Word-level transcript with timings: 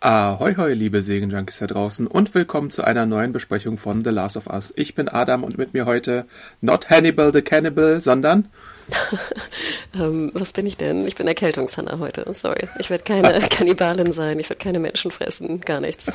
Ahoi, 0.00 0.54
hoi, 0.54 0.74
liebe 0.74 1.02
Serienjunkies 1.02 1.58
da 1.58 1.66
draußen 1.66 2.06
und 2.06 2.32
willkommen 2.32 2.70
zu 2.70 2.84
einer 2.84 3.04
neuen 3.04 3.32
Besprechung 3.32 3.78
von 3.78 4.04
The 4.04 4.10
Last 4.10 4.36
of 4.36 4.46
Us. 4.46 4.72
Ich 4.76 4.94
bin 4.94 5.08
Adam 5.08 5.42
und 5.42 5.58
mit 5.58 5.74
mir 5.74 5.86
heute 5.86 6.24
not 6.60 6.88
Hannibal 6.88 7.32
the 7.32 7.42
Cannibal, 7.42 8.00
sondern... 8.00 8.48
ähm, 9.96 10.30
was 10.34 10.52
bin 10.52 10.68
ich 10.68 10.76
denn? 10.76 11.04
Ich 11.08 11.16
bin 11.16 11.26
Erkältungshanna 11.26 11.98
heute, 11.98 12.24
sorry. 12.32 12.68
Ich 12.78 12.90
werde 12.90 13.02
keine 13.02 13.40
Kannibalin 13.50 14.12
sein, 14.12 14.38
ich 14.38 14.48
werde 14.48 14.62
keine 14.62 14.78
Menschen 14.78 15.10
fressen, 15.10 15.62
gar 15.62 15.80
nichts. 15.80 16.06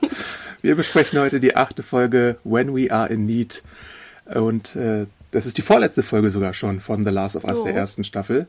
Wir 0.62 0.74
besprechen 0.74 1.18
heute 1.20 1.38
die 1.38 1.54
achte 1.54 1.82
Folge 1.82 2.38
When 2.44 2.74
We 2.74 2.90
Are 2.90 3.10
in 3.10 3.26
Need 3.26 3.62
und 4.34 4.74
äh, 4.74 5.04
das 5.32 5.44
ist 5.44 5.58
die 5.58 5.62
vorletzte 5.62 6.02
Folge 6.02 6.30
sogar 6.30 6.54
schon 6.54 6.80
von 6.80 7.04
The 7.04 7.10
Last 7.10 7.36
of 7.36 7.44
Us 7.44 7.58
oh. 7.58 7.64
der 7.64 7.74
ersten 7.74 8.04
Staffel. 8.04 8.46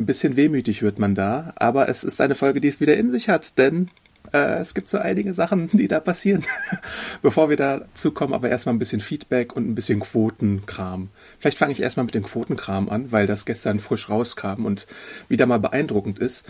Ein 0.00 0.06
bisschen 0.06 0.34
wehmütig 0.36 0.80
wird 0.80 0.98
man 0.98 1.14
da, 1.14 1.52
aber 1.56 1.90
es 1.90 2.04
ist 2.04 2.22
eine 2.22 2.34
Folge, 2.34 2.62
die 2.62 2.68
es 2.68 2.80
wieder 2.80 2.96
in 2.96 3.10
sich 3.10 3.28
hat, 3.28 3.58
denn 3.58 3.90
äh, 4.32 4.58
es 4.58 4.72
gibt 4.72 4.88
so 4.88 4.96
einige 4.96 5.34
Sachen, 5.34 5.68
die 5.74 5.88
da 5.88 6.00
passieren. 6.00 6.42
Bevor 7.22 7.50
wir 7.50 7.58
dazu 7.58 8.10
kommen, 8.10 8.32
aber 8.32 8.48
erstmal 8.48 8.74
ein 8.74 8.78
bisschen 8.78 9.02
Feedback 9.02 9.54
und 9.54 9.68
ein 9.68 9.74
bisschen 9.74 10.00
Quotenkram. 10.00 11.10
Vielleicht 11.38 11.58
fange 11.58 11.72
ich 11.72 11.82
erstmal 11.82 12.06
mit 12.06 12.14
dem 12.14 12.22
Quotenkram 12.22 12.88
an, 12.88 13.12
weil 13.12 13.26
das 13.26 13.44
gestern 13.44 13.78
frisch 13.78 14.08
rauskam 14.08 14.64
und 14.64 14.86
wieder 15.28 15.44
mal 15.44 15.60
beeindruckend 15.60 16.18
ist. 16.18 16.46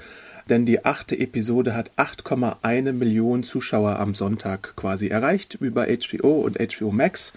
Denn 0.49 0.65
die 0.65 0.85
achte 0.85 1.19
Episode 1.19 1.75
hat 1.75 1.91
8,1 1.97 2.93
Millionen 2.93 3.43
Zuschauer 3.43 3.99
am 3.99 4.15
Sonntag 4.15 4.75
quasi 4.77 5.09
erreicht 5.09 5.59
über 5.61 5.89
HBO 5.89 6.43
und 6.43 6.59
HBO 6.61 6.93
Max. 6.93 7.33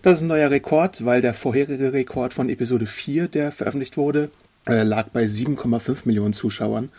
Das 0.00 0.14
ist 0.14 0.22
ein 0.22 0.28
neuer 0.28 0.50
Rekord, 0.50 1.04
weil 1.04 1.20
der 1.20 1.34
vorherige 1.34 1.92
Rekord 1.92 2.32
von 2.32 2.48
Episode 2.48 2.86
4, 2.86 3.28
der 3.28 3.52
veröffentlicht 3.52 3.98
wurde, 3.98 4.30
äh, 4.68 4.82
lag 4.82 5.08
bei 5.08 5.24
7,5 5.24 5.98
Millionen 6.04 6.32
Zuschauern. 6.32 6.90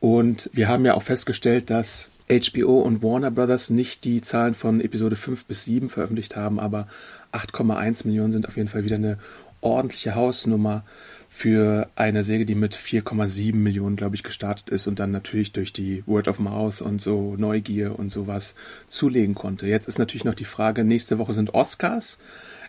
Und 0.00 0.50
wir 0.52 0.68
haben 0.68 0.84
ja 0.84 0.94
auch 0.94 1.02
festgestellt, 1.02 1.70
dass 1.70 2.10
HBO 2.28 2.80
und 2.80 3.02
Warner 3.02 3.30
Brothers 3.30 3.70
nicht 3.70 4.04
die 4.04 4.20
Zahlen 4.20 4.54
von 4.54 4.80
Episode 4.80 5.16
5 5.16 5.46
bis 5.46 5.64
7 5.64 5.88
veröffentlicht 5.88 6.36
haben, 6.36 6.58
aber 6.58 6.88
8,1 7.32 8.06
Millionen 8.06 8.32
sind 8.32 8.48
auf 8.48 8.56
jeden 8.56 8.68
Fall 8.68 8.84
wieder 8.84 8.96
eine 8.96 9.18
ordentliche 9.60 10.14
Hausnummer 10.14 10.84
für 11.28 11.88
eine 11.96 12.22
Serie, 12.22 12.46
die 12.46 12.54
mit 12.54 12.76
4,7 12.76 13.54
Millionen, 13.54 13.96
glaube 13.96 14.16
ich, 14.16 14.22
gestartet 14.22 14.70
ist 14.70 14.86
und 14.86 14.98
dann 14.98 15.10
natürlich 15.10 15.52
durch 15.52 15.72
die 15.72 16.02
Word 16.06 16.28
of 16.28 16.38
Mouth 16.38 16.80
und 16.80 17.00
so 17.00 17.34
Neugier 17.36 17.98
und 17.98 18.10
sowas 18.10 18.54
zulegen 18.88 19.34
konnte. 19.34 19.66
Jetzt 19.66 19.88
ist 19.88 19.98
natürlich 19.98 20.24
noch 20.24 20.34
die 20.34 20.44
Frage, 20.44 20.84
nächste 20.84 21.18
Woche 21.18 21.34
sind 21.34 21.54
Oscars. 21.54 22.18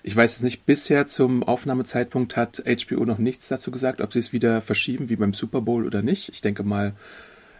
Ich 0.03 0.15
weiß 0.15 0.37
es 0.37 0.41
nicht, 0.41 0.65
bisher 0.65 1.07
zum 1.07 1.43
Aufnahmezeitpunkt 1.43 2.35
hat 2.35 2.63
HBO 2.65 3.05
noch 3.05 3.17
nichts 3.17 3.47
dazu 3.47 3.71
gesagt, 3.71 4.01
ob 4.01 4.13
sie 4.13 4.19
es 4.19 4.33
wieder 4.33 4.61
verschieben, 4.61 5.09
wie 5.09 5.15
beim 5.15 5.33
Super 5.33 5.61
Bowl 5.61 5.85
oder 5.85 6.01
nicht. 6.01 6.29
Ich 6.29 6.41
denke 6.41 6.63
mal, 6.63 6.93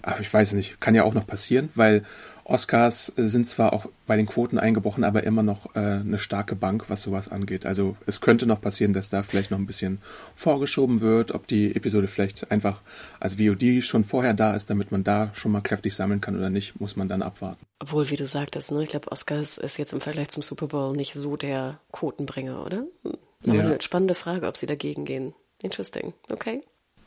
ach, 0.01 0.19
ich 0.19 0.33
weiß 0.33 0.53
nicht, 0.53 0.79
kann 0.79 0.95
ja 0.95 1.03
auch 1.03 1.13
noch 1.13 1.27
passieren, 1.27 1.69
weil 1.75 2.03
Oscars 2.47 3.11
äh, 3.17 3.27
sind 3.27 3.47
zwar 3.47 3.73
auch 3.73 3.87
bei 4.05 4.15
den 4.15 4.25
Quoten 4.25 4.57
eingebrochen, 4.57 5.03
aber 5.03 5.23
immer 5.23 5.43
noch 5.43 5.75
äh, 5.75 5.79
eine 5.79 6.17
starke 6.17 6.55
Bank, 6.55 6.85
was 6.87 7.01
sowas 7.01 7.29
angeht. 7.29 7.65
Also 7.65 7.97
es 8.05 8.21
könnte 8.21 8.45
noch 8.45 8.61
passieren, 8.61 8.93
dass 8.93 9.09
da 9.09 9.21
vielleicht 9.21 9.51
noch 9.51 9.57
ein 9.57 9.65
bisschen 9.65 9.99
vorgeschoben 10.35 11.01
wird, 11.01 11.33
ob 11.33 11.47
die 11.47 11.75
Episode 11.75 12.07
vielleicht 12.07 12.49
einfach 12.49 12.81
als 13.19 13.35
VOD 13.35 13.83
schon 13.83 14.05
vorher 14.05 14.33
da 14.33 14.55
ist, 14.55 14.69
damit 14.69 14.91
man 14.91 15.03
da 15.03 15.29
schon 15.33 15.51
mal 15.51 15.61
kräftig 15.61 15.93
sammeln 15.93 16.21
kann 16.21 16.37
oder 16.37 16.49
nicht, 16.49 16.79
muss 16.79 16.95
man 16.95 17.09
dann 17.09 17.21
abwarten. 17.21 17.65
Obwohl, 17.79 18.09
wie 18.09 18.15
du 18.15 18.25
sagtest, 18.25 18.71
ne, 18.71 18.83
ich 18.83 18.89
glaube, 18.89 19.11
Oscars 19.11 19.57
ist 19.57 19.77
jetzt 19.77 19.91
im 19.91 20.01
Vergleich 20.01 20.29
zum 20.29 20.41
Super 20.41 20.67
Bowl 20.67 20.95
nicht 20.95 21.13
so 21.13 21.35
der 21.35 21.79
Quotenbringer, 21.91 22.65
oder? 22.65 22.85
Aber 23.43 23.53
ja. 23.55 23.61
eine 23.65 23.81
spannende 23.81 24.15
Frage, 24.15 24.47
ob 24.47 24.55
sie 24.55 24.65
dagegen 24.65 25.03
gehen. 25.03 25.33
Interesting. 25.61 26.13
Okay. 26.31 26.63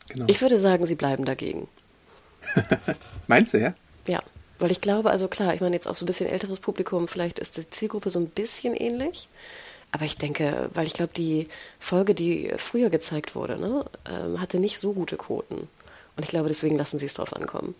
Genau. 0.09 0.25
Ich 0.27 0.41
würde 0.41 0.57
sagen, 0.57 0.85
sie 0.85 0.95
bleiben 0.95 1.25
dagegen. 1.25 1.67
Meinst 3.27 3.53
du, 3.53 3.59
ja? 3.59 3.73
Ja. 4.07 4.21
Weil 4.61 4.71
ich 4.71 4.81
glaube, 4.81 5.09
also 5.09 5.27
klar, 5.27 5.53
ich 5.53 5.61
meine 5.61 5.75
jetzt 5.75 5.87
auch 5.87 5.95
so 5.95 6.05
ein 6.05 6.07
bisschen 6.07 6.29
älteres 6.29 6.59
Publikum, 6.59 7.07
vielleicht 7.07 7.39
ist 7.39 7.57
die 7.57 7.69
Zielgruppe 7.69 8.09
so 8.09 8.19
ein 8.19 8.29
bisschen 8.29 8.75
ähnlich. 8.75 9.27
Aber 9.91 10.05
ich 10.05 10.15
denke, 10.15 10.69
weil 10.73 10.87
ich 10.87 10.93
glaube, 10.93 11.11
die 11.15 11.47
Folge, 11.79 12.15
die 12.15 12.53
früher 12.57 12.89
gezeigt 12.89 13.35
wurde, 13.35 13.57
ne, 13.57 13.83
ähm, 14.09 14.39
hatte 14.39 14.59
nicht 14.59 14.79
so 14.79 14.93
gute 14.93 15.17
Quoten. 15.17 15.67
Und 16.15 16.23
ich 16.23 16.27
glaube, 16.27 16.47
deswegen 16.47 16.77
lassen 16.77 16.97
sie 16.97 17.07
es 17.07 17.13
drauf 17.13 17.35
ankommen. 17.35 17.75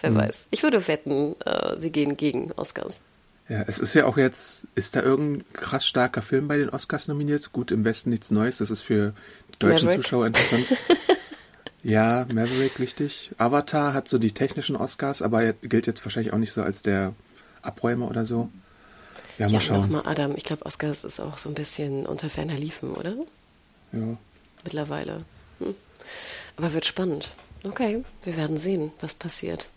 Wer 0.00 0.10
mhm. 0.10 0.16
weiß. 0.16 0.48
Ich 0.50 0.62
würde 0.62 0.86
wetten, 0.86 1.34
äh, 1.44 1.76
sie 1.76 1.90
gehen 1.90 2.16
gegen 2.16 2.52
Oscars. 2.52 3.00
Ja, 3.48 3.64
es 3.66 3.78
ist 3.78 3.94
ja 3.94 4.06
auch 4.06 4.16
jetzt, 4.16 4.64
ist 4.74 4.94
da 4.94 5.02
irgendein 5.02 5.44
krass 5.52 5.86
starker 5.86 6.22
Film 6.22 6.46
bei 6.46 6.58
den 6.58 6.68
Oscars 6.68 7.08
nominiert? 7.08 7.52
Gut, 7.52 7.70
im 7.70 7.84
Westen 7.84 8.10
nichts 8.10 8.30
Neues, 8.30 8.58
das 8.58 8.70
ist 8.70 8.82
für 8.82 9.14
die 9.54 9.58
deutschen 9.58 9.86
Maverick. 9.86 10.04
Zuschauer 10.04 10.26
interessant. 10.26 10.66
Ja, 11.82 12.26
Maverick, 12.32 12.78
richtig. 12.78 13.30
Avatar 13.38 13.92
hat 13.92 14.08
so 14.08 14.18
die 14.18 14.32
technischen 14.32 14.76
Oscars, 14.76 15.20
aber 15.20 15.42
er 15.42 15.52
gilt 15.52 15.86
jetzt 15.86 16.04
wahrscheinlich 16.04 16.32
auch 16.32 16.38
nicht 16.38 16.52
so 16.52 16.62
als 16.62 16.82
der 16.82 17.14
Abräumer 17.60 18.08
oder 18.08 18.24
so. 18.24 18.48
Ja, 19.38 19.46
mal 19.46 19.54
ja, 19.54 19.60
schauen. 19.60 19.80
Nochmal, 19.80 20.02
Adam, 20.06 20.34
ich 20.36 20.44
glaube, 20.44 20.64
Oscars 20.66 21.04
ist 21.04 21.20
auch 21.20 21.38
so 21.38 21.48
ein 21.48 21.54
bisschen 21.54 22.06
unter 22.06 22.28
ferner 22.28 22.54
Liefen, 22.54 22.92
oder? 22.92 23.14
Ja. 23.92 24.16
Mittlerweile. 24.62 25.24
Hm. 25.58 25.74
Aber 26.56 26.72
wird 26.72 26.86
spannend. 26.86 27.32
Okay, 27.64 28.04
wir 28.22 28.36
werden 28.36 28.58
sehen, 28.58 28.92
was 29.00 29.14
passiert. 29.14 29.68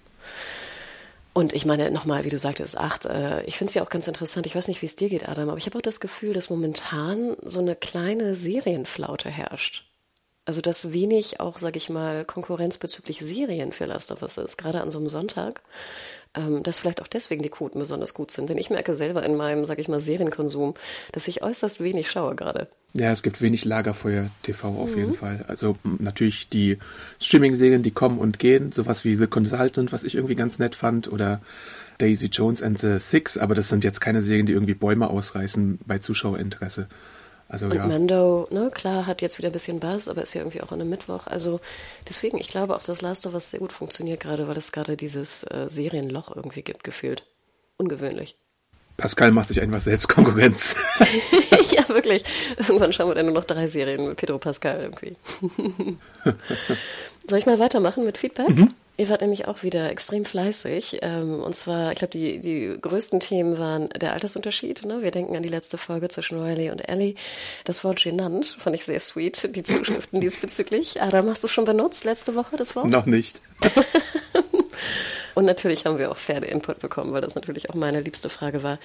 Und 1.34 1.54
ich 1.54 1.66
meine, 1.66 1.92
nochmal, 1.92 2.24
wie 2.24 2.30
du 2.30 2.38
sagtest, 2.38 2.78
acht, 2.78 3.06
äh, 3.06 3.44
ich 3.44 3.58
finde 3.58 3.70
es 3.70 3.74
ja 3.74 3.84
auch 3.84 3.90
ganz 3.90 4.08
interessant, 4.08 4.46
ich 4.46 4.56
weiß 4.56 4.68
nicht, 4.68 4.82
wie 4.82 4.86
es 4.86 4.96
dir 4.96 5.10
geht, 5.10 5.28
Adam, 5.28 5.50
aber 5.50 5.58
ich 5.58 5.66
habe 5.66 5.78
auch 5.78 5.82
das 5.82 6.00
Gefühl, 6.00 6.34
dass 6.34 6.50
momentan 6.50 7.36
so 7.44 7.60
eine 7.60 7.76
kleine 7.76 8.36
Serienflaute 8.36 9.30
herrscht. 9.30 9.84
Also 10.46 10.62
dass 10.62 10.94
wenig 10.94 11.40
auch, 11.40 11.58
sag 11.58 11.76
ich 11.76 11.90
mal, 11.90 12.24
Konkurrenz 12.24 12.78
bezüglich 12.78 13.20
Serien 13.20 13.72
für 13.72 13.86
Last 13.86 14.12
of 14.12 14.22
Us 14.22 14.38
ist, 14.38 14.58
gerade 14.58 14.82
an 14.82 14.92
so 14.92 15.00
einem 15.00 15.10
Sonntag. 15.10 15.62
Ähm, 16.36 16.64
dass 16.64 16.80
vielleicht 16.80 17.02
auch 17.02 17.08
deswegen 17.08 17.44
die 17.44 17.50
Quoten 17.50 17.80
besonders 17.80 18.14
gut 18.14 18.30
sind. 18.30 18.50
Denn 18.50 18.58
ich 18.58 18.70
merke 18.70 18.94
selber 18.94 19.24
in 19.24 19.38
meinem, 19.38 19.64
sag 19.64 19.80
ich 19.80 19.88
mal, 19.88 20.02
Serienkonsum, 20.02 20.74
dass 21.14 21.30
ich 21.30 21.42
äußerst 21.42 21.82
wenig 21.82 22.12
schaue 22.12 22.36
gerade. 22.36 22.68
Ja, 22.94 23.12
es 23.12 23.24
gibt 23.24 23.42
wenig 23.42 23.64
Lagerfeuer-TV 23.64 24.68
auf 24.68 24.92
mhm. 24.92 24.98
jeden 24.98 25.14
Fall. 25.14 25.46
Also 25.48 25.78
natürlich 25.84 26.50
die 26.50 26.78
Streaming-Serien, 27.20 27.84
die 27.84 27.92
kommen 27.92 28.20
und 28.20 28.38
gehen, 28.38 28.74
sowas 28.74 29.06
wie 29.06 29.16
The 29.16 29.28
Consultant, 29.28 29.94
was 29.94 30.04
ich 30.04 30.16
irgendwie 30.16 30.36
ganz 30.36 30.60
nett 30.60 30.76
fand, 30.76 31.10
oder 31.10 31.42
Daisy 32.00 32.28
Jones 32.28 32.62
and 32.62 32.80
the 32.80 33.00
Six, 33.00 33.38
aber 33.38 33.56
das 33.56 33.70
sind 33.70 33.84
jetzt 33.84 34.02
keine 34.02 34.22
Serien, 34.22 34.46
die 34.46 34.54
irgendwie 34.54 34.74
Bäume 34.74 35.10
ausreißen 35.10 35.80
bei 35.86 36.00
Zuschauerinteresse. 36.00 36.88
Also, 37.48 37.68
und 37.68 37.76
ja. 37.76 37.86
Mando, 37.86 38.48
ne, 38.50 38.72
klar, 38.74 39.06
hat 39.06 39.22
jetzt 39.22 39.38
wieder 39.38 39.50
ein 39.50 39.54
bisschen 39.54 39.80
Bass, 39.80 40.08
aber 40.08 40.24
ist 40.24 40.34
ja 40.34 40.42
irgendwie 40.42 40.62
auch 40.62 40.72
an 40.72 40.82
einem 40.82 40.90
Mittwoch. 40.90 41.28
Also 41.28 41.60
deswegen, 42.10 42.40
ich 42.40 42.48
glaube 42.48 42.76
auch, 42.76 42.84
dass 42.84 43.02
Last 43.02 43.26
of 43.28 43.34
Us 43.34 43.52
sehr 43.52 43.60
gut 43.60 43.72
funktioniert 43.72 44.20
gerade, 44.20 44.48
weil 44.48 44.58
es 44.58 44.72
gerade 44.72 44.98
dieses 44.98 45.44
äh, 45.44 45.68
Serienloch 45.68 46.36
irgendwie 46.36 46.64
gibt, 46.64 46.84
gefühlt. 46.84 47.24
Ungewöhnlich. 47.78 48.38
Pascal 48.98 49.32
macht 49.32 49.50
sich 49.50 49.62
einfach 49.62 49.82
selbst 49.82 50.08
Konkurrenz. 50.08 50.76
ja, 51.72 51.88
wirklich. 51.90 52.24
Irgendwann 52.58 52.94
schauen 52.94 53.10
wir 53.10 53.16
dann 53.16 53.26
nur 53.26 53.36
noch 53.36 53.44
drei 53.44 53.68
Serien 53.68 54.08
mit 54.08 54.18
Pedro 54.18 54.40
Pascal 54.40 54.82
irgendwie. 54.82 55.18
Soll 57.28 57.40
ich 57.40 57.46
mal 57.46 57.60
weitermachen 57.60 58.06
mit 58.06 58.18
Feedback? 58.18 58.50
Mhm. 58.50 58.74
Ihr 58.98 59.10
wart 59.10 59.22
nämlich 59.22 59.48
auch 59.48 59.64
wieder 59.64 59.90
extrem 59.90 60.24
fleißig. 60.24 61.00
Ähm, 61.02 61.42
und 61.42 61.56
zwar, 61.56 61.92
ich 61.92 61.98
glaube, 61.98 62.12
die, 62.12 62.40
die 62.40 62.78
größten 62.80 63.20
Themen 63.20 63.58
waren 63.58 63.90
der 63.90 64.14
Altersunterschied. 64.14 64.86
Ne? 64.86 65.02
Wir 65.02 65.12
denken 65.12 65.36
an 65.36 65.44
die 65.44 65.50
letzte 65.50 65.78
Folge 65.78 66.08
zwischen 66.08 66.42
Riley 66.42 66.70
und 66.70 66.90
Ellie. 66.90 67.16
Das 67.66 67.84
Wort 67.84 68.02
genannt 68.02 68.56
fand 68.58 68.76
ich 68.76 68.86
sehr 68.86 69.00
sweet, 69.00 69.56
die 69.56 69.64
Zuschriften 69.64 70.22
diesbezüglich. 70.22 71.02
Adam, 71.02 71.30
hast 71.30 71.44
du 71.44 71.48
schon 71.48 71.66
benutzt 71.66 72.06
letzte 72.06 72.36
Woche 72.36 72.56
das 72.56 72.76
Wort? 72.76 72.88
Noch 72.88 73.06
nicht. 73.06 73.42
Und 75.36 75.44
natürlich 75.44 75.86
haben 75.86 76.00
wir 76.00 76.10
auch 76.10 76.18
Pferde-Input 76.18 76.80
bekommen, 76.80 77.12
weil 77.12 77.22
das 77.22 77.36
natürlich 77.36 77.70
auch 77.70 77.76
meine 77.76 78.00
liebste 78.00 78.30
Frage 78.30 78.64
war. 78.64 78.80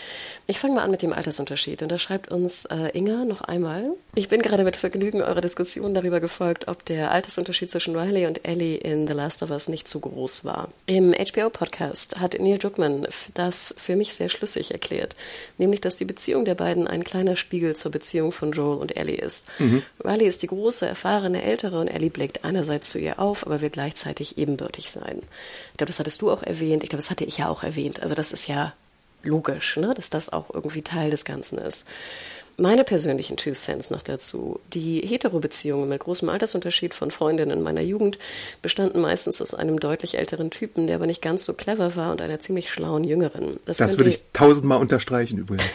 Ich 0.49 0.59
fange 0.59 0.75
mal 0.75 0.83
an 0.83 0.91
mit 0.91 1.01
dem 1.01 1.13
Altersunterschied. 1.13 1.81
Und 1.83 1.93
da 1.93 1.97
schreibt 1.99 2.29
uns 2.31 2.65
äh, 2.67 2.91
Inga 2.93 3.25
noch 3.25 3.41
einmal. 3.41 3.85
Ich 4.17 4.29
bin 4.29 4.43
gerade 4.43 4.65
mit 4.65 4.77
Vergnügen 4.77 5.23
eurer 5.23 5.41
Diskussion 5.41 5.95
darüber 5.95 6.19
gefolgt, 6.19 6.67
ob 6.67 6.85
der 6.85 7.13
Altersunterschied 7.13 7.71
zwischen 7.71 7.97
Riley 7.97 8.27
und 8.27 8.45
Ellie 8.45 8.77
in 8.77 9.07
The 9.07 9.15
Last 9.15 9.45
of 9.45 9.51
Us 9.51 9.69
nicht 9.69 9.87
zu 9.87 10.00
groß 10.01 10.45
war. 10.45 10.69
Im 10.87 11.13
HBO-Podcast 11.13 12.19
hat 12.19 12.37
Neil 12.39 12.59
Druckmann 12.59 13.07
das 13.35 13.75
für 13.79 13.97
mich 13.97 14.15
sehr 14.15 14.29
schlüssig 14.29 14.73
erklärt. 14.73 15.17
Nämlich, 15.59 15.81
dass 15.81 15.97
die 15.97 16.05
Beziehung 16.05 16.45
der 16.45 16.55
beiden 16.55 16.87
ein 16.87 17.05
kleiner 17.05 17.37
Spiegel 17.37 17.77
zur 17.77 17.91
Beziehung 17.91 18.33
von 18.33 18.53
Joel 18.53 18.79
und 18.79 18.97
Ellie 18.97 19.17
ist. 19.17 19.49
Mhm. 19.59 19.83
Riley 20.05 20.27
ist 20.27 20.43
die 20.43 20.49
große, 20.49 20.87
erfahrene, 20.87 21.43
ältere 21.43 21.79
und 21.79 21.89
Ellie 21.89 22.11
blickt 22.11 22.45
einerseits 22.45 22.91
zu 22.91 22.99
ihr 22.99 23.19
auf, 23.19 23.47
aber 23.47 23.61
will 23.61 23.71
gleichzeitig 23.71 24.39
ebenbürtig 24.39 24.91
sein. 24.91 25.23
Ich 25.73 25.77
glaube, 25.79 25.91
das 25.91 25.99
hattest 25.99 26.23
du 26.23 26.31
auch 26.31 26.43
erwähnt. 26.43 26.83
Ich 26.83 26.91
glaube, 26.91 27.03
das 27.03 27.11
hatte 27.11 27.25
ich 27.25 27.39
ja 27.39 27.49
auch 27.49 27.63
erwähnt. 27.63 28.01
Also 28.01 28.15
das 28.15 28.33
ist 28.33 28.49
ja 28.49 28.75
logisch, 29.23 29.77
ne? 29.77 29.93
dass 29.95 30.11
das 30.11 30.33
auch 30.33 30.51
irgendwie 30.53 30.83
Teil 30.83 31.11
des 31.11 31.25
Ganzen 31.25 31.59
ist. 31.59 31.87
Meine 32.61 32.85
persönlichen 32.85 33.39
Two 33.39 33.53
Cents 33.53 33.89
noch 33.89 34.03
dazu. 34.03 34.61
Die 34.75 35.01
Hetero-Beziehungen 35.01 35.89
mit 35.89 36.01
großem 36.01 36.29
Altersunterschied 36.29 36.93
von 36.93 37.11
Freundinnen 37.11 37.63
meiner 37.63 37.81
Jugend 37.81 38.19
bestanden 38.61 39.01
meistens 39.01 39.41
aus 39.41 39.55
einem 39.55 39.81
deutlich 39.81 40.19
älteren 40.19 40.51
Typen, 40.51 40.87
der 40.87 40.97
aber 40.97 41.07
nicht 41.07 41.23
ganz 41.23 41.47
so 41.47 41.55
clever 41.55 41.97
war 41.97 42.13
und 42.13 42.21
einer 42.21 42.39
ziemlich 42.39 42.71
schlauen 42.71 43.03
Jüngeren. 43.03 43.59
Das, 43.65 43.79
das 43.79 43.97
würde 43.97 44.11
ich 44.11 44.21
tausendmal 44.35 44.79
unterstreichen 44.79 45.39
übrigens. 45.39 45.65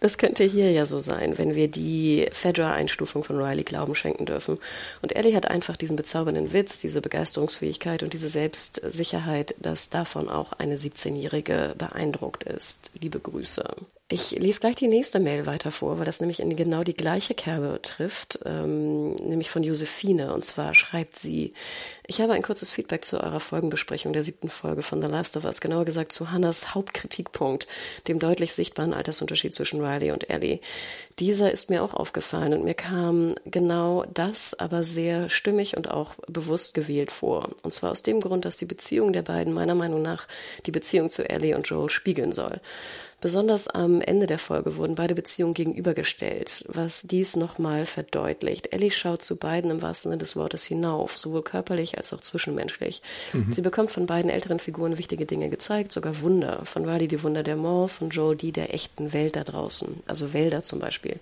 Das 0.00 0.16
könnte 0.16 0.44
hier 0.44 0.70
ja 0.70 0.86
so 0.86 0.98
sein, 0.98 1.36
wenn 1.36 1.54
wir 1.54 1.68
die 1.68 2.26
Fedra-Einstufung 2.32 3.22
von 3.22 3.36
Riley 3.36 3.64
Glauben 3.64 3.94
schenken 3.94 4.24
dürfen. 4.24 4.56
Und 5.02 5.14
Ellie 5.14 5.36
hat 5.36 5.50
einfach 5.50 5.76
diesen 5.76 5.98
bezaubernden 5.98 6.54
Witz, 6.54 6.78
diese 6.78 7.02
Begeisterungsfähigkeit 7.02 8.02
und 8.02 8.14
diese 8.14 8.30
Selbstsicherheit, 8.30 9.54
dass 9.58 9.90
davon 9.90 10.30
auch 10.30 10.54
eine 10.54 10.76
17-Jährige 10.76 11.74
beeindruckt 11.76 12.44
ist. 12.44 12.90
Liebe 12.98 13.20
Grüße. 13.20 13.62
Ich 14.12 14.32
lese 14.32 14.58
gleich 14.58 14.74
die 14.74 14.88
nächste 14.88 15.20
Mail 15.20 15.46
weiter 15.46 15.70
vor, 15.70 15.98
weil 15.98 16.04
das 16.04 16.18
nämlich 16.18 16.40
in 16.40 16.56
genau 16.56 16.82
die 16.82 16.94
gleiche 16.94 17.32
Kerbe 17.32 17.78
trifft, 17.80 18.40
ähm, 18.44 19.14
nämlich 19.14 19.50
von 19.50 19.62
Josephine. 19.62 20.34
Und 20.34 20.44
zwar 20.44 20.74
schreibt 20.74 21.16
sie, 21.16 21.54
ich 22.08 22.20
habe 22.20 22.32
ein 22.32 22.42
kurzes 22.42 22.72
Feedback 22.72 23.04
zu 23.04 23.20
eurer 23.20 23.38
Folgenbesprechung 23.38 24.12
der 24.12 24.24
siebten 24.24 24.48
Folge 24.48 24.82
von 24.82 25.00
The 25.00 25.06
Last 25.06 25.36
of 25.36 25.44
Us, 25.44 25.60
genauer 25.60 25.84
gesagt 25.84 26.10
zu 26.10 26.32
Hannas 26.32 26.74
Hauptkritikpunkt, 26.74 27.68
dem 28.08 28.18
deutlich 28.18 28.52
sichtbaren 28.52 28.94
Altersunterschied 28.94 29.54
zwischen 29.54 29.80
Riley 29.80 30.10
und 30.10 30.28
Ellie. 30.28 30.58
Dieser 31.20 31.52
ist 31.52 31.70
mir 31.70 31.84
auch 31.84 31.94
aufgefallen 31.94 32.52
und 32.52 32.64
mir 32.64 32.74
kam 32.74 33.32
genau 33.44 34.04
das 34.12 34.58
aber 34.58 34.82
sehr 34.82 35.28
stimmig 35.28 35.76
und 35.76 35.88
auch 35.88 36.14
bewusst 36.26 36.74
gewählt 36.74 37.12
vor. 37.12 37.50
Und 37.62 37.72
zwar 37.72 37.92
aus 37.92 38.02
dem 38.02 38.20
Grund, 38.20 38.44
dass 38.44 38.56
die 38.56 38.64
Beziehung 38.64 39.12
der 39.12 39.22
beiden 39.22 39.52
meiner 39.52 39.76
Meinung 39.76 40.02
nach 40.02 40.26
die 40.66 40.72
Beziehung 40.72 41.10
zu 41.10 41.30
Ellie 41.30 41.54
und 41.54 41.68
Joel 41.68 41.90
spiegeln 41.90 42.32
soll. 42.32 42.60
Besonders 43.20 43.68
am 43.68 44.00
Ende 44.00 44.26
der 44.26 44.38
Folge 44.38 44.78
wurden 44.78 44.94
beide 44.94 45.14
Beziehungen 45.14 45.52
gegenübergestellt, 45.52 46.64
was 46.68 47.02
dies 47.02 47.36
nochmal 47.36 47.84
verdeutlicht. 47.84 48.72
Ellie 48.72 48.90
schaut 48.90 49.20
zu 49.20 49.36
beiden 49.36 49.70
im 49.70 49.82
wahrsten 49.82 50.10
Sinne 50.10 50.18
des 50.18 50.36
Wortes 50.36 50.64
hinauf, 50.64 51.18
sowohl 51.18 51.42
körperlich 51.42 51.98
als 51.98 52.14
auch 52.14 52.20
zwischenmenschlich. 52.20 53.02
Mhm. 53.34 53.52
Sie 53.52 53.60
bekommt 53.60 53.90
von 53.90 54.06
beiden 54.06 54.30
älteren 54.30 54.58
Figuren 54.58 54.96
wichtige 54.96 55.26
Dinge 55.26 55.50
gezeigt, 55.50 55.92
sogar 55.92 56.22
Wunder. 56.22 56.64
Von 56.64 56.88
Riley 56.88 57.08
die 57.08 57.22
Wunder 57.22 57.42
der 57.42 57.56
Mont, 57.56 57.90
von 57.90 58.08
Joel 58.08 58.36
die 58.36 58.52
der 58.52 58.72
echten 58.72 59.12
Welt 59.12 59.36
da 59.36 59.44
draußen, 59.44 60.00
also 60.06 60.32
Wälder 60.32 60.62
zum 60.62 60.78
Beispiel. 60.78 61.20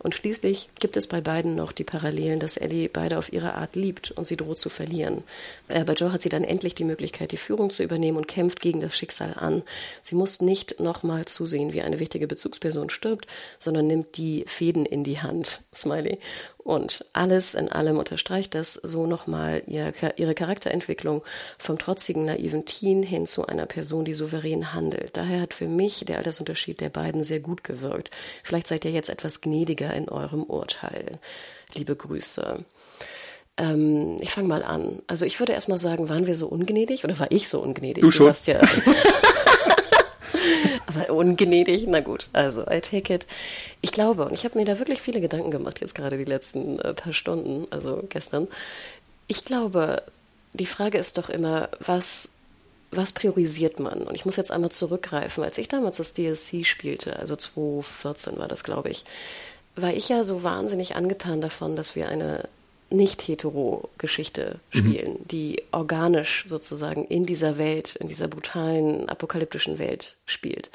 Und 0.00 0.16
schließlich 0.16 0.68
gibt 0.80 0.96
es 0.96 1.06
bei 1.06 1.20
beiden 1.20 1.54
noch 1.54 1.70
die 1.70 1.84
Parallelen, 1.84 2.40
dass 2.40 2.56
Ellie 2.56 2.88
beide 2.88 3.18
auf 3.18 3.32
ihre 3.32 3.54
Art 3.54 3.76
liebt 3.76 4.10
und 4.10 4.26
sie 4.26 4.36
droht 4.36 4.58
zu 4.58 4.68
verlieren. 4.68 5.22
Äh, 5.68 5.84
bei 5.84 5.92
Joel 5.92 6.12
hat 6.12 6.22
sie 6.22 6.28
dann 6.28 6.42
endlich 6.42 6.74
die 6.74 6.84
Möglichkeit, 6.84 7.30
die 7.30 7.36
Führung 7.36 7.70
zu 7.70 7.84
übernehmen 7.84 8.16
und 8.16 8.26
kämpft 8.26 8.60
gegen 8.60 8.80
das 8.80 8.96
Schicksal 8.96 9.34
an. 9.36 9.62
Sie 10.02 10.16
muss 10.16 10.40
nicht 10.40 10.80
nochmals 10.80 11.35
zusehen, 11.36 11.72
wie 11.72 11.82
eine 11.82 12.00
wichtige 12.00 12.26
Bezugsperson 12.26 12.90
stirbt, 12.90 13.26
sondern 13.58 13.86
nimmt 13.86 14.16
die 14.16 14.44
Fäden 14.46 14.86
in 14.86 15.04
die 15.04 15.20
Hand. 15.20 15.62
Smiley. 15.74 16.18
Und 16.58 17.04
alles 17.12 17.54
in 17.54 17.70
allem 17.70 17.98
unterstreicht 17.98 18.54
das 18.56 18.74
so 18.74 19.06
nochmal 19.06 19.62
ihr, 19.66 19.92
ihre 20.16 20.34
Charakterentwicklung 20.34 21.22
vom 21.58 21.78
trotzigen, 21.78 22.24
naiven 22.24 22.64
Teen 22.64 23.04
hin 23.04 23.26
zu 23.26 23.46
einer 23.46 23.66
Person, 23.66 24.04
die 24.04 24.14
souverän 24.14 24.72
handelt. 24.72 25.16
Daher 25.16 25.42
hat 25.42 25.54
für 25.54 25.68
mich 25.68 26.04
der 26.06 26.18
Altersunterschied 26.18 26.80
der 26.80 26.88
beiden 26.88 27.22
sehr 27.22 27.38
gut 27.38 27.62
gewirkt. 27.62 28.10
Vielleicht 28.42 28.66
seid 28.66 28.84
ihr 28.84 28.90
jetzt 28.90 29.10
etwas 29.10 29.40
gnädiger 29.40 29.92
in 29.94 30.08
eurem 30.08 30.42
Urteil. 30.42 31.12
Liebe 31.74 31.94
Grüße. 31.94 32.64
Ähm, 33.58 34.16
ich 34.20 34.32
fange 34.32 34.48
mal 34.48 34.62
an. 34.62 35.02
Also 35.06 35.24
ich 35.24 35.38
würde 35.38 35.52
erstmal 35.52 35.78
sagen, 35.78 36.08
waren 36.08 36.26
wir 36.26 36.36
so 36.36 36.46
ungnädig 36.46 37.04
oder 37.04 37.18
war 37.18 37.30
ich 37.30 37.48
so 37.48 37.60
ungnädig? 37.60 38.02
Du, 38.02 38.10
schon. 38.10 38.32
du 38.44 38.52
ja 38.52 38.60
aber 40.96 41.12
ungnädig. 41.12 41.84
Na 41.86 42.00
gut, 42.00 42.28
also 42.32 42.62
I 42.62 42.80
take 42.80 43.12
it. 43.12 43.26
Ich 43.80 43.92
glaube, 43.92 44.24
und 44.26 44.32
ich 44.32 44.44
habe 44.44 44.58
mir 44.58 44.64
da 44.64 44.78
wirklich 44.78 45.00
viele 45.00 45.20
Gedanken 45.20 45.50
gemacht, 45.50 45.80
jetzt 45.80 45.94
gerade 45.94 46.18
die 46.18 46.24
letzten 46.24 46.78
äh, 46.80 46.94
paar 46.94 47.12
Stunden, 47.12 47.66
also 47.70 48.02
gestern. 48.08 48.48
Ich 49.26 49.44
glaube, 49.44 50.02
die 50.52 50.66
Frage 50.66 50.98
ist 50.98 51.18
doch 51.18 51.28
immer, 51.28 51.68
was, 51.80 52.34
was 52.90 53.12
priorisiert 53.12 53.80
man? 53.80 54.02
Und 54.02 54.14
ich 54.14 54.24
muss 54.24 54.36
jetzt 54.36 54.50
einmal 54.50 54.70
zurückgreifen. 54.70 55.44
Als 55.44 55.58
ich 55.58 55.68
damals 55.68 55.98
das 55.98 56.14
DLC 56.14 56.64
spielte, 56.64 57.18
also 57.18 57.36
2014 57.36 58.38
war 58.38 58.48
das, 58.48 58.64
glaube 58.64 58.90
ich, 58.90 59.04
war 59.74 59.92
ich 59.92 60.08
ja 60.08 60.24
so 60.24 60.42
wahnsinnig 60.42 60.96
angetan 60.96 61.40
davon, 61.40 61.76
dass 61.76 61.96
wir 61.96 62.08
eine 62.08 62.48
nicht-hetero-Geschichte 62.90 64.60
mhm. 64.72 64.78
spielen, 64.78 65.12
mhm. 65.12 65.28
die 65.28 65.62
organisch 65.72 66.44
sozusagen 66.46 67.04
in 67.04 67.26
dieser 67.26 67.58
Welt, 67.58 67.96
in 67.96 68.08
dieser 68.08 68.28
brutalen, 68.28 69.08
apokalyptischen 69.08 69.78
Welt 69.78 70.16
spielt. 70.24 70.70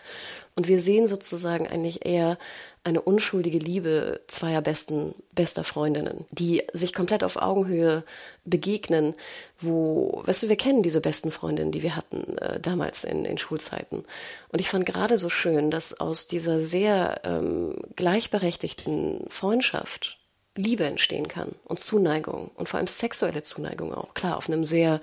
Und 0.56 0.68
wir 0.68 0.80
sehen 0.82 1.08
sozusagen 1.08 1.68
eigentlich 1.68 2.06
eher 2.06 2.38
eine 2.84 3.02
unschuldige 3.02 3.60
Liebe 3.60 4.22
zweier 4.28 4.62
besten, 4.62 5.14
bester 5.34 5.64
Freundinnen, 5.64 6.26
die 6.32 6.64
sich 6.74 6.94
komplett 6.94 7.24
auf 7.24 7.38
Augenhöhe 7.38 8.04
begegnen, 8.44 9.14
wo, 9.60 10.22
weißt 10.26 10.44
du, 10.44 10.50
wir 10.50 10.58
kennen 10.58 10.84
diese 10.84 11.00
besten 11.00 11.32
Freundinnen, 11.32 11.72
die 11.72 11.84
wir 11.84 11.96
hatten 11.96 12.38
äh, 12.40 12.60
damals 12.60 13.04
in, 13.04 13.24
in 13.24 13.38
Schulzeiten. 13.38 14.04
Und 14.50 14.60
ich 14.60 14.68
fand 14.68 14.86
gerade 14.86 15.18
so 15.18 15.30
schön, 15.30 15.72
dass 15.72 16.00
aus 16.00 16.28
dieser 16.28 16.60
sehr 16.60 17.22
ähm, 17.24 17.76
gleichberechtigten 17.96 19.26
Freundschaft 19.30 20.18
Liebe 20.56 20.84
entstehen 20.84 21.28
kann 21.28 21.56
und 21.66 21.80
Zuneigung 21.80 22.52
und 22.56 22.68
vor 22.68 22.78
allem 22.78 22.88
sexuelle 22.88 23.42
Zuneigung 23.42 23.94
auch. 23.94 24.14
Klar, 24.14 24.38
auf 24.38 24.50
einem 24.50 24.64
sehr 24.64 25.00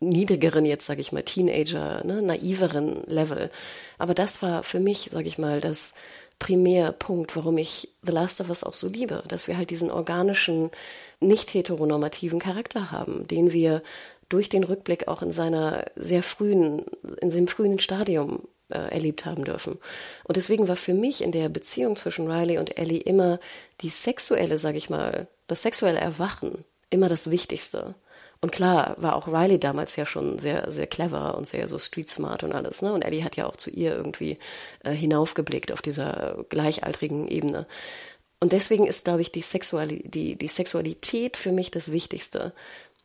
niedrigeren, 0.00 0.64
jetzt 0.64 0.86
sage 0.86 1.00
ich 1.00 1.12
mal, 1.12 1.22
Teenager, 1.22 2.04
ne, 2.04 2.22
naiveren 2.22 3.04
Level. 3.04 3.50
Aber 3.98 4.14
das 4.14 4.42
war 4.42 4.62
für 4.62 4.80
mich, 4.80 5.10
sage 5.10 5.28
ich 5.28 5.38
mal, 5.38 5.60
das 5.60 5.94
Primärpunkt, 6.38 7.36
warum 7.36 7.58
ich 7.58 7.92
The 8.02 8.12
Last 8.12 8.40
of 8.40 8.48
Us 8.48 8.64
auch 8.64 8.74
so 8.74 8.88
liebe, 8.88 9.22
dass 9.28 9.46
wir 9.46 9.58
halt 9.58 9.70
diesen 9.70 9.90
organischen, 9.90 10.70
nicht 11.20 11.52
heteronormativen 11.52 12.38
Charakter 12.38 12.90
haben, 12.90 13.26
den 13.28 13.52
wir 13.52 13.82
durch 14.30 14.48
den 14.48 14.64
Rückblick 14.64 15.06
auch 15.06 15.20
in 15.20 15.32
seiner 15.32 15.84
sehr 15.96 16.22
frühen, 16.22 16.86
in 17.20 17.30
seinem 17.30 17.46
frühen 17.46 17.78
Stadium 17.78 18.48
äh, 18.70 18.88
erlebt 18.88 19.24
haben 19.24 19.44
dürfen. 19.44 19.78
Und 20.24 20.36
deswegen 20.36 20.68
war 20.68 20.76
für 20.76 20.94
mich 20.94 21.22
in 21.22 21.32
der 21.32 21.48
Beziehung 21.48 21.96
zwischen 21.96 22.30
Riley 22.30 22.58
und 22.58 22.78
Ellie 22.78 23.00
immer 23.00 23.40
die 23.80 23.88
sexuelle, 23.88 24.58
sag 24.58 24.76
ich 24.76 24.90
mal, 24.90 25.28
das 25.46 25.62
sexuelle 25.62 26.00
Erwachen 26.00 26.64
immer 26.90 27.08
das 27.08 27.30
Wichtigste. 27.30 27.94
Und 28.42 28.52
klar 28.52 28.94
war 28.98 29.16
auch 29.16 29.28
Riley 29.28 29.60
damals 29.60 29.96
ja 29.96 30.06
schon 30.06 30.38
sehr, 30.38 30.72
sehr 30.72 30.86
clever 30.86 31.36
und 31.36 31.46
sehr 31.46 31.68
so 31.68 31.78
street 31.78 32.08
smart 32.08 32.42
und 32.42 32.52
alles, 32.52 32.80
ne? 32.80 32.92
Und 32.92 33.02
Ellie 33.02 33.22
hat 33.22 33.36
ja 33.36 33.46
auch 33.46 33.56
zu 33.56 33.70
ihr 33.70 33.94
irgendwie 33.94 34.38
äh, 34.82 34.92
hinaufgeblickt 34.92 35.72
auf 35.72 35.82
dieser 35.82 36.44
gleichaltrigen 36.48 37.28
Ebene. 37.28 37.66
Und 38.40 38.52
deswegen 38.52 38.86
ist, 38.86 39.04
glaube 39.04 39.20
ich, 39.20 39.30
die, 39.30 39.42
Sexuali 39.42 40.02
die, 40.08 40.36
die 40.36 40.48
Sexualität 40.48 41.36
für 41.36 41.52
mich 41.52 41.70
das 41.70 41.92
Wichtigste. 41.92 42.54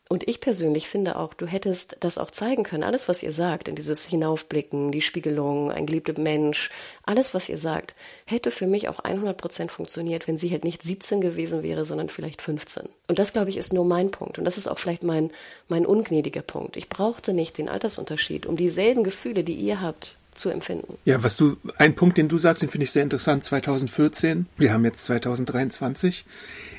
Und 0.07 0.27
ich 0.27 0.39
persönlich 0.39 0.87
finde 0.87 1.15
auch, 1.15 1.33
du 1.33 1.47
hättest 1.47 1.97
das 2.01 2.19
auch 2.19 2.29
zeigen 2.29 2.63
können. 2.63 2.83
Alles, 2.83 3.07
was 3.07 3.23
ihr 3.23 3.31
sagt, 3.31 3.67
in 3.67 3.75
dieses 3.75 4.05
Hinaufblicken, 4.05 4.91
die 4.91 5.01
Spiegelung, 5.01 5.71
ein 5.71 5.87
geliebter 5.87 6.19
Mensch, 6.21 6.69
alles, 7.03 7.33
was 7.33 7.49
ihr 7.49 7.57
sagt, 7.57 7.95
hätte 8.25 8.51
für 8.51 8.67
mich 8.67 8.87
auch 8.87 8.99
100 8.99 9.35
Prozent 9.35 9.71
funktioniert, 9.71 10.27
wenn 10.27 10.37
sie 10.37 10.51
halt 10.51 10.63
nicht 10.63 10.83
17 10.83 11.21
gewesen 11.21 11.63
wäre, 11.63 11.85
sondern 11.85 12.09
vielleicht 12.09 12.43
15. 12.43 12.87
Und 13.07 13.17
das, 13.17 13.33
glaube 13.33 13.49
ich, 13.49 13.57
ist 13.57 13.73
nur 13.73 13.85
mein 13.85 14.11
Punkt. 14.11 14.37
Und 14.37 14.45
das 14.45 14.57
ist 14.57 14.67
auch 14.67 14.77
vielleicht 14.77 15.03
mein, 15.03 15.31
mein 15.69 15.87
ungnädiger 15.87 16.43
Punkt. 16.43 16.77
Ich 16.77 16.87
brauchte 16.87 17.33
nicht 17.33 17.57
den 17.57 17.67
Altersunterschied, 17.67 18.45
um 18.45 18.57
dieselben 18.57 19.03
Gefühle, 19.03 19.43
die 19.43 19.55
ihr 19.55 19.81
habt, 19.81 20.15
zu 20.35 20.49
empfinden. 20.49 20.97
Ja, 21.05 21.23
was 21.23 21.37
du, 21.37 21.57
ein 21.77 21.95
Punkt, 21.95 22.17
den 22.17 22.27
du 22.27 22.37
sagst, 22.37 22.61
den 22.61 22.69
finde 22.69 22.83
ich 22.83 22.91
sehr 22.91 23.03
interessant, 23.03 23.43
2014. 23.43 24.45
Wir 24.57 24.73
haben 24.73 24.85
jetzt 24.85 25.05
2023 25.05 26.25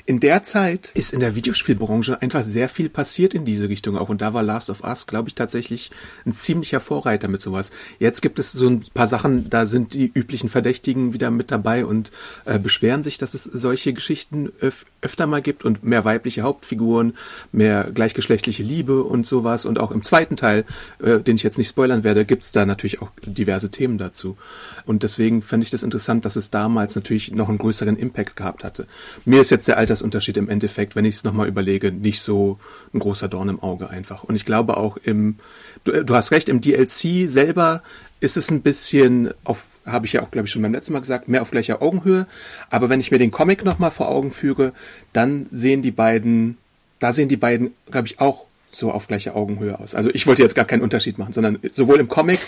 in 0.07 0.21
der 0.21 0.41
Zeit 0.43 0.91
ist 0.93 1.11
in 1.11 1.19
der 1.19 1.35
Videospielbranche 1.35 2.21
einfach 2.21 2.41
sehr 2.41 2.69
viel 2.69 2.87
passiert 2.87 3.33
in 3.33 3.43
diese 3.43 3.67
Richtung 3.67 3.97
auch. 3.97 4.07
Und 4.07 4.21
da 4.21 4.33
war 4.33 4.41
Last 4.41 4.69
of 4.69 4.81
Us, 4.81 5.05
glaube 5.05 5.27
ich, 5.27 5.35
tatsächlich 5.35 5.91
ein 6.25 6.31
ziemlicher 6.31 6.79
Vorreiter 6.79 7.27
mit 7.27 7.41
sowas. 7.41 7.71
Jetzt 7.99 8.21
gibt 8.21 8.39
es 8.39 8.53
so 8.53 8.69
ein 8.69 8.85
paar 8.93 9.09
Sachen, 9.09 9.49
da 9.49 9.65
sind 9.65 9.93
die 9.93 10.09
üblichen 10.13 10.47
Verdächtigen 10.47 11.11
wieder 11.11 11.29
mit 11.29 11.51
dabei 11.51 11.85
und 11.85 12.13
äh, 12.45 12.57
beschweren 12.57 13.03
sich, 13.03 13.17
dass 13.17 13.33
es 13.33 13.43
solche 13.43 13.91
Geschichten 13.91 14.49
öf 14.61 14.85
öfter 15.01 15.27
mal 15.27 15.41
gibt 15.41 15.63
und 15.63 15.83
mehr 15.83 16.05
weibliche 16.05 16.41
Hauptfiguren, 16.41 17.13
mehr 17.51 17.91
gleichgeschlechtliche 17.93 18.63
Liebe 18.63 19.03
und 19.03 19.25
sowas. 19.25 19.65
Und 19.65 19.79
auch 19.79 19.91
im 19.91 20.03
zweiten 20.03 20.37
Teil, 20.37 20.63
äh, 21.03 21.19
den 21.19 21.35
ich 21.35 21.43
jetzt 21.43 21.57
nicht 21.57 21.69
spoilern 21.69 22.03
werde, 22.03 22.23
gibt 22.23 22.43
es 22.43 22.53
da 22.53 22.65
natürlich 22.65 23.01
auch 23.01 23.11
diverse 23.47 23.71
Themen 23.71 23.97
dazu. 23.97 24.37
Und 24.85 25.03
deswegen 25.03 25.41
fand 25.41 25.63
ich 25.63 25.69
das 25.69 25.83
interessant, 25.83 26.25
dass 26.25 26.35
es 26.35 26.51
damals 26.51 26.95
natürlich 26.95 27.31
noch 27.31 27.49
einen 27.49 27.57
größeren 27.57 27.97
Impact 27.97 28.35
gehabt 28.35 28.63
hatte. 28.63 28.87
Mir 29.25 29.41
ist 29.41 29.49
jetzt 29.49 29.67
der 29.67 29.77
Altersunterschied 29.77 30.37
im 30.37 30.49
Endeffekt, 30.49 30.95
wenn 30.95 31.05
ich 31.05 31.15
es 31.15 31.23
nochmal 31.23 31.47
überlege, 31.47 31.91
nicht 31.91 32.21
so 32.21 32.59
ein 32.93 32.99
großer 32.99 33.27
Dorn 33.27 33.49
im 33.49 33.61
Auge 33.61 33.89
einfach. 33.89 34.23
Und 34.23 34.35
ich 34.35 34.45
glaube 34.45 34.77
auch 34.77 34.97
im, 34.97 35.37
du, 35.85 36.03
du 36.03 36.15
hast 36.15 36.31
recht, 36.31 36.49
im 36.49 36.61
DLC 36.61 37.29
selber 37.29 37.81
ist 38.19 38.35
es 38.35 38.49
ein 38.49 38.61
bisschen 38.61 39.31
auf, 39.43 39.67
habe 39.85 40.05
ich 40.05 40.13
ja 40.13 40.23
auch, 40.23 40.31
glaube 40.31 40.47
ich, 40.47 40.51
schon 40.51 40.61
beim 40.61 40.73
letzten 40.73 40.93
Mal 40.93 40.99
gesagt, 40.99 41.27
mehr 41.27 41.41
auf 41.41 41.51
gleicher 41.51 41.81
Augenhöhe. 41.81 42.27
Aber 42.69 42.89
wenn 42.89 42.99
ich 42.99 43.11
mir 43.11 43.19
den 43.19 43.31
Comic 43.31 43.63
nochmal 43.63 43.91
vor 43.91 44.09
Augen 44.09 44.31
führe, 44.31 44.73
dann 45.13 45.45
sehen 45.51 45.81
die 45.81 45.91
beiden, 45.91 46.57
da 46.99 47.13
sehen 47.13 47.29
die 47.29 47.37
beiden, 47.37 47.71
glaube 47.89 48.07
ich, 48.07 48.19
auch 48.19 48.46
so 48.77 48.91
auf 48.91 49.07
gleicher 49.07 49.35
Augenhöhe 49.35 49.79
aus. 49.79 49.95
Also 49.95 50.09
ich 50.13 50.27
wollte 50.27 50.43
jetzt 50.43 50.55
gar 50.55 50.65
keinen 50.65 50.81
Unterschied 50.81 51.17
machen, 51.17 51.33
sondern 51.33 51.59
sowohl 51.69 51.99
im 51.99 52.07
Comic, 52.07 52.39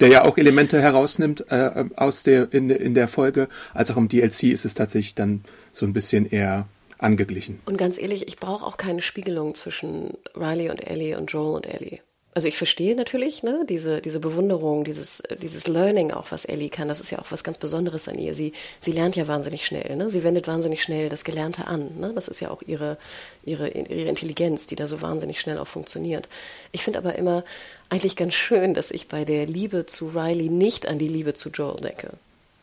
der 0.00 0.08
ja 0.08 0.24
auch 0.24 0.36
Elemente 0.36 0.80
herausnimmt 0.80 1.46
äh, 1.50 1.84
aus 1.96 2.22
der 2.22 2.52
in, 2.52 2.68
in 2.70 2.94
der 2.94 3.08
Folge, 3.08 3.48
als 3.72 3.90
auch 3.90 3.96
im 3.96 4.08
DLC 4.08 4.44
ist 4.44 4.64
es 4.64 4.74
tatsächlich 4.74 5.14
dann 5.14 5.44
so 5.70 5.86
ein 5.86 5.92
bisschen 5.92 6.26
eher 6.26 6.66
angeglichen. 6.98 7.60
Und 7.64 7.78
ganz 7.78 8.00
ehrlich, 8.00 8.28
ich 8.28 8.38
brauche 8.38 8.66
auch 8.66 8.76
keine 8.76 9.02
Spiegelung 9.02 9.54
zwischen 9.54 10.16
Riley 10.36 10.70
und 10.70 10.86
Ellie 10.86 11.16
und 11.16 11.30
Joel 11.32 11.56
und 11.56 11.66
Ellie 11.66 12.00
also 12.34 12.48
ich 12.48 12.56
verstehe 12.56 12.96
natürlich, 12.96 13.42
ne, 13.42 13.66
diese, 13.68 14.00
diese 14.00 14.18
Bewunderung, 14.18 14.84
dieses, 14.84 15.22
dieses 15.42 15.66
Learning 15.66 16.12
auch, 16.12 16.32
was 16.32 16.46
Ellie 16.46 16.70
kann, 16.70 16.88
das 16.88 17.00
ist 17.00 17.10
ja 17.10 17.18
auch 17.18 17.30
was 17.30 17.44
ganz 17.44 17.58
Besonderes 17.58 18.08
an 18.08 18.18
ihr. 18.18 18.34
Sie, 18.34 18.52
sie 18.80 18.92
lernt 18.92 19.16
ja 19.16 19.28
wahnsinnig 19.28 19.66
schnell, 19.66 19.96
ne? 19.96 20.08
Sie 20.08 20.24
wendet 20.24 20.46
wahnsinnig 20.46 20.82
schnell 20.82 21.10
das 21.10 21.24
Gelernte 21.24 21.66
an, 21.66 21.98
ne? 21.98 22.12
Das 22.14 22.28
ist 22.28 22.40
ja 22.40 22.50
auch 22.50 22.62
ihre, 22.62 22.96
ihre, 23.44 23.68
ihre 23.68 24.08
Intelligenz, 24.08 24.66
die 24.66 24.76
da 24.76 24.86
so 24.86 25.02
wahnsinnig 25.02 25.40
schnell 25.40 25.58
auch 25.58 25.66
funktioniert. 25.66 26.28
Ich 26.72 26.84
finde 26.84 26.98
aber 27.00 27.16
immer 27.16 27.44
eigentlich 27.90 28.16
ganz 28.16 28.32
schön, 28.32 28.72
dass 28.72 28.90
ich 28.90 29.08
bei 29.08 29.26
der 29.26 29.44
Liebe 29.44 29.84
zu 29.84 30.08
Riley 30.08 30.48
nicht 30.48 30.88
an 30.88 30.98
die 30.98 31.08
Liebe 31.08 31.34
zu 31.34 31.50
Joel 31.50 31.80
denke. 31.80 32.12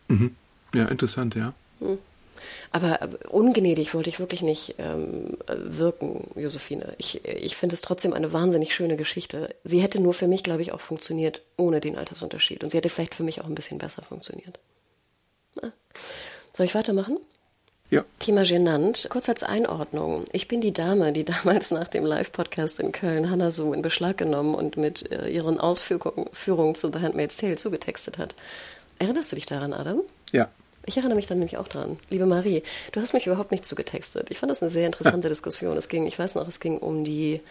Mhm. 0.07 0.35
Ja, 0.73 0.85
interessant, 0.85 1.35
ja. 1.35 1.53
Hm. 1.79 1.99
Aber 2.71 2.99
ungnädig 3.29 3.93
wollte 3.93 4.09
ich 4.09 4.19
wirklich 4.19 4.43
nicht 4.43 4.75
ähm, 4.77 5.37
wirken, 5.47 6.29
Josephine. 6.35 6.93
Ich, 6.97 7.25
ich 7.25 7.55
finde 7.55 7.73
es 7.73 7.81
trotzdem 7.81 8.13
eine 8.13 8.31
wahnsinnig 8.31 8.75
schöne 8.75 8.95
Geschichte. 8.95 9.55
Sie 9.63 9.79
hätte 9.79 9.99
nur 9.99 10.13
für 10.13 10.27
mich, 10.27 10.43
glaube 10.43 10.61
ich, 10.61 10.71
auch 10.71 10.79
funktioniert 10.79 11.41
ohne 11.57 11.79
den 11.79 11.97
Altersunterschied. 11.97 12.63
Und 12.63 12.69
sie 12.69 12.77
hätte 12.77 12.89
vielleicht 12.89 13.15
für 13.15 13.23
mich 13.23 13.41
auch 13.41 13.47
ein 13.47 13.55
bisschen 13.55 13.79
besser 13.79 14.03
funktioniert. 14.03 14.59
Na? 15.61 15.71
Soll 16.53 16.67
ich 16.67 16.75
weitermachen? 16.75 17.17
Ja. 17.89 18.05
Thema 18.19 18.43
genannt. 18.43 19.07
Kurz 19.09 19.29
als 19.29 19.41
Einordnung. 19.41 20.25
Ich 20.31 20.47
bin 20.47 20.61
die 20.61 20.73
Dame, 20.73 21.11
die 21.11 21.25
damals 21.43 21.71
nach 21.71 21.87
dem 21.87 22.05
Live-Podcast 22.05 22.79
in 22.79 22.91
Köln 22.91 23.31
Hannah 23.31 23.49
Su 23.49 23.73
in 23.73 23.81
Beschlag 23.81 24.17
genommen 24.17 24.53
und 24.53 24.77
mit 24.77 25.11
äh, 25.11 25.27
ihren 25.27 25.59
Ausführungen 25.59 26.75
zu 26.75 26.91
The 26.91 26.99
Handmaid's 26.99 27.37
Tale 27.37 27.57
zugetextet 27.57 28.19
hat. 28.19 28.35
Erinnerst 28.99 29.31
du 29.31 29.35
dich 29.35 29.47
daran, 29.47 29.73
Adam? 29.73 30.01
Ja. 30.31 30.49
Ich 30.85 30.97
erinnere 30.97 31.15
mich 31.15 31.27
dann 31.27 31.39
nämlich 31.39 31.57
auch 31.57 31.67
dran. 31.67 31.97
Liebe 32.09 32.25
Marie, 32.25 32.63
du 32.91 33.01
hast 33.01 33.13
mich 33.13 33.27
überhaupt 33.27 33.51
nicht 33.51 33.65
zugetextet. 33.65 34.31
Ich 34.31 34.39
fand 34.39 34.51
das 34.51 34.61
eine 34.61 34.69
sehr 34.69 34.85
interessante 34.85 35.29
Diskussion. 35.29 35.77
Es 35.77 35.87
ging, 35.87 36.05
ich 36.07 36.17
weiß 36.17 36.35
noch, 36.35 36.47
es 36.47 36.59
ging 36.59 36.77
um 36.77 37.03
die, 37.03 37.41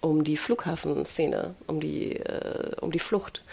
um 0.00 0.24
die 0.24 0.36
Flughafenszene, 0.36 1.54
um 1.68 1.80
die, 1.80 2.16
äh, 2.16 2.74
um 2.80 2.90
die 2.90 2.98
Flucht. 2.98 3.44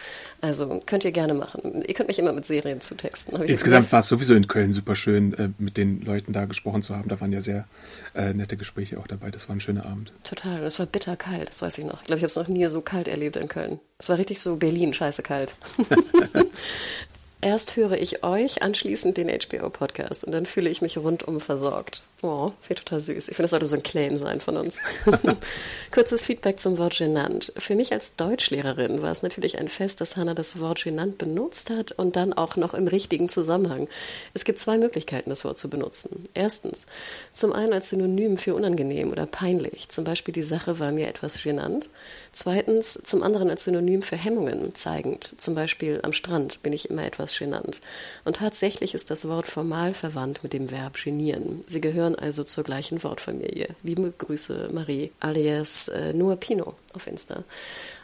Also 0.42 0.82
könnt 0.86 1.04
ihr 1.04 1.12
gerne 1.12 1.34
machen. 1.36 1.84
Ihr 1.86 1.94
könnt 1.94 2.08
mich 2.08 2.18
immer 2.18 2.34
mit 2.34 2.46
Serien 2.46 2.82
zutexten. 2.82 3.40
Insgesamt 3.44 3.92
war 3.92 4.00
es 4.00 4.08
sowieso 4.08 4.34
in 4.34 4.48
Köln 4.48 4.74
super 4.74 4.96
schön, 4.96 5.34
äh, 5.34 5.50
mit 5.60 5.78
den 5.78 6.02
Leuten 6.02 6.34
da 6.34 6.46
gesprochen 6.46 6.82
zu 6.82 6.96
haben. 6.96 7.08
Da 7.08 7.22
waren 7.22 7.32
ja 7.32 7.42
sehr 7.42 7.68
äh, 8.16 8.34
nette 8.34 8.58
Gespräche 8.58 9.00
auch 9.00 9.08
dabei. 9.08 9.30
Das 9.30 9.48
war 9.48 9.56
ein 9.56 9.60
schöner 9.60 9.86
Abend. 9.86 10.12
Total. 10.24 10.64
Es 10.64 10.80
war 10.80 10.88
bitter 10.88 11.16
kalt, 11.16 11.50
das 11.50 11.62
weiß 11.62 11.78
ich 11.78 11.86
noch. 11.86 12.02
Ich 12.02 12.08
glaube, 12.08 12.18
ich 12.18 12.24
habe 12.24 12.32
es 12.32 12.36
noch 12.36 12.48
nie 12.48 12.66
so 12.68 12.82
kalt 12.82 13.08
erlebt 13.08 13.36
in 13.36 13.48
Köln. 13.48 13.80
Es 14.00 14.10
war 14.10 14.18
richtig 14.18 14.42
so 14.42 14.56
Berlin, 14.56 14.94
scheiße 14.94 15.22
kalt. 15.22 15.54
Erst 17.42 17.78
höre 17.78 17.94
ich 17.94 18.24
euch, 18.24 18.62
anschließend 18.62 19.16
den 19.16 19.30
HBO-Podcast 19.30 20.26
und 20.26 20.34
dann 20.34 20.46
fühle 20.46 20.70
ich 20.70 20.82
mich 20.82 20.98
rundum 20.98 21.40
versorgt. 21.40 22.04
Oh, 22.22 22.52
finde 22.60 22.84
total 22.84 23.00
süß. 23.00 23.30
Ich 23.30 23.36
finde, 23.38 23.44
das 23.44 23.52
sollte 23.52 23.66
so 23.66 23.78
ein 23.78 23.84
Claim 23.84 24.18
sein 24.18 24.42
von 24.42 24.58
uns. 24.58 24.78
Kurzes 25.94 26.26
Feedback 26.26 26.60
zum 26.60 26.78
Wort 26.78 26.98
genannt. 26.98 27.54
Für 27.58 27.76
mich 27.76 27.94
als 27.94 28.16
Deutschlehrerin 28.16 29.02
war 29.02 29.12
es 29.12 29.24
natürlich 29.24 29.58
ein 29.58 29.70
Fest, 29.70 30.02
dass 30.02 30.18
Hannah 30.18 30.34
das 30.34 30.60
Wort 30.60 30.84
genannt 30.84 31.18
benutzt 31.18 31.70
hat 31.70 31.94
und 31.94 32.18
dann 32.18 32.34
auch 32.34 32.58
noch 32.58 32.74
im 32.74 32.90
richtigen 32.90 33.30
Zusammenhang. 33.30 33.88
Es 34.34 34.44
gibt 34.44 34.60
zwei 34.60 34.78
Möglichkeiten, 34.78 35.30
das 35.30 35.46
Wort 35.46 35.58
zu 35.58 35.70
benutzen. 35.70 36.26
Erstens, 36.34 36.88
zum 37.32 37.54
einen 37.54 37.72
als 37.72 37.90
Synonym 37.90 38.36
für 38.36 38.54
unangenehm 38.54 39.12
oder 39.12 39.26
peinlich. 39.26 39.88
Zum 39.88 40.04
Beispiel, 40.04 40.34
die 40.34 40.44
Sache 40.44 40.78
war 40.78 40.92
mir 40.92 41.08
etwas 41.08 41.42
genannt. 41.42 41.90
Zweitens, 42.34 43.00
zum 43.02 43.24
anderen 43.24 43.50
als 43.50 43.64
Synonym 43.64 44.02
für 44.02 44.18
Hemmungen 44.18 44.76
zeigend. 44.76 45.36
Zum 45.38 45.56
Beispiel 45.56 46.02
am 46.04 46.12
Strand 46.12 46.62
bin 46.64 46.74
ich 46.74 46.90
immer 46.90 47.06
etwas 47.06 47.29
genannt. 47.38 47.82
Und 48.26 48.38
tatsächlich 48.38 48.94
ist 48.94 49.12
das 49.12 49.28
Wort 49.28 49.48
formal 49.48 49.94
verwandt 49.94 50.44
mit 50.44 50.54
dem 50.54 50.72
Verb 50.72 50.98
genieren. 51.04 51.64
Sie 51.68 51.82
gehören 51.82 52.16
also 52.16 52.44
zur 52.44 52.64
gleichen 52.64 53.04
Wortfamilie. 53.04 53.76
Liebe 53.84 54.14
Grüße, 54.18 54.70
Marie, 54.74 55.12
alias 55.20 55.90
äh, 55.90 56.14
Noah 56.14 56.38
Pino 56.38 56.76
auf 56.94 57.08
Insta. 57.08 57.44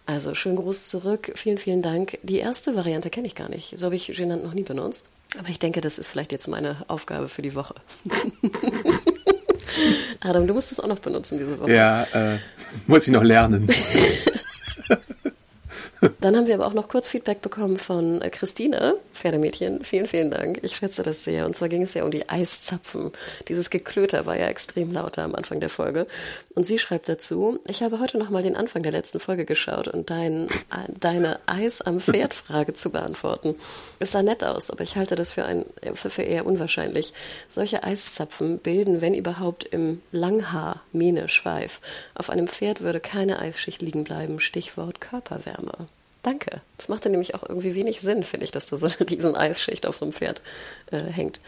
Also 0.05 0.36
schönen 0.36 0.58
Gruß 0.58 0.89
zurück. 0.89 1.32
Vielen, 1.36 1.58
vielen 1.58 1.82
Dank. 1.82 2.20
Die 2.22 2.38
erste 2.38 2.75
Variante 2.75 3.10
kenne 3.10 3.27
ich 3.27 3.36
gar 3.36 3.50
nicht. 3.50 3.77
So 3.77 3.86
habe 3.86 3.96
ich 3.96 4.08
genannt 4.08 4.44
noch 4.44 4.53
nie 4.53 4.63
benutzt. 4.63 5.10
Aber 5.39 5.50
ich 5.50 5.60
denke, 5.60 5.82
das 5.82 5.98
ist 5.98 6.08
vielleicht 6.10 6.32
jetzt 6.32 6.48
meine 6.48 6.77
Aufgabe 6.88 7.27
für 7.27 7.41
die 7.41 7.55
Woche. 7.55 7.75
Adam, 10.22 10.48
du 10.48 10.53
musst 10.53 10.72
es 10.72 10.79
auch 10.79 10.88
noch 10.88 11.00
benutzen 11.00 11.39
diese 11.39 11.60
Woche. 11.60 11.74
Ja, 11.74 12.03
äh, 12.13 12.38
muss 12.88 13.08
ich 13.08 13.12
noch 13.12 13.24
lernen. 13.24 13.67
Dann 16.22 16.36
haben 16.36 16.48
wir 16.48 16.55
aber 16.55 16.67
auch 16.67 16.74
noch 16.74 16.88
kurz 16.88 17.08
Feedback 17.08 17.41
bekommen 17.41 17.77
von 17.77 18.22
äh, 18.22 18.29
Christine, 18.29 18.96
Pferdemädchen. 19.15 19.84
Vielen, 19.84 20.07
vielen 20.07 20.31
Dank. 20.31 20.60
Ich 20.62 20.75
schätze 20.75 21.03
das 21.03 21.24
sehr. 21.24 21.45
Und 21.45 21.55
zwar 21.55 21.69
ging 21.69 21.81
es 21.81 21.93
ja 21.93 22.03
um 22.03 22.12
die 22.12 22.29
Eiszapfen. 22.29 23.12
Dieses 23.48 23.69
Geklöter 23.69 24.25
war 24.25 24.38
ja 24.38 24.48
extrem 24.48 24.91
lauter 24.91 25.24
am 25.24 25.36
Anfang 25.36 25.60
der 25.60 25.69
Folge. 25.69 26.07
Und 26.53 26.65
sie 26.65 26.79
schreibt 26.79 27.10
dazu, 27.10 27.60
ich 27.67 27.81
habe 27.81 28.00
heute 28.00 28.17
noch 28.17 28.29
mal 28.29 28.43
den 28.43 28.55
Anfang 28.55 28.84
der 28.84 28.91
letzten 28.91 29.19
Folge 29.19 29.45
geschaut 29.45 29.88
und 29.88 30.10
dein, 30.10 30.50
deine 31.00 31.39
Eis 31.48 31.81
am 31.81 32.00
Pferd 32.00 32.34
Frage 32.34 32.74
zu 32.74 32.91
beantworten. 32.91 33.55
Es 34.00 34.12
sah 34.12 34.24
nett 34.24 34.43
aus, 34.43 34.69
aber 34.69 34.84
ich 34.84 34.95
halte 34.95 35.15
das 35.15 35.31
für, 35.31 35.45
ein, 35.45 35.65
für, 35.93 36.10
für 36.10 36.24
eher 36.24 36.45
unwahrscheinlich. 36.45 37.13
Solche 37.50 37.84
Eiszapfen 37.84 38.60
bilden, 38.60 39.01
wenn 39.01 39.13
überhaupt, 39.13 39.65
im 39.65 40.01
Langhaar, 40.12 40.81
Mähne, 40.91 41.29
Schweif. 41.29 41.81
Auf 42.13 42.29
einem 42.29 42.48
Pferd 42.48 42.81
würde 42.81 43.00
keine 43.00 43.39
Eisschicht 43.39 43.81
liegen 43.81 44.03
bleiben. 44.03 44.39
Stichwort 44.39 45.01
Körperwärme. 45.01 45.88
Danke. 46.25 46.62
Das 46.77 46.89
machte 46.89 47.12
nämlich 47.12 47.36
auch 47.36 47.48
irgendwie 47.48 47.75
wenig 47.75 48.01
Sinn, 48.01 48.24
finde 48.24 48.46
ich, 48.46 48.51
dass 48.51 48.65
da 48.65 48.77
so 48.77 48.88
eine 48.88 48.96
riesen 49.12 49.36
Eisschicht 49.36 49.86
auf 49.86 49.98
so 49.98 50.05
einem 50.05 50.12
Pferd 50.12 50.41
äh, 50.89 51.03
hängt. 51.03 51.39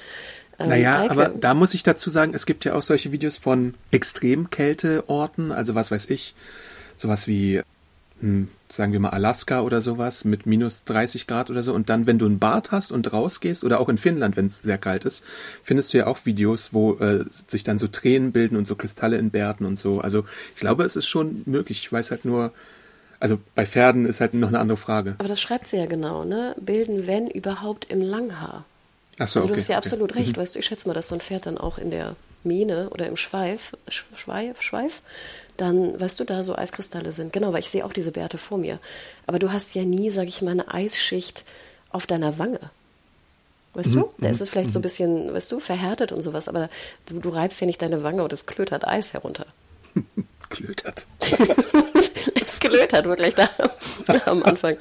Ähm, 0.59 0.69
naja, 0.69 1.01
Eike. 1.01 1.11
aber 1.11 1.29
da 1.29 1.55
muss 1.55 1.73
ich 1.73 1.81
dazu 1.81 2.11
sagen, 2.11 2.35
es 2.35 2.45
gibt 2.45 2.63
ja 2.63 2.75
auch 2.75 2.83
solche 2.83 3.11
Videos 3.11 3.37
von 3.37 3.73
Extremkälteorten, 3.89 5.51
also 5.51 5.73
was 5.73 5.89
weiß 5.89 6.11
ich, 6.11 6.35
sowas 6.95 7.27
wie, 7.27 7.63
hm, 8.21 8.49
sagen 8.69 8.93
wir 8.93 8.99
mal 8.99 9.09
Alaska 9.09 9.61
oder 9.61 9.81
sowas 9.81 10.25
mit 10.25 10.45
minus 10.45 10.83
30 10.83 11.25
Grad 11.25 11.49
oder 11.49 11.63
so. 11.63 11.73
Und 11.73 11.89
dann, 11.89 12.05
wenn 12.05 12.19
du 12.19 12.27
ein 12.27 12.37
Bad 12.37 12.69
hast 12.69 12.91
und 12.91 13.11
rausgehst, 13.11 13.63
oder 13.63 13.79
auch 13.79 13.89
in 13.89 13.97
Finnland, 13.97 14.35
wenn 14.35 14.45
es 14.45 14.61
sehr 14.61 14.77
kalt 14.77 15.05
ist, 15.05 15.23
findest 15.63 15.91
du 15.91 15.97
ja 15.97 16.05
auch 16.05 16.27
Videos, 16.27 16.71
wo 16.71 16.93
äh, 16.99 17.25
sich 17.47 17.63
dann 17.63 17.79
so 17.79 17.87
Tränen 17.87 18.31
bilden 18.31 18.57
und 18.57 18.67
so 18.67 18.75
Kristalle 18.75 19.17
in 19.17 19.31
Bärten 19.31 19.65
und 19.65 19.79
so. 19.79 20.01
Also 20.01 20.25
ich 20.53 20.59
glaube, 20.59 20.83
es 20.83 20.95
ist 20.95 21.07
schon 21.07 21.41
möglich. 21.47 21.79
Ich 21.79 21.91
weiß 21.91 22.11
halt 22.11 22.25
nur, 22.25 22.53
also 23.19 23.39
bei 23.55 23.65
Pferden 23.65 24.05
ist 24.05 24.21
halt 24.21 24.33
noch 24.33 24.47
eine 24.49 24.59
andere 24.59 24.77
Frage. 24.77 25.15
Aber 25.17 25.27
das 25.29 25.41
schreibt 25.41 25.67
sie 25.67 25.77
ja 25.77 25.85
genau, 25.85 26.23
ne? 26.23 26.55
Bilden, 26.59 27.07
wenn 27.07 27.27
überhaupt, 27.27 27.85
im 27.85 28.01
Langhaar. 28.01 28.65
Ach 29.19 29.27
so, 29.27 29.39
also 29.39 29.47
okay, 29.47 29.53
du 29.55 29.61
hast 29.61 29.67
ja 29.69 29.77
okay. 29.77 29.85
absolut 29.85 30.15
recht, 30.15 30.37
Mhm. 30.37 30.41
weißt 30.41 30.55
du, 30.55 30.59
ich 30.59 30.65
schätze 30.65 30.87
mal, 30.87 30.93
dass 30.93 31.07
so 31.07 31.15
ein 31.15 31.21
Pferd 31.21 31.45
dann 31.47 31.57
auch 31.57 31.77
in 31.79 31.89
der 31.91 32.15
Mähne 32.43 32.89
oder 32.91 33.07
im 33.07 33.17
Schweif, 33.17 33.73
Sch- 33.89 34.03
Schweif, 34.15 34.61
Schweif, 34.61 35.01
dann, 35.57 35.99
weißt 35.99 36.19
du, 36.19 36.23
da 36.23 36.43
so 36.43 36.55
Eiskristalle 36.55 37.11
sind. 37.11 37.33
Genau, 37.33 37.51
weil 37.51 37.59
ich 37.61 37.69
sehe 37.69 37.83
auch 37.83 37.93
diese 37.93 38.11
Bärte 38.11 38.37
vor 38.37 38.57
mir. 38.59 38.79
Aber 39.25 39.39
du 39.39 39.51
hast 39.51 39.73
ja 39.73 39.83
nie, 39.85 40.11
sag 40.11 40.27
ich 40.27 40.41
mal, 40.43 40.51
eine 40.51 40.71
Eisschicht 40.71 41.45
auf 41.89 42.05
deiner 42.05 42.37
Wange. 42.37 42.59
Weißt 43.73 43.91
Mhm, 43.95 43.99
du? 44.01 44.13
Da 44.19 44.29
ist 44.29 44.41
es 44.41 44.49
vielleicht 44.49 44.71
so 44.71 44.79
ein 44.79 44.83
bisschen, 44.83 45.33
weißt 45.33 45.51
du, 45.51 45.59
verhärtet 45.59 46.11
und 46.11 46.21
sowas, 46.21 46.47
aber 46.47 46.69
du, 47.07 47.19
du 47.19 47.29
reibst 47.29 47.59
ja 47.61 47.67
nicht 47.67 47.81
deine 47.81 48.03
Wange 48.03 48.23
und 48.23 48.33
es 48.33 48.45
klötert 48.45 48.87
Eis 48.87 49.13
herunter. 49.13 49.45
Klötert. 50.49 51.07
es 52.67 52.73
gelötert 52.73 53.05
wirklich 53.05 53.35
da 53.35 53.49
am 54.25 54.43
Anfang. 54.43 54.77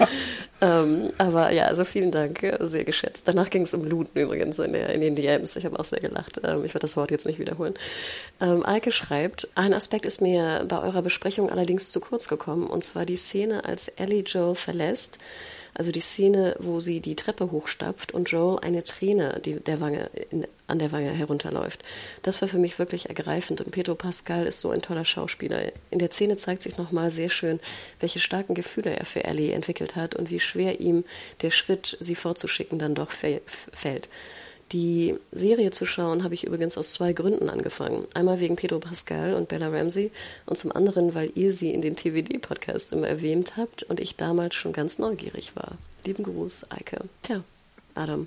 Ähm, 0.61 1.13
aber 1.19 1.53
ja, 1.53 1.65
also 1.65 1.85
vielen 1.85 2.11
Dank, 2.11 2.41
sehr 2.61 2.85
geschätzt. 2.85 3.29
Danach 3.29 3.51
ging 3.51 3.63
es 3.63 3.75
um 3.75 3.85
Looten 3.85 4.19
übrigens 4.19 4.59
in, 4.59 4.73
der, 4.73 4.91
in 4.91 5.01
den 5.01 5.15
DMs. 5.15 5.57
Ich 5.57 5.65
habe 5.65 5.79
auch 5.79 5.85
sehr 5.85 6.01
gelacht. 6.01 6.41
Ähm, 6.43 6.65
ich 6.65 6.75
werde 6.75 6.87
das 6.87 6.97
Wort 6.97 7.11
jetzt 7.11 7.27
nicht 7.27 7.39
wiederholen. 7.39 7.75
Ähm, 8.41 8.65
Alke 8.65 8.93
schreibt, 8.93 9.49
ein 9.55 9.75
Aspekt 9.75 10.07
ist 10.07 10.21
mir 10.21 10.65
bei 10.69 10.81
eurer 10.81 11.03
Besprechung 11.03 11.51
allerdings 11.51 11.91
zu 11.91 12.01
kurz 12.01 12.29
gekommen, 12.29 12.67
und 12.67 12.85
zwar 12.85 13.07
die 13.07 13.17
Szene, 13.17 13.65
als 13.65 13.89
Ellie 13.89 14.23
Joel 14.23 14.55
verlässt 14.55 15.19
also 15.79 15.93
die 15.93 16.01
Szene, 16.01 16.57
wo 16.59 16.81
sie 16.81 17.01
die 17.01 17.17
Treppe 17.17 17.51
hochstapft 17.51 18.13
und 18.13 18.31
Joel 18.31 18.59
eine 18.61 18.83
Träne 18.83 19.41
die 19.45 19.61
der 19.61 19.81
Wange, 19.81 20.11
in, 20.31 20.47
an 20.67 20.79
der 20.79 20.93
Wange 20.93 21.11
herunterläuft. 21.11 21.83
Das 22.23 22.41
war 22.41 22.49
für 22.49 22.59
mich 22.59 22.79
wirklich 22.79 23.09
ergreifend 23.09 23.61
und 23.61 23.71
Pedro 23.71 23.95
Pascal 23.95 24.47
ist 24.47 24.61
so 24.61 24.71
ein 24.71 24.83
toller 24.83 25.05
Schauspieler. 25.05 25.73
In 25.91 25.99
der 25.99 26.11
Szene 26.11 26.37
zeigt 26.37 26.63
sich 26.63 26.79
nochmal 26.79 27.11
sehr 27.11 27.29
schön, 27.29 27.61
welche 28.01 28.21
starken 28.21 28.55
Gefühle 28.55 28.97
er 28.97 29.05
für 29.05 29.25
Ellie 29.25 29.53
entwickelt 29.53 29.97
hat 29.97 30.15
und 30.15 30.31
wie 30.31 30.41
schwer 30.41 30.81
ihm 30.81 31.05
der 31.43 31.51
Schritt, 31.51 31.97
sie 32.01 32.15
vorzuschicken, 32.15 32.79
dann 32.79 32.95
doch 32.95 33.11
fällt. 33.11 34.09
Die 34.73 35.15
Serie 35.31 35.71
zu 35.71 35.87
schauen 35.87 36.25
habe 36.25 36.35
ich 36.35 36.45
übrigens 36.45 36.77
aus 36.77 36.93
zwei 36.93 37.13
Gründen 37.13 37.49
angefangen. 37.49 38.07
Einmal 38.15 38.41
wegen 38.41 38.57
Pedro 38.57 38.81
Pascal 38.81 39.35
und 39.35 39.49
Bella 39.49 39.69
Ramsey 39.69 40.11
und 40.45 40.59
zum 40.59 40.73
anderen, 40.73 41.15
weil 41.15 41.31
ihr 41.37 41.53
sie 41.53 41.71
in 41.71 41.83
den 41.83 41.95
TVD-Podcast 41.95 42.93
immer 42.93 43.07
erwähnt 43.07 43.57
habt 43.57 43.85
und 43.85 44.01
ich 44.01 44.17
damals 44.17 44.57
schon 44.57 44.73
ganz 44.73 44.99
neugierig 44.99 45.55
war. 45.55 45.79
Lieben 46.05 46.25
Gruß, 46.25 46.71
Eike. 46.71 46.99
Tja, 47.23 47.45
Adam. 47.95 48.27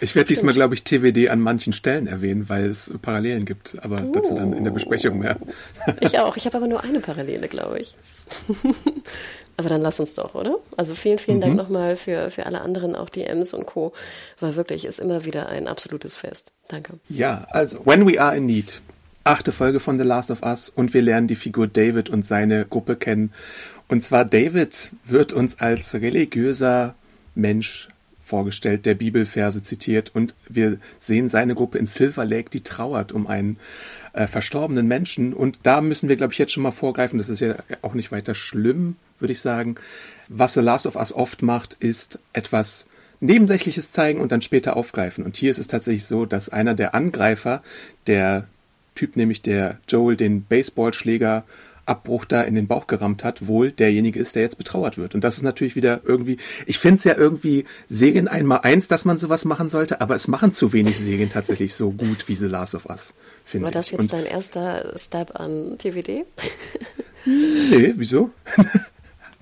Ich 0.00 0.14
werde 0.14 0.28
diesmal, 0.28 0.54
glaube 0.54 0.74
ich, 0.74 0.84
TWD 0.84 1.28
an 1.28 1.40
manchen 1.40 1.72
Stellen 1.72 2.06
erwähnen, 2.06 2.48
weil 2.48 2.64
es 2.64 2.92
Parallelen 3.00 3.44
gibt, 3.46 3.76
aber 3.82 4.02
uh. 4.02 4.12
dazu 4.12 4.34
dann 4.34 4.52
in 4.52 4.64
der 4.64 4.70
Besprechung 4.70 5.18
mehr. 5.18 5.36
Ich 6.00 6.18
auch. 6.18 6.36
Ich 6.36 6.46
habe 6.46 6.56
aber 6.58 6.66
nur 6.66 6.82
eine 6.84 7.00
Parallele, 7.00 7.48
glaube 7.48 7.80
ich. 7.80 7.94
Aber 9.56 9.68
dann 9.68 9.82
lass 9.82 10.00
uns 10.00 10.14
doch, 10.14 10.34
oder? 10.34 10.56
Also 10.76 10.94
vielen, 10.94 11.18
vielen 11.18 11.36
mhm. 11.36 11.42
Dank 11.42 11.56
nochmal 11.56 11.96
für, 11.96 12.30
für 12.30 12.46
alle 12.46 12.62
anderen, 12.62 12.96
auch 12.96 13.08
die 13.08 13.24
Ms 13.24 13.54
und 13.54 13.66
Co. 13.66 13.92
War 14.40 14.56
wirklich, 14.56 14.84
ist 14.84 14.98
immer 14.98 15.24
wieder 15.24 15.48
ein 15.48 15.68
absolutes 15.68 16.16
Fest. 16.16 16.52
Danke. 16.68 16.94
Ja, 17.08 17.46
also, 17.50 17.84
When 17.84 18.06
We 18.06 18.20
Are 18.20 18.36
in 18.36 18.46
Need. 18.46 18.80
Achte 19.24 19.52
Folge 19.52 19.78
von 19.78 19.98
The 19.98 20.04
Last 20.04 20.32
of 20.32 20.42
Us 20.42 20.68
und 20.68 20.94
wir 20.94 21.02
lernen 21.02 21.28
die 21.28 21.36
Figur 21.36 21.68
David 21.68 22.10
und 22.10 22.26
seine 22.26 22.64
Gruppe 22.64 22.96
kennen. 22.96 23.32
Und 23.86 24.02
zwar 24.02 24.24
David 24.24 24.90
wird 25.04 25.32
uns 25.32 25.60
als 25.60 25.94
religiöser 25.94 26.94
Mensch 27.36 27.88
vorgestellt, 28.20 28.86
der 28.86 28.94
Bibelverse 28.94 29.62
zitiert 29.62 30.12
und 30.14 30.34
wir 30.48 30.78
sehen 30.98 31.28
seine 31.28 31.54
Gruppe 31.54 31.78
in 31.78 31.86
Silver 31.86 32.24
Lake, 32.24 32.50
die 32.50 32.62
trauert 32.62 33.12
um 33.12 33.26
einen 33.26 33.58
äh, 34.12 34.26
verstorbenen 34.26 34.86
Menschen 34.86 35.32
und 35.32 35.60
da 35.62 35.80
müssen 35.80 36.08
wir, 36.08 36.16
glaube 36.16 36.32
ich, 36.32 36.38
jetzt 36.38 36.52
schon 36.52 36.62
mal 36.62 36.70
vorgreifen, 36.70 37.18
das 37.18 37.28
ist 37.28 37.40
ja 37.40 37.54
auch 37.82 37.94
nicht 37.94 38.12
weiter 38.12 38.34
schlimm, 38.34 38.96
würde 39.18 39.32
ich 39.32 39.40
sagen. 39.40 39.76
Was 40.28 40.54
The 40.54 40.60
Last 40.60 40.86
of 40.86 40.96
Us 40.96 41.12
oft 41.12 41.42
macht, 41.42 41.76
ist 41.80 42.18
etwas 42.32 42.86
Nebensächliches 43.20 43.92
zeigen 43.92 44.20
und 44.20 44.32
dann 44.32 44.42
später 44.42 44.76
aufgreifen. 44.76 45.24
Und 45.24 45.36
hier 45.36 45.50
ist 45.50 45.58
es 45.58 45.68
tatsächlich 45.68 46.04
so, 46.04 46.26
dass 46.26 46.48
einer 46.48 46.74
der 46.74 46.94
Angreifer, 46.94 47.62
der 48.06 48.46
Typ 48.94 49.16
nämlich 49.16 49.42
der 49.42 49.78
Joel 49.88 50.16
den 50.16 50.42
Baseballschläger 50.42 51.44
Abbruch 51.86 52.24
da 52.24 52.42
in 52.42 52.54
den 52.54 52.68
Bauch 52.68 52.86
gerammt 52.86 53.24
hat, 53.24 53.46
wohl 53.46 53.72
derjenige 53.72 54.18
ist, 54.18 54.36
der 54.36 54.42
jetzt 54.42 54.58
betrauert 54.58 54.98
wird. 54.98 55.14
Und 55.14 55.24
das 55.24 55.36
ist 55.36 55.42
natürlich 55.42 55.74
wieder 55.74 56.00
irgendwie, 56.04 56.38
ich 56.66 56.78
finde 56.78 56.98
es 56.98 57.04
ja 57.04 57.16
irgendwie 57.16 57.64
Serien 57.88 58.28
einmal 58.28 58.60
eins, 58.62 58.88
dass 58.88 59.04
man 59.04 59.18
sowas 59.18 59.44
machen 59.44 59.68
sollte, 59.68 60.00
aber 60.00 60.14
es 60.14 60.28
machen 60.28 60.52
zu 60.52 60.72
wenig 60.72 60.98
Serien 60.98 61.30
tatsächlich 61.30 61.74
so 61.74 61.90
gut 61.90 62.28
wie 62.28 62.36
The 62.36 62.46
Last 62.46 62.74
of 62.74 62.86
Us, 62.86 63.14
finde 63.52 63.68
ich. 63.68 63.74
War 63.74 63.80
das 63.80 63.90
jetzt 63.90 64.00
Und 64.00 64.12
dein 64.12 64.26
erster 64.26 64.92
Stab 64.98 65.38
an 65.38 65.76
TVD? 65.78 66.24
nee, 67.24 67.92
wieso? 67.96 68.30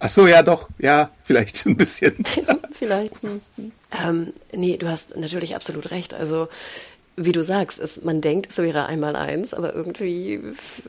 Ach 0.02 0.08
so, 0.08 0.26
ja, 0.26 0.42
doch, 0.42 0.68
ja, 0.78 1.10
vielleicht 1.22 1.64
ein 1.66 1.76
bisschen. 1.76 2.16
vielleicht. 2.72 3.22
Hm. 3.22 3.40
Ähm, 4.02 4.32
nee, 4.52 4.76
du 4.76 4.88
hast 4.88 5.16
natürlich 5.16 5.54
absolut 5.54 5.90
recht. 5.90 6.14
Also 6.14 6.48
wie 7.16 7.32
du 7.32 7.42
sagst, 7.42 7.78
es, 7.78 8.02
man 8.02 8.20
denkt, 8.20 8.50
es 8.50 8.58
wäre 8.58 8.86
einmal 8.86 9.14
eins, 9.14 9.52
aber 9.52 9.74
irgendwie, 9.74 10.40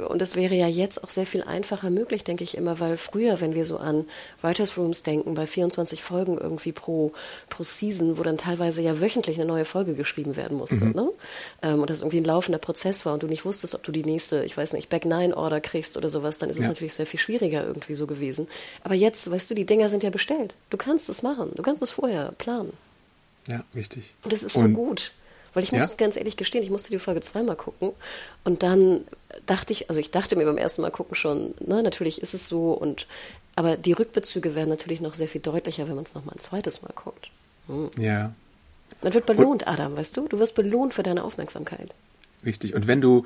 und 0.08 0.22
es 0.22 0.36
wäre 0.36 0.56
ja 0.56 0.68
jetzt 0.68 1.04
auch 1.04 1.10
sehr 1.10 1.26
viel 1.26 1.44
einfacher 1.44 1.90
möglich, 1.90 2.24
denke 2.24 2.44
ich 2.44 2.56
immer, 2.56 2.80
weil 2.80 2.96
früher, 2.96 3.42
wenn 3.42 3.54
wir 3.54 3.66
so 3.66 3.78
an 3.78 4.06
Writers 4.42 4.78
Rooms 4.78 5.04
denken, 5.04 5.34
bei 5.34 5.46
24 5.46 6.02
Folgen 6.02 6.38
irgendwie 6.38 6.72
pro, 6.72 7.12
pro 7.50 7.64
Season, 7.64 8.18
wo 8.18 8.24
dann 8.24 8.38
teilweise 8.38 8.82
ja 8.82 9.02
wöchentlich 9.02 9.38
eine 9.38 9.46
neue 9.46 9.66
Folge 9.66 9.94
geschrieben 9.94 10.36
werden 10.36 10.58
musste, 10.58 10.86
mhm. 10.86 10.92
ne? 10.92 11.10
Ähm, 11.64 11.82
und 11.82 11.90
das 11.90 12.02
irgendwie 12.02 12.20
ein 12.20 12.26
laufender 12.26 12.60
Prozess 12.60 13.06
war 13.06 13.14
und 13.14 13.24
du 13.24 13.28
nicht 13.28 13.44
wusstest, 13.44 13.76
ob 13.76 13.84
du 13.84 13.92
die 13.92 14.04
nächste, 14.04 14.46
ich 14.46 14.56
weiß 14.56 14.74
nicht, 14.74 14.90
Back 14.90 15.06
Nine 15.06 15.36
Order 15.36 15.60
kriegst 15.60 15.98
oder 15.98 16.10
sowas, 16.10 16.38
dann 16.38 16.50
ist 16.50 16.58
ja. 16.58 16.64
es 16.64 16.68
natürlich 16.70 16.94
sehr 16.94 17.06
viel 17.06 17.20
schwieriger 17.20 17.66
irgendwie 17.66 17.96
so 17.96 18.08
gewesen. 18.08 18.48
Aber 18.84 18.96
jetzt, 18.96 19.30
weißt 19.30 19.50
du, 19.52 19.56
die 19.56 19.66
Dinger 19.66 19.90
sind 19.90 20.04
ja 20.04 20.10
bestellt. 20.10 20.56
Du 20.70 20.78
kannst 20.78 21.10
es 21.10 21.24
machen. 21.24 21.52
Du 21.56 21.64
kannst 21.64 21.82
es 21.82 21.92
vorher 21.92 22.32
planen. 22.38 22.74
Ja, 23.48 23.64
richtig. 23.76 24.12
Und 24.24 24.32
es 24.32 24.44
ist 24.44 24.56
und 24.56 24.64
so 24.64 24.70
gut. 24.70 25.12
Weil 25.54 25.64
ich 25.64 25.72
muss 25.72 25.90
ja? 25.90 25.96
ganz 25.98 26.16
ehrlich 26.16 26.38
gestehen, 26.38 26.64
ich 26.64 26.70
musste 26.70 26.92
die 26.92 27.00
Folge 27.00 27.22
zweimal 27.22 27.56
gucken. 27.56 27.92
Und 28.44 28.64
dann 28.64 29.04
dachte 29.46 29.74
ich, 29.74 29.90
also 29.90 30.00
ich 30.00 30.12
dachte 30.12 30.36
mir 30.36 30.46
beim 30.46 30.58
ersten 30.58 30.82
Mal 30.82 30.92
gucken 30.92 31.16
schon, 31.16 31.54
ne, 31.60 31.84
natürlich 31.84 32.22
ist 32.22 32.34
es 32.34 32.48
so. 32.48 32.72
Und 32.72 33.08
aber 33.56 33.76
die 33.78 33.92
Rückbezüge 33.92 34.56
werden 34.56 34.70
natürlich 34.70 35.02
noch 35.02 35.14
sehr 35.14 35.28
viel 35.28 35.42
deutlicher, 35.42 35.88
wenn 35.88 35.96
man 35.96 36.06
es 36.06 36.16
nochmal 36.16 36.36
ein 36.36 36.42
zweites 36.42 36.82
Mal 36.84 36.94
guckt. 36.96 37.32
Hm. 37.68 37.92
Ja. 37.98 38.34
Man 39.02 39.14
wird 39.14 39.26
belohnt, 39.26 39.68
Adam, 39.68 39.98
weißt 39.98 40.16
du? 40.16 40.28
Du 40.28 40.40
wirst 40.40 40.56
belohnt 40.56 40.94
für 40.94 41.04
deine 41.04 41.24
Aufmerksamkeit. 41.24 41.94
Richtig. 42.46 42.74
Und 42.74 42.88
wenn 42.88 43.02
du 43.02 43.26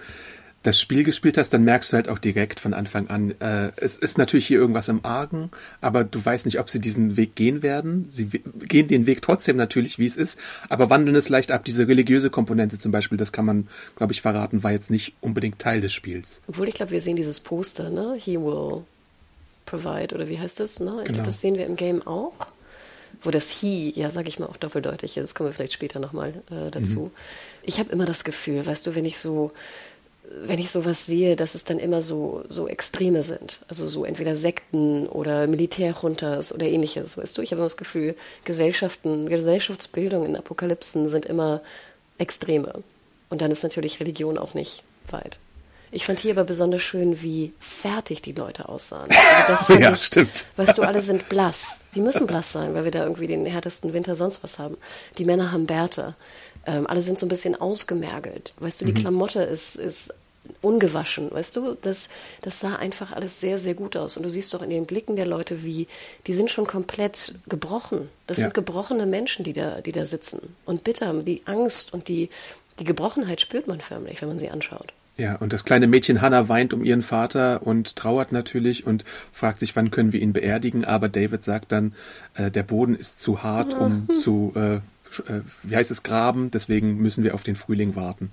das 0.66 0.80
Spiel 0.80 1.04
gespielt 1.04 1.38
hast, 1.38 1.52
dann 1.52 1.64
merkst 1.64 1.92
du 1.92 1.96
halt 1.96 2.10
auch 2.10 2.18
direkt 2.18 2.60
von 2.60 2.74
Anfang 2.74 3.08
an, 3.08 3.40
äh, 3.40 3.72
es 3.78 3.98
ist 3.98 4.18
natürlich 4.18 4.48
hier 4.48 4.60
irgendwas 4.60 4.88
im 4.88 5.06
Argen, 5.06 5.52
aber 5.82 6.04
du 6.04 6.24
weißt 6.24 6.46
nicht, 6.46 6.60
ob 6.60 6.70
sie 6.70 6.80
diesen 6.80 7.18
Weg 7.18 7.36
gehen 7.36 7.62
werden. 7.62 8.08
Sie 8.10 8.26
gehen 8.26 8.88
den 8.88 9.06
Weg 9.06 9.22
trotzdem 9.22 9.58
natürlich, 9.58 10.00
wie 10.00 10.08
es 10.08 10.18
ist, 10.18 10.40
aber 10.70 10.90
wandeln 10.90 11.16
es 11.16 11.30
leicht 11.30 11.52
ab. 11.52 11.66
Diese 11.66 11.88
religiöse 11.88 12.30
Komponente 12.30 12.80
zum 12.80 12.92
Beispiel, 12.92 13.18
das 13.18 13.32
kann 13.32 13.46
man, 13.46 13.68
glaube 13.96 14.14
ich, 14.14 14.22
verraten, 14.22 14.64
war 14.64 14.72
jetzt 14.72 14.90
nicht 14.90 15.14
unbedingt 15.22 15.60
Teil 15.60 15.82
des 15.82 15.94
Spiels. 15.94 16.42
Obwohl, 16.48 16.68
ich 16.68 16.76
glaube, 16.76 16.92
wir 16.92 17.02
sehen 17.02 17.16
dieses 17.16 17.40
Poster, 17.40 17.90
ne? 17.90 18.16
He 18.18 18.38
will 18.38 18.84
provide, 19.66 20.16
oder 20.16 20.30
wie 20.30 20.40
heißt 20.40 20.60
das, 20.60 20.80
ne? 20.80 20.86
Ich 20.86 20.96
genau. 20.96 21.14
glaube, 21.14 21.28
das 21.28 21.42
sehen 21.42 21.56
wir 21.56 21.66
im 21.66 21.76
Game 21.76 22.06
auch 22.06 22.48
wo 23.22 23.32
das 23.32 23.50
He, 23.50 23.92
ja, 23.96 24.10
sage 24.12 24.28
ich 24.28 24.40
mal, 24.40 24.46
auch 24.46 24.58
doppeldeutig 24.58 25.18
ist. 25.18 25.24
Das 25.24 25.36
kommen 25.36 25.50
wir 25.50 25.54
vielleicht 25.54 25.74
später 25.74 26.00
nochmal 26.00 26.44
äh, 26.52 26.70
dazu. 26.70 27.00
Mhm. 27.00 27.12
Ich 27.64 27.80
habe 27.80 27.92
immer 27.92 28.06
das 28.06 28.24
Gefühl, 28.24 28.66
weißt 28.66 28.86
du, 28.86 28.94
wenn 28.94 29.06
ich 29.06 29.18
so 29.18 29.52
wenn 30.44 30.60
ich 30.60 30.72
sowas 30.72 31.06
sehe, 31.06 31.36
dass 31.36 31.56
es 31.56 31.64
dann 31.64 31.80
immer 31.80 32.02
so, 32.02 32.44
so 32.48 32.68
Extreme 32.68 33.24
sind. 33.24 33.62
Also 33.68 33.88
so 33.88 34.06
entweder 34.06 34.36
Sekten 34.36 35.08
oder 35.08 35.48
Militärjuntas 35.48 36.54
oder 36.54 36.66
ähnliches, 36.66 37.18
weißt 37.18 37.38
du? 37.38 37.42
Ich 37.42 37.52
habe 37.52 37.60
immer 37.60 37.66
das 37.66 37.78
Gefühl, 37.78 38.16
Gesellschaften, 38.44 39.28
Gesellschaftsbildung 39.28 40.26
in 40.26 40.36
Apokalypsen 40.36 41.10
sind 41.10 41.26
immer 41.26 41.62
Extreme. 42.18 42.84
Und 43.30 43.42
dann 43.42 43.52
ist 43.52 43.64
natürlich 43.64 44.00
Religion 44.00 44.38
auch 44.38 44.54
nicht 44.54 44.84
weit. 45.10 45.40
Ich 45.92 46.06
fand 46.06 46.20
hier 46.20 46.34
aber 46.34 46.44
besonders 46.44 46.82
schön, 46.82 47.22
wie 47.22 47.54
fertig 47.60 48.22
die 48.22 48.34
Leute 48.34 48.68
aussahen. 48.68 49.10
Also 49.10 49.44
das 49.48 49.68
ja, 49.80 49.94
ich, 49.94 50.04
stimmt. 50.04 50.46
Weißt 50.58 50.78
du, 50.78 50.82
alle 50.82 51.00
sind 51.00 51.30
blass. 51.30 51.86
Die 51.96 52.02
müssen 52.02 52.28
blass 52.28 52.52
sein, 52.52 52.74
weil 52.74 52.84
wir 52.84 52.92
da 52.92 53.04
irgendwie 53.04 53.28
den 53.28 53.46
härtesten 53.46 53.94
Winter 53.94 54.16
sonst 54.16 54.44
was 54.44 54.60
haben. 54.60 54.78
Die 55.18 55.26
Männer 55.26 55.52
haben 55.52 55.68
Bärte. 55.68 56.16
Ähm, 56.66 56.88
alle 56.88 57.02
sind 57.02 57.20
so 57.20 57.26
ein 57.26 57.30
bisschen 57.30 57.60
ausgemergelt. 57.60 58.54
Weißt 58.60 58.82
du, 58.82 58.86
die 58.86 58.94
mhm. 58.94 58.98
Klamotte 58.98 59.42
ist, 59.44 59.76
ist 59.76 60.14
ungewaschen, 60.62 61.32
weißt 61.32 61.56
du? 61.56 61.76
Das, 61.82 62.10
das 62.42 62.60
sah 62.60 62.76
einfach 62.76 63.12
alles 63.12 63.40
sehr, 63.40 63.58
sehr 63.58 63.74
gut 63.74 63.96
aus. 63.98 64.18
Und 64.18 64.24
du 64.24 64.30
siehst 64.30 64.54
doch 64.54 64.62
in 64.62 64.70
den 64.70 64.86
Blicken 64.86 65.16
der 65.16 65.26
Leute, 65.26 65.64
wie, 65.64 65.88
die 66.28 66.34
sind 66.34 66.50
schon 66.50 66.68
komplett 66.68 67.36
gebrochen. 67.48 68.10
Das 68.28 68.38
ja. 68.38 68.44
sind 68.44 68.54
gebrochene 68.54 69.06
Menschen, 69.06 69.44
die 69.44 69.54
da, 69.54 69.82
die 69.82 69.92
da 69.92 70.06
sitzen. 70.06 70.56
Und 70.66 70.84
bitter, 70.84 71.14
die 71.14 71.42
Angst 71.46 71.94
und 71.94 72.08
die, 72.08 72.30
die 72.80 72.84
Gebrochenheit 72.84 73.42
spürt 73.42 73.68
man 73.68 73.82
förmlich, 73.82 74.22
wenn 74.22 74.30
man 74.30 74.40
sie 74.40 74.50
anschaut. 74.50 74.94
Ja, 75.18 75.36
und 75.36 75.54
das 75.54 75.64
kleine 75.64 75.88
Mädchen 75.88 76.22
Hannah 76.22 76.50
weint 76.50 76.74
um 76.74 76.84
ihren 76.84 77.02
Vater 77.02 77.66
und 77.66 77.96
trauert 77.96 78.34
natürlich 78.34 78.86
und 78.86 79.06
fragt 79.32 79.62
sich, 79.62 79.74
wann 79.76 79.90
können 79.90 80.12
wir 80.12 80.22
ihn 80.22 80.34
beerdigen. 80.34 80.84
Aber 80.84 81.08
David 81.08 81.42
sagt 81.42 81.72
dann, 81.72 81.94
äh, 82.36 82.52
der 82.52 82.64
Boden 82.64 82.96
ist 82.96 83.20
zu 83.20 83.42
hart, 83.42 83.74
um 83.74 84.10
zu 84.22 84.52
äh, 84.56 84.80
äh, 85.22 85.42
wie 85.64 85.76
heißt 85.76 85.92
es, 85.92 86.04
graben, 86.04 86.52
deswegen 86.52 86.98
müssen 86.98 87.24
wir 87.24 87.34
auf 87.34 87.44
den 87.44 87.56
Frühling 87.56 87.96
warten. 87.96 88.32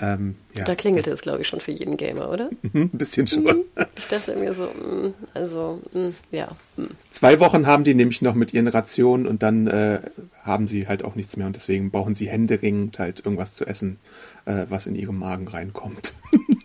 Ähm, 0.00 0.36
ja. 0.54 0.64
Da 0.64 0.74
klingelte 0.74 1.10
es, 1.10 1.22
glaube 1.22 1.42
ich, 1.42 1.48
schon 1.48 1.60
für 1.60 1.72
jeden 1.72 1.96
Gamer, 1.96 2.30
oder? 2.30 2.50
Mhm, 2.62 2.90
ein 2.92 2.98
bisschen 2.98 3.26
schon. 3.26 3.44
Mhm. 3.44 3.64
Ich 3.96 4.06
dachte 4.08 4.36
mir 4.36 4.52
so, 4.52 4.66
mm, 4.66 5.14
also, 5.34 5.82
mm, 5.92 6.08
ja. 6.30 6.48
Mm. 6.76 6.86
Zwei 7.10 7.40
Wochen 7.40 7.66
haben 7.66 7.84
die 7.84 7.94
nämlich 7.94 8.20
noch 8.20 8.34
mit 8.34 8.52
ihren 8.52 8.68
Rationen 8.68 9.26
und 9.26 9.42
dann 9.42 9.66
äh, 9.68 10.00
haben 10.42 10.68
sie 10.68 10.86
halt 10.86 11.04
auch 11.04 11.14
nichts 11.14 11.36
mehr 11.36 11.46
und 11.46 11.56
deswegen 11.56 11.90
brauchen 11.90 12.14
sie 12.14 12.28
händeringend 12.28 12.98
halt 12.98 13.20
irgendwas 13.24 13.54
zu 13.54 13.64
essen, 13.64 13.98
äh, 14.44 14.66
was 14.68 14.86
in 14.86 14.94
ihrem 14.94 15.18
Magen 15.18 15.48
reinkommt. 15.48 16.14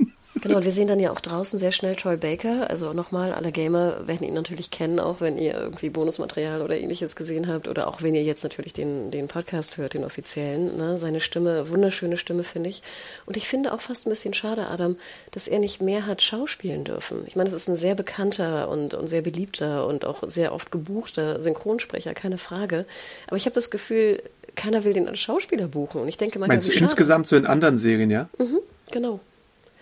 Genau, 0.44 0.58
und 0.58 0.66
wir 0.66 0.74
sehen 0.74 0.90
dann 0.90 1.00
ja 1.00 1.10
auch 1.10 1.22
draußen 1.22 1.58
sehr 1.58 1.72
schnell 1.72 1.96
Troy 1.96 2.18
Baker. 2.18 2.70
Also 2.70 2.92
nochmal, 2.92 3.32
alle 3.32 3.54
Gamer 3.54 4.06
werden 4.06 4.28
ihn 4.28 4.34
natürlich 4.34 4.72
kennen, 4.72 5.00
auch 5.00 5.22
wenn 5.22 5.38
ihr 5.38 5.54
irgendwie 5.54 5.90
Bonusmaterial 5.90 6.62
oder 6.62 6.78
ähnliches 6.78 7.16
gesehen 7.16 7.48
habt. 7.48 7.70
Oder 7.70 7.88
auch 7.88 8.02
wenn 8.02 8.14
ihr 8.14 8.24
jetzt 8.24 8.44
natürlich 8.44 8.74
den, 8.74 9.10
den 9.10 9.30
Podcast 9.30 9.78
hört, 9.78 9.94
den 9.94 10.04
offiziellen. 10.04 10.76
Ne? 10.76 10.98
Seine 10.98 11.22
Stimme, 11.22 11.70
wunderschöne 11.70 12.18
Stimme, 12.18 12.44
finde 12.44 12.72
ich. 12.72 12.84
Und 13.26 13.38
ich 13.38 13.48
finde 13.48 13.72
auch 13.72 13.80
fast 13.80 14.06
ein 14.06 14.10
bisschen 14.10 14.34
schade, 14.34 14.68
Adam, 14.68 14.98
dass 15.32 15.48
er 15.48 15.60
nicht 15.60 15.82
mehr 15.82 16.06
hat 16.06 16.22
schauspielen 16.22 16.84
dürfen. 16.84 17.20
Ich 17.26 17.38
meine, 17.38 17.48
es 17.48 17.56
ist 17.56 17.70
ein 17.70 17.78
sehr 17.78 17.96
bekannter 17.96 18.68
und, 18.68 18.96
und 18.96 19.08
sehr 19.08 19.22
beliebter 19.22 19.88
und 19.88 20.04
auch 20.04 20.24
sehr 20.28 20.54
oft 20.54 20.72
gebuchter 20.72 21.42
Synchronsprecher, 21.42 22.14
keine 22.14 22.38
Frage. 22.38 22.86
Aber 23.28 23.38
ich 23.38 23.46
habe 23.46 23.56
das 23.56 23.70
Gefühl, 23.70 24.22
keiner 24.56 24.84
will 24.84 24.92
den 24.92 25.08
als 25.08 25.20
Schauspieler 25.20 25.70
buchen. 25.70 26.02
Und 26.02 26.10
ich 26.10 26.18
denke 26.18 26.38
manchmal, 26.38 26.58
Meinst 26.58 26.68
du 26.68 26.74
insgesamt 26.74 27.30
so 27.30 27.38
in 27.38 27.46
anderen 27.46 27.80
Serien, 27.80 28.12
ja? 28.12 28.28
Mhm, 28.38 28.60
genau. 28.92 29.22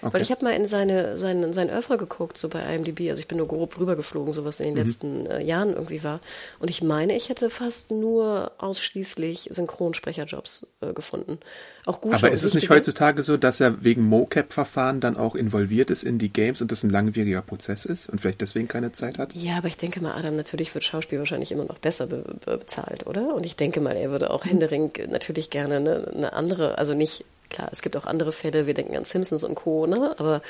Okay. 0.02 0.14
Weil 0.14 0.22
ich 0.22 0.32
habe 0.32 0.44
mal 0.44 0.52
in 0.54 0.66
seine, 0.66 1.16
sein, 1.18 1.54
sein 1.54 1.70
Oeuvre 1.70 1.98
geguckt, 1.98 2.38
so 2.38 2.50
bei 2.50 2.62
IMDb. 2.74 3.10
Also 3.10 3.20
ich 3.20 3.28
bin 3.28 3.38
nur 3.38 3.48
grob 3.48 3.80
rübergeflogen, 3.80 4.34
so 4.34 4.46
was 4.46 4.60
in 4.60 4.68
den 4.68 4.74
Mhm. 4.74 4.80
letzten 4.90 5.26
äh, 5.28 5.44
Jahren 5.44 5.74
irgendwie 5.74 6.04
war. 6.04 6.20
Und 6.60 6.70
ich 6.70 6.82
meine, 6.82 7.16
ich 7.16 7.30
hätte 7.30 7.50
fast 7.50 7.92
nur 7.92 8.52
ausschließlich 8.58 9.50
Synchronsprecherjobs 9.52 10.68
äh, 10.82 10.94
gefunden. 10.94 11.40
Auch 11.86 12.02
gute 12.02 12.16
Aber 12.16 12.32
ist 12.32 12.44
es 12.44 12.54
nicht 12.54 12.70
heutzutage 12.70 13.24
so, 13.24 13.38
dass 13.38 13.60
er 13.60 13.84
wegen 13.84 14.04
MoCap-Verfahren 14.04 15.00
dann 15.02 15.18
auch 15.18 15.36
involviert 15.36 15.90
ist 15.90 16.04
in 16.04 16.18
die 16.20 16.32
Games 16.32 16.62
und 16.62 16.72
das 16.72 16.84
ein 16.84 16.90
langwieriger 16.90 17.42
Prozess 17.42 17.86
ist 17.86 18.10
und 18.10 18.22
vielleicht 18.22 18.42
deswegen 18.42 18.68
keine 18.68 18.92
Zeit 18.92 19.18
hat? 19.18 19.34
Ja, 19.36 19.58
aber 19.58 19.68
ich 19.68 19.78
denke 19.78 20.02
mal, 20.02 20.14
Adam, 20.14 20.36
natürlich 20.36 20.74
wird 20.74 20.84
Schauspiel 20.84 21.20
wahrscheinlich 21.20 21.52
immer 21.52 21.66
noch 21.66 21.80
besser 21.80 22.08
be 22.08 22.24
be 22.46 22.58
bezahlt, 22.58 23.08
oder? 23.08 23.34
Und 23.34 23.46
ich 23.46 23.56
denke 23.56 23.82
mal, 23.82 23.96
er 23.96 24.12
würde 24.12 24.26
Mhm. 24.26 24.32
auch 24.32 24.46
händeringend 24.46 25.10
natürlich 25.12 25.50
gerne 25.50 25.78
eine, 25.78 26.08
eine 26.08 26.34
andere, 26.34 26.78
also 26.78 26.94
nicht, 26.94 27.26
klar, 27.52 27.70
es 27.72 27.82
gibt 27.82 27.96
auch 27.96 28.06
andere 28.06 28.32
Fälle, 28.32 28.66
wir 28.66 28.74
denken 28.74 28.98
an 28.98 29.06
Simpsons 29.06 29.44
und 29.44 29.56
Co., 29.56 29.86
ne? 29.86 30.16
Aber 30.18 30.42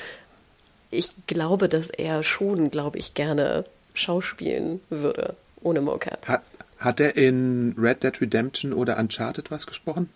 ich 0.89 1.09
glaube, 1.27 1.67
dass 1.67 1.89
er 1.89 2.23
schon, 2.23 2.69
glaube 2.69 2.97
ich, 2.99 3.13
gerne 3.13 3.65
schauspielen 3.93 4.79
würde, 4.89 5.35
ohne 5.61 5.81
Mocap. 5.81 6.27
Hat, 6.27 6.43
hat 6.77 6.99
er 6.99 7.17
in 7.17 7.75
Red 7.77 8.03
Dead 8.03 8.21
Redemption 8.21 8.73
oder 8.73 8.97
Uncharted 8.97 9.51
was 9.51 9.67
gesprochen? 9.67 10.09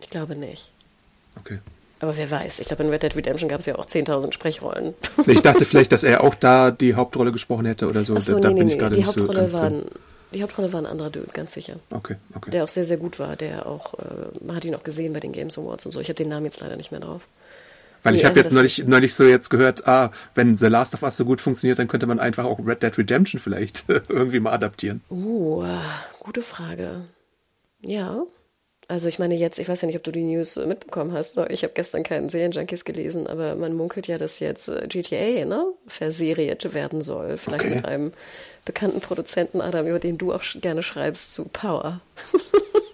Ich 0.00 0.10
glaube 0.10 0.34
nicht. 0.34 0.70
Okay. 1.38 1.58
Aber 2.00 2.16
wer 2.16 2.30
weiß, 2.30 2.60
ich 2.60 2.66
glaube, 2.66 2.82
in 2.82 2.90
Red 2.90 3.02
Dead 3.02 3.16
Redemption 3.16 3.48
gab 3.48 3.60
es 3.60 3.66
ja 3.66 3.76
auch 3.76 3.86
10.000 3.86 4.32
Sprechrollen. 4.32 4.94
Ich 5.26 5.40
dachte 5.40 5.64
vielleicht, 5.64 5.92
dass 5.92 6.04
er 6.04 6.22
auch 6.22 6.34
da 6.34 6.70
die 6.70 6.94
Hauptrolle 6.94 7.32
gesprochen 7.32 7.64
hätte 7.66 7.88
oder 7.88 8.04
so. 8.04 8.14
Achso, 8.14 8.38
da 8.38 8.48
nee, 8.48 8.54
nee, 8.54 8.60
bin 8.60 8.68
ich 8.68 8.74
nee. 8.74 8.80
gerade 8.80 8.96
Die 8.96 9.02
nicht 9.02 9.12
so 9.12 9.22
Hauptrolle, 9.22 9.86
die 10.32 10.42
Hauptrolle 10.42 10.72
war 10.72 10.80
ein 10.80 10.86
anderer 10.86 11.10
Dude, 11.10 11.28
ganz 11.32 11.52
sicher. 11.52 11.76
Okay, 11.90 12.16
okay. 12.34 12.50
Der 12.50 12.64
auch 12.64 12.68
sehr, 12.68 12.84
sehr 12.84 12.96
gut 12.96 13.18
war, 13.18 13.36
der 13.36 13.66
auch, 13.66 13.94
äh, 13.94 14.44
man 14.44 14.56
hat 14.56 14.64
ihn 14.64 14.74
auch 14.74 14.82
gesehen 14.82 15.12
bei 15.12 15.20
den 15.20 15.32
Games 15.32 15.58
Awards 15.58 15.86
und 15.86 15.92
so. 15.92 16.00
Ich 16.00 16.08
habe 16.08 16.16
den 16.16 16.28
Namen 16.28 16.46
jetzt 16.46 16.60
leider 16.60 16.76
nicht 16.76 16.90
mehr 16.90 17.00
drauf. 17.00 17.28
Weil 18.02 18.14
ich 18.14 18.22
Nee, 18.22 18.28
habe 18.28 18.38
aber 18.38 18.44
jetzt 18.44 18.54
neulich, 18.54 18.84
neulich 18.86 19.14
so 19.14 19.24
jetzt 19.24 19.50
gehört, 19.50 19.88
ah, 19.88 20.12
wenn 20.34 20.56
The 20.56 20.66
Last 20.66 20.94
of 20.94 21.02
Us 21.02 21.16
so 21.16 21.24
gut 21.24 21.40
funktioniert, 21.40 21.78
dann 21.78 21.88
könnte 21.88 22.06
man 22.06 22.20
einfach 22.20 22.44
auch 22.44 22.58
Red 22.64 22.82
Dead 22.82 22.96
Redemption 22.96 23.40
vielleicht 23.40 23.84
irgendwie 23.88 24.38
mal 24.40 24.52
adaptieren. 24.52 25.02
Uh, 25.10 25.64
gute 26.20 26.42
Frage. 26.42 27.02
Ja. 27.82 28.22
Also 28.88 29.08
ich 29.08 29.18
meine 29.18 29.34
jetzt, 29.34 29.58
ich 29.58 29.68
weiß 29.68 29.80
ja 29.82 29.86
nicht, 29.86 29.96
ob 29.96 30.04
du 30.04 30.12
die 30.12 30.22
News 30.22 30.54
mitbekommen 30.56 31.12
hast. 31.12 31.36
Ich 31.48 31.64
habe 31.64 31.72
gestern 31.74 32.04
keinen 32.04 32.28
Serienjunkies 32.28 32.84
gelesen, 32.84 33.26
aber 33.26 33.56
man 33.56 33.72
munkelt 33.74 34.06
ja, 34.06 34.16
dass 34.16 34.38
jetzt 34.38 34.68
äh, 34.68 34.86
GTA 34.86 35.44
ne, 35.44 35.66
verseriert 35.88 36.72
werden 36.72 37.02
soll. 37.02 37.36
Vielleicht 37.36 37.64
Okay. 37.64 37.74
mit 37.76 37.84
einem 37.84 38.12
bekannten 38.64 39.00
Produzenten, 39.00 39.60
Adam, 39.60 39.86
über 39.88 39.98
den 39.98 40.18
du 40.18 40.32
auch 40.32 40.42
gerne 40.60 40.82
schreibst, 40.84 41.34
zu 41.34 41.46
Power. 41.46 42.00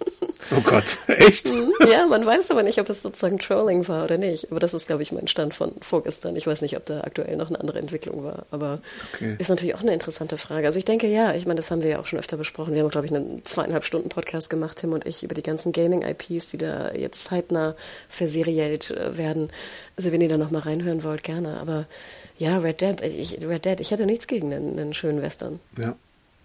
Oh 0.51 0.61
Gott, 0.61 0.83
echt? 1.07 1.51
ja, 1.89 2.07
man 2.07 2.25
weiß 2.25 2.51
aber 2.51 2.63
nicht, 2.63 2.79
ob 2.79 2.89
es 2.89 3.01
sozusagen 3.01 3.39
Trolling 3.39 3.87
war 3.87 4.03
oder 4.05 4.17
nicht. 4.17 4.51
Aber 4.51 4.59
das 4.59 4.73
ist, 4.73 4.87
glaube 4.87 5.03
ich, 5.03 5.11
mein 5.11 5.27
Stand 5.27 5.53
von 5.53 5.73
vorgestern. 5.81 6.35
Ich 6.35 6.47
weiß 6.47 6.61
nicht, 6.61 6.75
ob 6.77 6.85
da 6.85 7.01
aktuell 7.01 7.35
noch 7.37 7.49
eine 7.49 7.59
andere 7.59 7.79
Entwicklung 7.79 8.23
war. 8.23 8.45
Aber 8.51 8.79
Okay. 9.13 9.35
ist 9.39 9.49
natürlich 9.49 9.75
auch 9.75 9.81
eine 9.81 9.93
interessante 9.93 10.37
Frage. 10.37 10.65
Also 10.65 10.79
ich 10.79 10.85
denke, 10.85 11.07
ja, 11.07 11.33
ich 11.33 11.45
meine, 11.45 11.57
das 11.57 11.71
haben 11.71 11.81
wir 11.83 11.89
ja 11.89 11.99
auch 11.99 12.07
schon 12.07 12.19
öfter 12.19 12.37
besprochen. 12.37 12.73
Wir 12.73 12.81
haben, 12.83 12.89
glaube 12.89 13.05
ich, 13.07 13.13
einen 13.13 13.45
zweieinhalb 13.45 13.83
Stunden 13.85 14.09
Podcast 14.09 14.49
gemacht, 14.49 14.77
Tim 14.79 14.93
und 14.93 15.05
ich, 15.05 15.23
über 15.23 15.35
die 15.35 15.43
ganzen 15.43 15.71
Gaming-IPs, 15.71 16.49
die 16.49 16.57
da 16.57 16.91
jetzt 16.93 17.23
zeitnah 17.25 17.75
verserielt 18.09 18.91
äh, 18.91 19.17
werden. 19.17 19.49
Also 19.97 20.11
wenn 20.11 20.21
ihr 20.21 20.29
da 20.29 20.37
noch 20.37 20.51
mal 20.51 20.59
reinhören 20.59 21.03
wollt, 21.03 21.23
gerne. 21.23 21.59
Aber 21.59 21.85
ja, 22.37 22.57
Red 22.57 22.81
Dead, 22.81 23.01
ich, 23.01 23.39
Red 23.47 23.65
Dead, 23.65 23.79
ich 23.79 23.91
hätte 23.91 24.05
nichts 24.05 24.27
gegen 24.27 24.53
einen, 24.53 24.79
einen 24.79 24.93
schönen 24.93 25.21
Western. 25.21 25.59
Ja. 25.77 25.95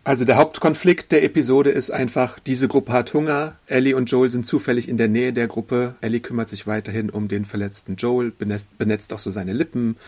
Also 0.09 0.25
der 0.25 0.37
Hauptkonflikt 0.37 1.13
der 1.13 1.23
Episode 1.23 1.69
ist 1.69 1.91
einfach, 1.91 2.39
diese 2.39 2.67
Gruppe 2.67 2.95
hat 2.95 3.13
Hunger, 3.13 3.57
Ellie 3.67 3.95
und 3.95 4.11
Joel 4.11 4.31
sind 4.31 4.47
zufällig 4.47 4.89
in 4.89 4.97
der 4.97 5.09
Nähe 5.09 5.35
der 5.35 5.49
Gruppe, 5.49 5.97
Ellie 6.01 6.21
kümmert 6.21 6.49
sich 6.49 6.67
weiterhin 6.67 7.11
um 7.11 7.29
den 7.29 7.45
verletzten 7.45 7.97
Joel, 7.97 8.31
benetzt, 8.31 8.79
benetzt 8.79 9.13
auch 9.13 9.21
so 9.21 9.31
seine 9.31 9.53
Lippen, 9.53 9.99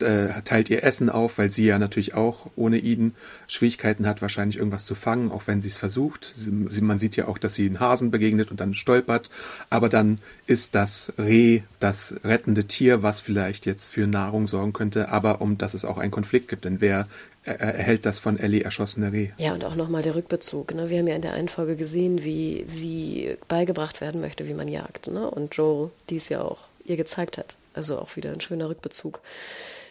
äh, 0.00 0.28
teilt 0.44 0.68
ihr 0.68 0.84
Essen 0.84 1.08
auf, 1.08 1.38
weil 1.38 1.50
sie 1.50 1.64
ja 1.64 1.78
natürlich 1.78 2.12
auch 2.12 2.50
ohne 2.54 2.76
ihn 2.76 3.14
Schwierigkeiten 3.48 4.06
hat, 4.06 4.20
wahrscheinlich 4.20 4.58
irgendwas 4.58 4.84
zu 4.84 4.94
fangen, 4.94 5.30
auch 5.30 5.46
wenn 5.46 5.62
sie 5.62 5.68
es 5.68 5.78
versucht. 5.78 6.34
Sie, 6.36 6.82
man 6.82 6.98
sieht 6.98 7.16
ja 7.16 7.26
auch, 7.26 7.38
dass 7.38 7.54
sie 7.54 7.64
einen 7.64 7.80
Hasen 7.80 8.10
begegnet 8.10 8.50
und 8.50 8.60
dann 8.60 8.74
stolpert, 8.74 9.30
aber 9.70 9.88
dann 9.88 10.18
ist 10.46 10.74
das 10.74 11.14
Reh 11.18 11.62
das 11.80 12.14
rettende 12.24 12.66
Tier, 12.66 13.02
was 13.02 13.20
vielleicht 13.22 13.64
jetzt 13.64 13.86
für 13.86 14.06
Nahrung 14.06 14.46
sorgen 14.48 14.74
könnte, 14.74 15.08
aber 15.08 15.40
um 15.40 15.56
dass 15.56 15.72
es 15.72 15.86
auch 15.86 15.96
einen 15.96 16.10
Konflikt 16.10 16.48
gibt, 16.48 16.66
denn 16.66 16.82
wer 16.82 16.90
er, 16.90 16.98
er 16.98 17.08
erhält 17.46 18.06
das 18.06 18.18
von 18.18 18.38
Ellie 18.38 18.62
erschossene 18.62 19.12
Reh. 19.12 19.30
Ja, 19.38 19.54
und 19.54 19.64
auch 19.64 19.76
nochmal 19.76 20.02
der 20.02 20.14
Rückbezug. 20.14 20.74
Ne? 20.74 20.90
Wir 20.90 20.98
haben 20.98 21.06
ja 21.06 21.16
in 21.16 21.22
der 21.22 21.32
einen 21.32 21.48
Folge 21.48 21.76
gesehen, 21.76 22.24
wie 22.24 22.64
sie 22.66 23.36
beigebracht 23.48 24.00
werden 24.00 24.20
möchte, 24.20 24.48
wie 24.48 24.54
man 24.54 24.68
jagt. 24.68 25.08
Ne? 25.08 25.30
Und 25.30 25.54
Joel 25.54 25.90
dies 26.10 26.28
ja 26.28 26.42
auch 26.42 26.60
ihr 26.84 26.96
gezeigt 26.96 27.38
hat. 27.38 27.56
Also 27.74 27.98
auch 27.98 28.16
wieder 28.16 28.32
ein 28.32 28.40
schöner 28.40 28.68
Rückbezug. 28.68 29.20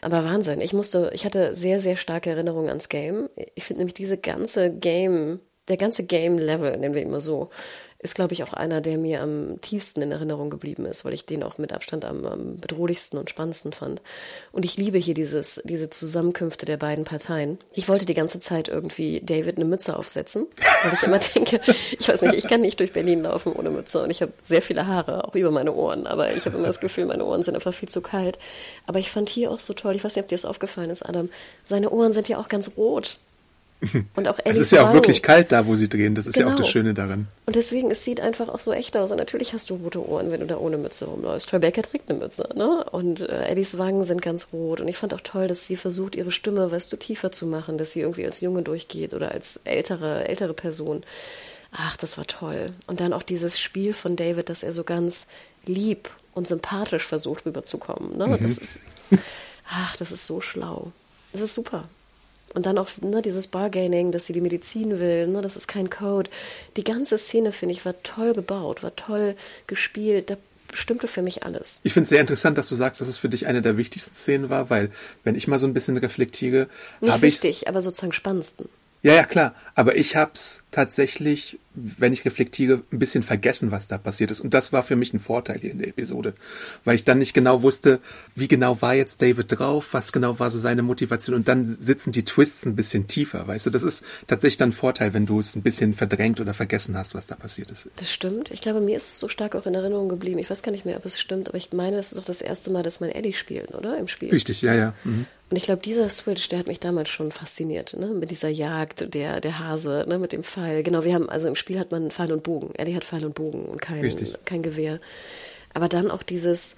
Aber 0.02 0.24
Wahnsinn. 0.24 0.62
Ich 0.62 0.74
musste, 0.74 1.12
ich 1.14 1.26
hatte 1.26 1.56
sehr, 1.56 1.80
sehr 1.80 1.96
starke 1.96 2.30
Erinnerungen 2.30 2.70
ans 2.70 2.90
Game. 2.90 3.30
Ich 3.56 3.64
finde 3.64 3.80
nämlich 3.80 3.96
diese 3.96 4.18
ganze 4.18 4.70
Game, 4.70 5.40
der 5.68 5.78
ganze 5.78 6.06
Game-Level, 6.06 6.78
nennen 6.78 6.94
wir 6.94 7.02
ihn 7.02 7.12
mal 7.12 7.22
so, 7.22 7.50
ist, 8.06 8.16
glaube 8.16 8.34
ich, 8.34 8.44
auch 8.44 8.54
einer, 8.54 8.80
der 8.80 8.98
mir 8.98 9.22
am 9.22 9.60
tiefsten 9.60 10.02
in 10.02 10.12
Erinnerung 10.12 10.50
geblieben 10.50 10.86
ist, 10.86 11.04
weil 11.04 11.14
ich 11.14 11.26
den 11.26 11.44
auch 11.44 11.58
mit 11.58 11.74
Abstand 11.74 12.06
am, 12.06 12.26
am 12.26 12.58
bedrohlichsten 12.58 13.20
und 13.20 13.30
spannendsten 13.30 13.74
fand. 13.74 14.02
Und 14.52 14.64
ich 14.64 14.78
liebe 14.78 14.98
hier 14.98 15.16
dieses, 15.16 15.62
diese 15.66 15.90
Zusammenkünfte 15.90 16.66
der 16.66 16.78
beiden 16.78 17.04
Parteien. 17.04 17.58
Ich 17.74 17.90
wollte 17.90 18.06
die 18.06 18.14
ganze 18.14 18.40
Zeit 18.40 18.70
irgendwie 18.70 19.20
David 19.22 19.58
eine 19.58 19.66
Mütze 19.66 19.98
aufsetzen, 19.98 20.48
weil 20.84 20.94
ich 20.94 21.04
immer 21.04 21.20
denke, 21.36 21.60
ich 22.00 22.08
weiß 22.08 22.22
nicht, 22.22 22.36
ich 22.36 22.48
kann 22.48 22.62
nicht 22.62 22.80
durch 22.80 22.94
Berlin 22.94 23.24
laufen 23.24 23.52
ohne 23.54 23.72
Mütze 23.72 24.04
und 24.04 24.12
ich 24.12 24.22
habe 24.22 24.32
sehr 24.44 24.62
viele 24.62 24.88
Haare, 24.88 25.28
auch 25.28 25.36
über 25.36 25.52
meine 25.52 25.74
Ohren, 25.74 26.08
aber 26.08 26.34
ich 26.36 26.46
habe 26.46 26.58
immer 26.58 26.68
das 26.68 26.80
Gefühl, 26.80 27.06
meine 27.06 27.26
Ohren 27.26 27.44
sind 27.44 27.56
einfach 27.56 27.74
viel 27.74 27.90
zu 27.90 28.02
kalt. 28.02 28.38
Aber 28.86 29.00
ich 29.00 29.10
fand 29.10 29.30
hier 29.30 29.52
auch 29.52 29.60
so 29.60 29.74
toll, 29.74 29.96
ich 29.96 30.04
weiß 30.04 30.16
nicht, 30.16 30.24
ob 30.24 30.30
dir 30.30 30.36
das 30.36 30.46
aufgefallen 30.46 30.92
ist, 30.92 31.02
Adam, 31.02 31.30
seine 31.64 31.90
Ohren 31.90 32.14
sind 32.14 32.30
ja 32.30 32.38
auch 32.38 32.48
ganz 32.50 32.72
rot. 32.78 33.18
Und 34.16 34.28
auch 34.28 34.40
Es 34.40 34.46
Ellies 34.46 34.60
ist 34.62 34.72
ja 34.72 34.80
auch 34.82 34.86
Wangen. 34.86 34.96
wirklich 34.96 35.22
kalt 35.22 35.52
da, 35.52 35.68
wo 35.68 35.76
sie 35.76 35.88
drehen. 35.90 36.16
Das 36.16 36.26
ist 36.26 36.36
ja 36.38 36.46
auch 36.46 36.50
Genau. 36.50 36.60
das 36.60 36.70
Schöne 36.70 36.94
daran. 36.94 37.28
Und 37.46 37.56
deswegen, 37.56 37.92
es 37.92 38.04
sieht 38.04 38.20
einfach 38.20 38.50
auch 38.50 38.60
so 38.60 38.72
echt 38.74 38.98
aus. 38.98 39.12
Und 39.12 39.18
natürlich 39.18 39.54
hast 39.54 39.70
du 39.70 39.76
rote 39.76 40.08
Ohren, 40.08 40.32
wenn 40.32 40.40
du 40.40 40.48
da 40.48 40.58
ohne 40.58 40.78
Mütze 40.78 41.06
rumläufst. 41.06 41.50
Troy 41.50 41.60
Baker 41.60 41.84
trägt 41.84 42.10
eine 42.10 42.18
Mütze, 42.18 42.50
ne? 42.56 42.84
Und 42.92 43.22
äh, 43.22 43.48
Eddies 43.48 43.78
Wangen 43.78 44.04
sind 44.06 44.22
ganz 44.22 44.48
rot. 44.54 44.82
Und 44.82 44.88
ich 44.88 44.98
fand 44.98 45.14
auch 45.14 45.22
toll, 45.22 45.48
dass 45.48 45.68
sie 45.68 45.76
versucht, 45.78 46.16
ihre 46.16 46.32
Stimme, 46.32 46.72
weißt 46.72 46.92
du, 46.92 46.98
tiefer 46.98 47.32
zu 47.32 47.46
machen, 47.46 47.78
dass 47.78 47.92
sie 47.92 48.02
irgendwie 48.02 48.26
als 48.26 48.42
Junge 48.42 48.64
durchgeht 48.64 49.14
oder 49.14 49.32
als 49.32 49.60
ältere, 49.66 50.28
ältere 50.28 50.54
Person. 50.54 51.04
Ach, 51.72 51.98
das 51.98 52.18
war 52.18 52.26
toll. 52.26 52.72
Und 52.88 53.00
dann 53.02 53.14
auch 53.14 53.24
dieses 53.24 53.60
Spiel 53.60 53.94
von 53.94 54.16
David, 54.16 54.50
dass 54.50 54.64
er 54.64 54.72
so 54.72 54.84
ganz 54.84 55.28
lieb 55.66 56.10
und 56.34 56.48
sympathisch 56.48 57.04
versucht 57.06 57.46
rüberzukommen. 57.46 58.18
Ne? 58.18 58.38
Das 58.42 58.58
ist, 58.58 58.84
ach, 59.70 59.96
das 59.98 60.12
ist 60.12 60.26
so 60.26 60.42
schlau. 60.42 60.92
Das 61.34 61.42
ist 61.42 61.54
super. 61.54 61.84
Und 62.56 62.66
dann 62.66 62.78
auch 62.78 62.90
ne, 63.02 63.22
dieses 63.22 63.48
Bargaining, 63.48 64.12
dass 64.12 64.26
sie 64.26 64.34
die 64.34 64.42
Medizin 64.42 65.00
will, 65.00 65.28
ne, 65.28 65.42
das 65.42 65.58
ist 65.58 65.68
kein 65.68 65.90
Code. 65.90 66.30
Die 66.78 66.84
ganze 66.84 67.18
Szene, 67.18 67.52
finde 67.52 67.74
ich, 67.74 67.86
war 67.86 68.02
toll 68.02 68.34
gebaut, 68.34 68.82
war 68.82 68.96
toll 68.96 69.36
gespielt. 69.68 70.30
Da 70.30 70.38
stimmte 70.74 71.08
für 71.08 71.22
mich 71.22 71.44
alles. 71.44 71.82
Ich 71.84 71.94
finde 71.94 72.06
es 72.06 72.10
sehr 72.10 72.22
interessant, 72.22 72.58
dass 72.58 72.70
du 72.70 72.76
sagst, 72.76 73.02
dass 73.02 73.08
es 73.08 73.18
für 73.18 73.30
dich 73.30 73.46
eine 73.46 73.62
der 73.62 73.78
wichtigsten 73.78 74.16
Szenen 74.16 74.50
war, 74.50 74.70
weil 74.70 74.90
wenn 75.24 75.36
ich 75.36 75.48
mal 75.48 75.60
so 75.60 75.68
ein 75.68 75.74
bisschen 75.74 75.98
reflektiere, 75.98 76.68
Nicht 77.02 77.14
habe 77.14 77.28
ich 77.28 77.44
wichtig, 77.44 77.68
aber 77.68 77.82
sozusagen 77.82 78.14
spannendsten. 78.14 78.70
Ja, 79.06 79.14
ja, 79.14 79.24
klar. 79.24 79.54
Aber 79.76 79.96
ich 79.98 80.16
hab's 80.16 80.64
tatsächlich, 80.72 81.60
wenn 81.76 82.12
ich 82.12 82.26
reflektiere, 82.26 82.82
ein 82.92 82.98
bisschen 82.98 83.22
vergessen, 83.22 83.70
was 83.70 83.88
da 83.88 84.00
passiert 84.00 84.32
ist. 84.32 84.42
Und 84.42 84.56
das 84.56 84.74
war 84.74 84.82
für 84.82 84.96
mich 84.96 85.14
ein 85.14 85.20
Vorteil 85.20 85.60
hier 85.60 85.70
in 85.70 85.78
der 85.78 85.90
Episode. 85.90 86.34
Weil 86.86 86.96
ich 86.96 87.04
dann 87.04 87.20
nicht 87.20 87.36
genau 87.36 87.62
wusste, 87.62 88.00
wie 88.34 88.48
genau 88.48 88.82
war 88.82 88.96
jetzt 88.96 89.22
David 89.22 89.60
drauf, 89.60 89.90
was 89.92 90.12
genau 90.12 90.40
war 90.40 90.50
so 90.50 90.58
seine 90.58 90.82
Motivation. 90.82 91.36
Und 91.36 91.48
dann 91.48 91.68
sitzen 91.68 92.14
die 92.14 92.26
Twists 92.26 92.66
ein 92.66 92.76
bisschen 92.76 93.06
tiefer, 93.06 93.48
weißt 93.48 93.68
du. 93.68 93.70
Das 93.70 93.84
ist 93.84 94.04
tatsächlich 94.26 94.58
dann 94.58 94.70
ein 94.70 94.74
Vorteil, 94.74 95.14
wenn 95.14 95.28
du 95.28 95.40
es 95.40 95.56
ein 95.56 95.62
bisschen 95.62 95.94
verdrängt 95.94 96.40
oder 96.40 96.56
vergessen 96.56 96.98
hast, 96.98 97.14
was 97.14 97.28
da 97.28 97.36
passiert 97.36 97.70
ist. 97.70 97.88
Das 97.98 98.12
stimmt. 98.12 98.50
Ich 98.50 98.62
glaube, 98.62 98.82
mir 98.82 98.98
ist 98.98 99.10
es 99.10 99.20
so 99.20 99.28
stark 99.28 99.56
auch 99.56 99.68
in 99.68 99.76
Erinnerung 99.76 100.10
geblieben. 100.10 100.40
Ich 100.40 100.50
weiß 100.50 100.64
gar 100.64 100.72
nicht 100.72 100.86
mehr, 100.88 100.98
ob 100.98 101.06
es 101.06 101.22
stimmt, 101.22 101.48
aber 101.48 101.60
ich 101.60 101.72
meine, 101.74 101.98
das 101.98 102.12
ist 102.12 102.18
auch 102.18 102.26
das 102.26 102.42
erste 102.42 102.72
Mal, 102.72 102.82
dass 102.82 103.02
man 103.02 103.12
Ellie 103.12 103.34
spielt, 103.34 103.76
oder? 103.76 104.00
Im 104.00 104.08
Spiel. 104.08 104.32
Richtig, 104.32 104.64
ja, 104.64 104.74
ja. 104.74 104.96
Mhm. 105.04 105.28
Und 105.56 105.60
ich 105.60 105.64
glaube, 105.68 105.82
dieser 105.82 106.10
Switch, 106.10 106.50
der 106.50 106.60
hat 106.60 106.68
mich 106.68 106.82
damals 106.82 107.08
schon 107.08 107.32
fasziniert, 107.32 107.96
ne? 107.98 108.08
Mit 108.08 108.30
dieser 108.30 108.50
Jagd, 108.50 109.14
der, 109.14 109.40
der 109.40 109.60
Hase, 109.60 110.04
ne? 110.06 110.20
Mit 110.20 110.34
dem 110.34 110.44
Pfeil. 110.44 110.84
Genau, 110.84 111.06
wir 111.06 111.14
haben, 111.14 111.30
also 111.30 111.48
im 111.48 111.56
Spiel 111.56 111.80
hat 111.80 111.92
man 111.92 112.12
Pfeil 112.12 112.34
und 112.34 112.44
Bogen. 112.44 112.76
Ellie 112.76 112.94
hat 112.94 113.06
Pfeil 113.06 113.24
und 113.24 113.36
Bogen 113.36 113.64
und 113.64 113.82
kein, 113.82 114.02
Richtig. 114.02 114.36
kein 114.44 114.64
Gewehr. 114.64 115.00
Aber 115.74 115.88
dann 115.88 116.12
auch 116.12 116.24
dieses, 116.24 116.76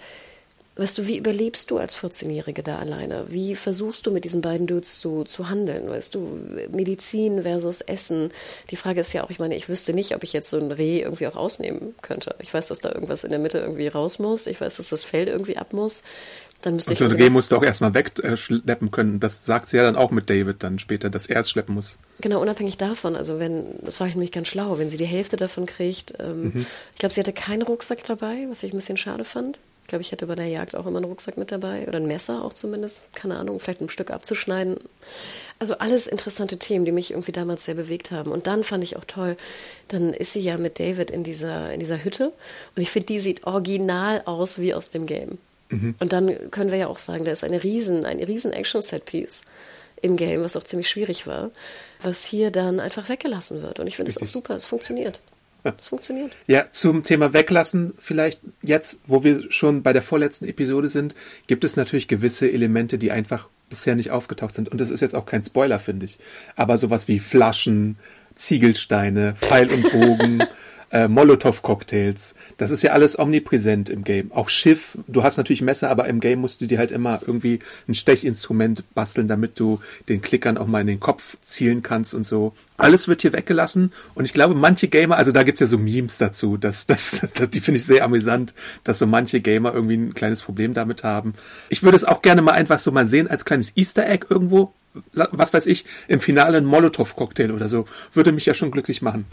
weißt 0.76 1.00
du, 1.00 1.08
wie 1.08 1.18
überlebst 1.18 1.72
du 1.72 1.80
als 1.80 1.98
14-Jährige 1.98 2.62
da 2.62 2.78
alleine? 2.78 3.26
Wie 3.30 3.56
versuchst 3.56 4.06
du 4.06 4.12
mit 4.12 4.26
diesen 4.26 4.42
beiden 4.42 4.68
Dudes 4.68 5.00
zu, 5.00 5.24
zu 5.24 5.50
handeln? 5.50 5.90
Weißt 5.90 6.14
du, 6.14 6.40
Medizin 6.72 7.42
versus 7.42 7.82
Essen. 7.82 8.30
Die 8.70 8.76
Frage 8.76 9.02
ist 9.02 9.12
ja 9.12 9.24
auch, 9.24 9.32
ich 9.32 9.40
meine, 9.40 9.56
ich 9.56 9.70
wüsste 9.70 9.94
nicht, 9.94 10.16
ob 10.16 10.22
ich 10.22 10.34
jetzt 10.34 10.52
so 10.52 10.60
ein 10.60 10.72
Reh 10.72 11.02
irgendwie 11.02 11.26
auch 11.26 11.36
rausnehmen 11.36 11.96
könnte. 12.04 12.36
Ich 12.40 12.54
weiß, 12.54 12.68
dass 12.68 12.80
da 12.80 12.92
irgendwas 12.92 13.24
in 13.24 13.32
der 13.32 13.40
Mitte 13.40 13.58
irgendwie 13.58 13.88
raus 13.88 14.20
muss. 14.20 14.46
Ich 14.46 14.62
weiß, 14.62 14.78
dass 14.78 14.90
das 14.90 15.04
Fell 15.04 15.28
irgendwie 15.28 15.58
ab 15.58 15.74
muss. 15.74 16.04
Dann 16.62 16.76
müsste 16.76 16.92
und 16.92 16.98
so 16.98 17.06
ein 17.06 17.12
Reh 17.12 17.30
musst 17.30 17.52
du 17.52 17.56
auch 17.56 17.64
erstmal 17.64 17.94
wegschleppen 17.94 18.90
können. 18.90 19.20
Das 19.20 19.46
sagt 19.46 19.70
sie 19.70 19.78
ja 19.78 19.84
dann 19.84 19.96
auch 19.96 20.12
mit 20.12 20.30
David 20.30 20.64
dann 20.64 20.80
später, 20.80 21.10
dass 21.10 21.28
er 21.28 21.42
es 21.42 21.50
schleppen 21.50 21.76
muss. 21.76 22.00
Genau, 22.20 22.42
unabhängig 22.42 22.78
davon. 22.78 23.16
Also 23.16 23.40
wenn, 23.40 23.76
das 23.84 24.00
war 24.00 24.08
ich 24.08 24.16
nämlich 24.16 24.32
ganz 24.32 24.48
schlau, 24.48 24.80
wenn 24.80 24.90
sie 24.90 24.98
die 24.98 25.06
Hälfte 25.06 25.38
davon 25.38 25.68
kriegt. 25.68 26.14
Ähm, 26.20 26.44
mhm. 26.44 26.66
Ich 26.94 27.00
glaube, 27.00 27.14
sie 27.14 27.22
hatte 27.22 27.34
keinen 27.34 27.62
Rucksack 27.62 28.04
dabei, 28.06 28.48
was 28.50 28.64
ich 28.64 28.74
ein 28.74 28.78
bisschen 28.78 28.98
schade 28.98 29.24
fand. 29.24 29.60
Ich 29.84 29.90
glaube, 29.90 30.02
ich 30.02 30.12
hätte 30.12 30.28
bei 30.28 30.36
der 30.36 30.48
Jagd 30.48 30.76
auch 30.76 30.86
immer 30.86 30.98
einen 30.98 31.06
Rucksack 31.06 31.38
mit 31.38 31.50
dabei 31.50 31.88
oder 31.88 31.98
ein 31.98 32.08
Messer 32.08 32.44
auch 32.44 32.52
zumindest, 32.52 33.14
keine 33.14 33.38
Ahnung, 33.38 33.60
vielleicht 33.62 33.80
ein 33.80 33.88
Stück 33.88 34.12
abzuschneiden. 34.12 34.76
Also 35.60 35.78
alles 35.78 36.08
interessante 36.08 36.58
Themen, 36.58 36.84
die 36.84 36.92
mich 36.92 37.12
irgendwie 37.12 37.32
damals 37.32 37.64
sehr 37.64 37.76
bewegt 37.76 38.12
haben. 38.12 38.32
Und 38.32 38.48
dann 38.48 38.66
fand 38.66 38.84
ich 38.84 38.98
auch 38.98 39.06
toll, 39.06 39.38
dann 39.88 40.14
ist 40.14 40.34
sie 40.34 40.42
ja 40.42 40.58
mit 40.58 40.80
David 40.80 41.10
in 41.10 41.24
dieser, 41.24 41.72
in 41.72 41.80
dieser 41.80 42.04
Hütte 42.04 42.34
und 42.76 42.82
ich 42.82 42.92
finde, 42.92 43.06
die 43.06 43.22
sieht 43.22 43.46
original 43.46 44.24
aus 44.26 44.60
wie 44.60 44.74
aus 44.74 44.92
dem 44.92 45.06
Game. 45.06 45.38
Mhm. 45.70 45.96
Und 46.00 46.14
dann 46.14 46.52
können 46.52 46.72
wir 46.72 46.78
ja 46.78 46.88
auch 46.88 47.00
sagen, 47.00 47.26
da 47.26 47.32
ist 47.32 47.44
eine 47.44 47.64
riesen, 47.64 48.06
ein 48.06 48.20
riesen 48.20 48.54
Action-Set-Piece 48.54 49.44
im 50.02 50.16
Game, 50.18 50.44
was 50.44 50.56
auch 50.56 50.64
ziemlich 50.64 50.90
schwierig 50.90 51.28
war, 51.28 51.52
was 52.02 52.26
hier 52.26 52.52
dann 52.52 52.80
einfach 52.80 53.10
weggelassen 53.10 53.62
wird. 53.62 53.80
Und 53.80 53.88
ich 53.88 53.96
finde 53.96 54.12
es 54.12 54.22
auch 54.22 54.28
super, 54.28 54.56
es 54.56 54.66
funktioniert. 54.66 55.20
Es 55.78 55.90
funktioniert. 55.90 56.32
Ja, 56.48 56.72
zum 56.72 57.04
Thema 57.04 57.34
Weglassen, 57.34 57.94
vielleicht 58.00 58.40
jetzt, 58.62 59.00
wo 59.06 59.24
wir 59.24 59.52
schon 59.52 59.84
bei 59.84 59.92
der 59.92 60.02
vorletzten 60.02 60.46
Episode 60.46 60.88
sind, 60.88 61.16
gibt 61.48 61.64
es 61.64 61.76
natürlich 61.76 62.08
gewisse 62.08 62.50
Elemente, 62.50 62.98
die 62.98 63.12
einfach 63.12 63.50
bisher 63.70 63.96
nicht 63.96 64.12
aufgetaucht 64.12 64.56
sind. 64.56 64.70
Und 64.70 64.80
das 64.80 64.90
ist 64.90 65.02
jetzt 65.02 65.16
auch 65.16 65.26
kein 65.26 65.44
Spoiler, 65.44 65.80
finde 65.80 66.06
ich. 66.06 66.20
Aber 66.56 66.78
sowas 66.78 67.08
wie 67.08 67.20
Flaschen, 67.20 67.98
Ziegelsteine, 68.36 69.36
Pfeil 69.38 69.70
und 69.70 69.92
Bogen, 69.92 70.44
äh, 70.92 71.08
Molotow-Cocktails. 71.08 72.36
Das 72.58 72.72
ist 72.72 72.82
ja 72.82 72.92
alles 72.92 73.20
omnipräsent 73.20 73.90
im 73.90 74.04
Game. 74.04 74.32
Auch 74.32 74.50
Schiff, 74.50 74.98
du 75.08 75.24
hast 75.24 75.38
natürlich 75.38 75.62
Messer, 75.62 75.90
aber 75.90 76.08
im 76.08 76.20
Game 76.20 76.40
musst 76.40 76.62
du 76.62 76.66
dir 76.66 76.78
halt 76.78 76.92
immer 76.92 77.20
irgendwie 77.26 77.60
ein 77.88 77.94
Stechinstrument 77.94 78.84
basteln, 78.94 79.28
damit 79.28 79.60
du 79.60 79.82
den 80.08 80.22
Klickern 80.22 80.58
auch 80.58 80.68
mal 80.68 80.82
in 80.82 80.88
den 80.88 81.00
Kopf 81.00 81.38
zielen 81.42 81.84
kannst 81.84 82.14
und 82.14 82.26
so. 82.26 82.54
Alles 82.78 83.08
wird 83.08 83.22
hier 83.22 83.34
weggelassen 83.34 83.92
und 84.14 84.26
ich 84.26 84.34
glaube, 84.34 84.54
manche 84.54 84.88
Gamer, 84.88 85.18
also 85.18 85.32
da 85.32 85.44
gibt's 85.44 85.62
ja 85.62 85.68
so 85.68 85.78
Memes 85.78 86.20
dazu, 86.20 86.58
dass, 86.58 86.86
dass, 86.88 87.22
dass 87.34 87.50
die 87.50 87.60
finde 87.60 87.80
ich 87.80 87.86
sehr 87.86 88.04
amüsant, 88.04 88.54
dass 88.84 89.00
so 89.00 89.08
manche 89.08 89.42
Gamer 89.42 89.74
irgendwie 89.74 89.98
ein 89.98 90.14
kleines 90.14 90.44
Problem 90.44 90.74
damit 90.74 91.04
haben. 91.04 91.34
Ich 91.70 91.84
würde 91.84 91.98
es 91.98 92.06
auch 92.06 92.22
gerne 92.22 92.42
mal 92.42 92.54
einfach 92.54 92.80
so 92.80 92.92
mal 92.92 93.08
sehen 93.08 93.28
als 93.28 93.46
kleines 93.46 93.76
Easter 93.76 94.08
Egg 94.08 94.28
irgendwo, 94.30 94.74
was 95.14 95.54
weiß 95.54 95.66
ich, 95.66 95.86
im 96.08 96.22
Finale 96.22 96.58
ein 96.58 96.66
Molotow-Cocktail 96.66 97.52
oder 97.52 97.68
so, 97.68 97.86
würde 98.14 98.32
mich 98.32 98.46
ja 98.46 98.54
schon 98.54 98.72
glücklich 98.72 99.02
machen. 99.02 99.26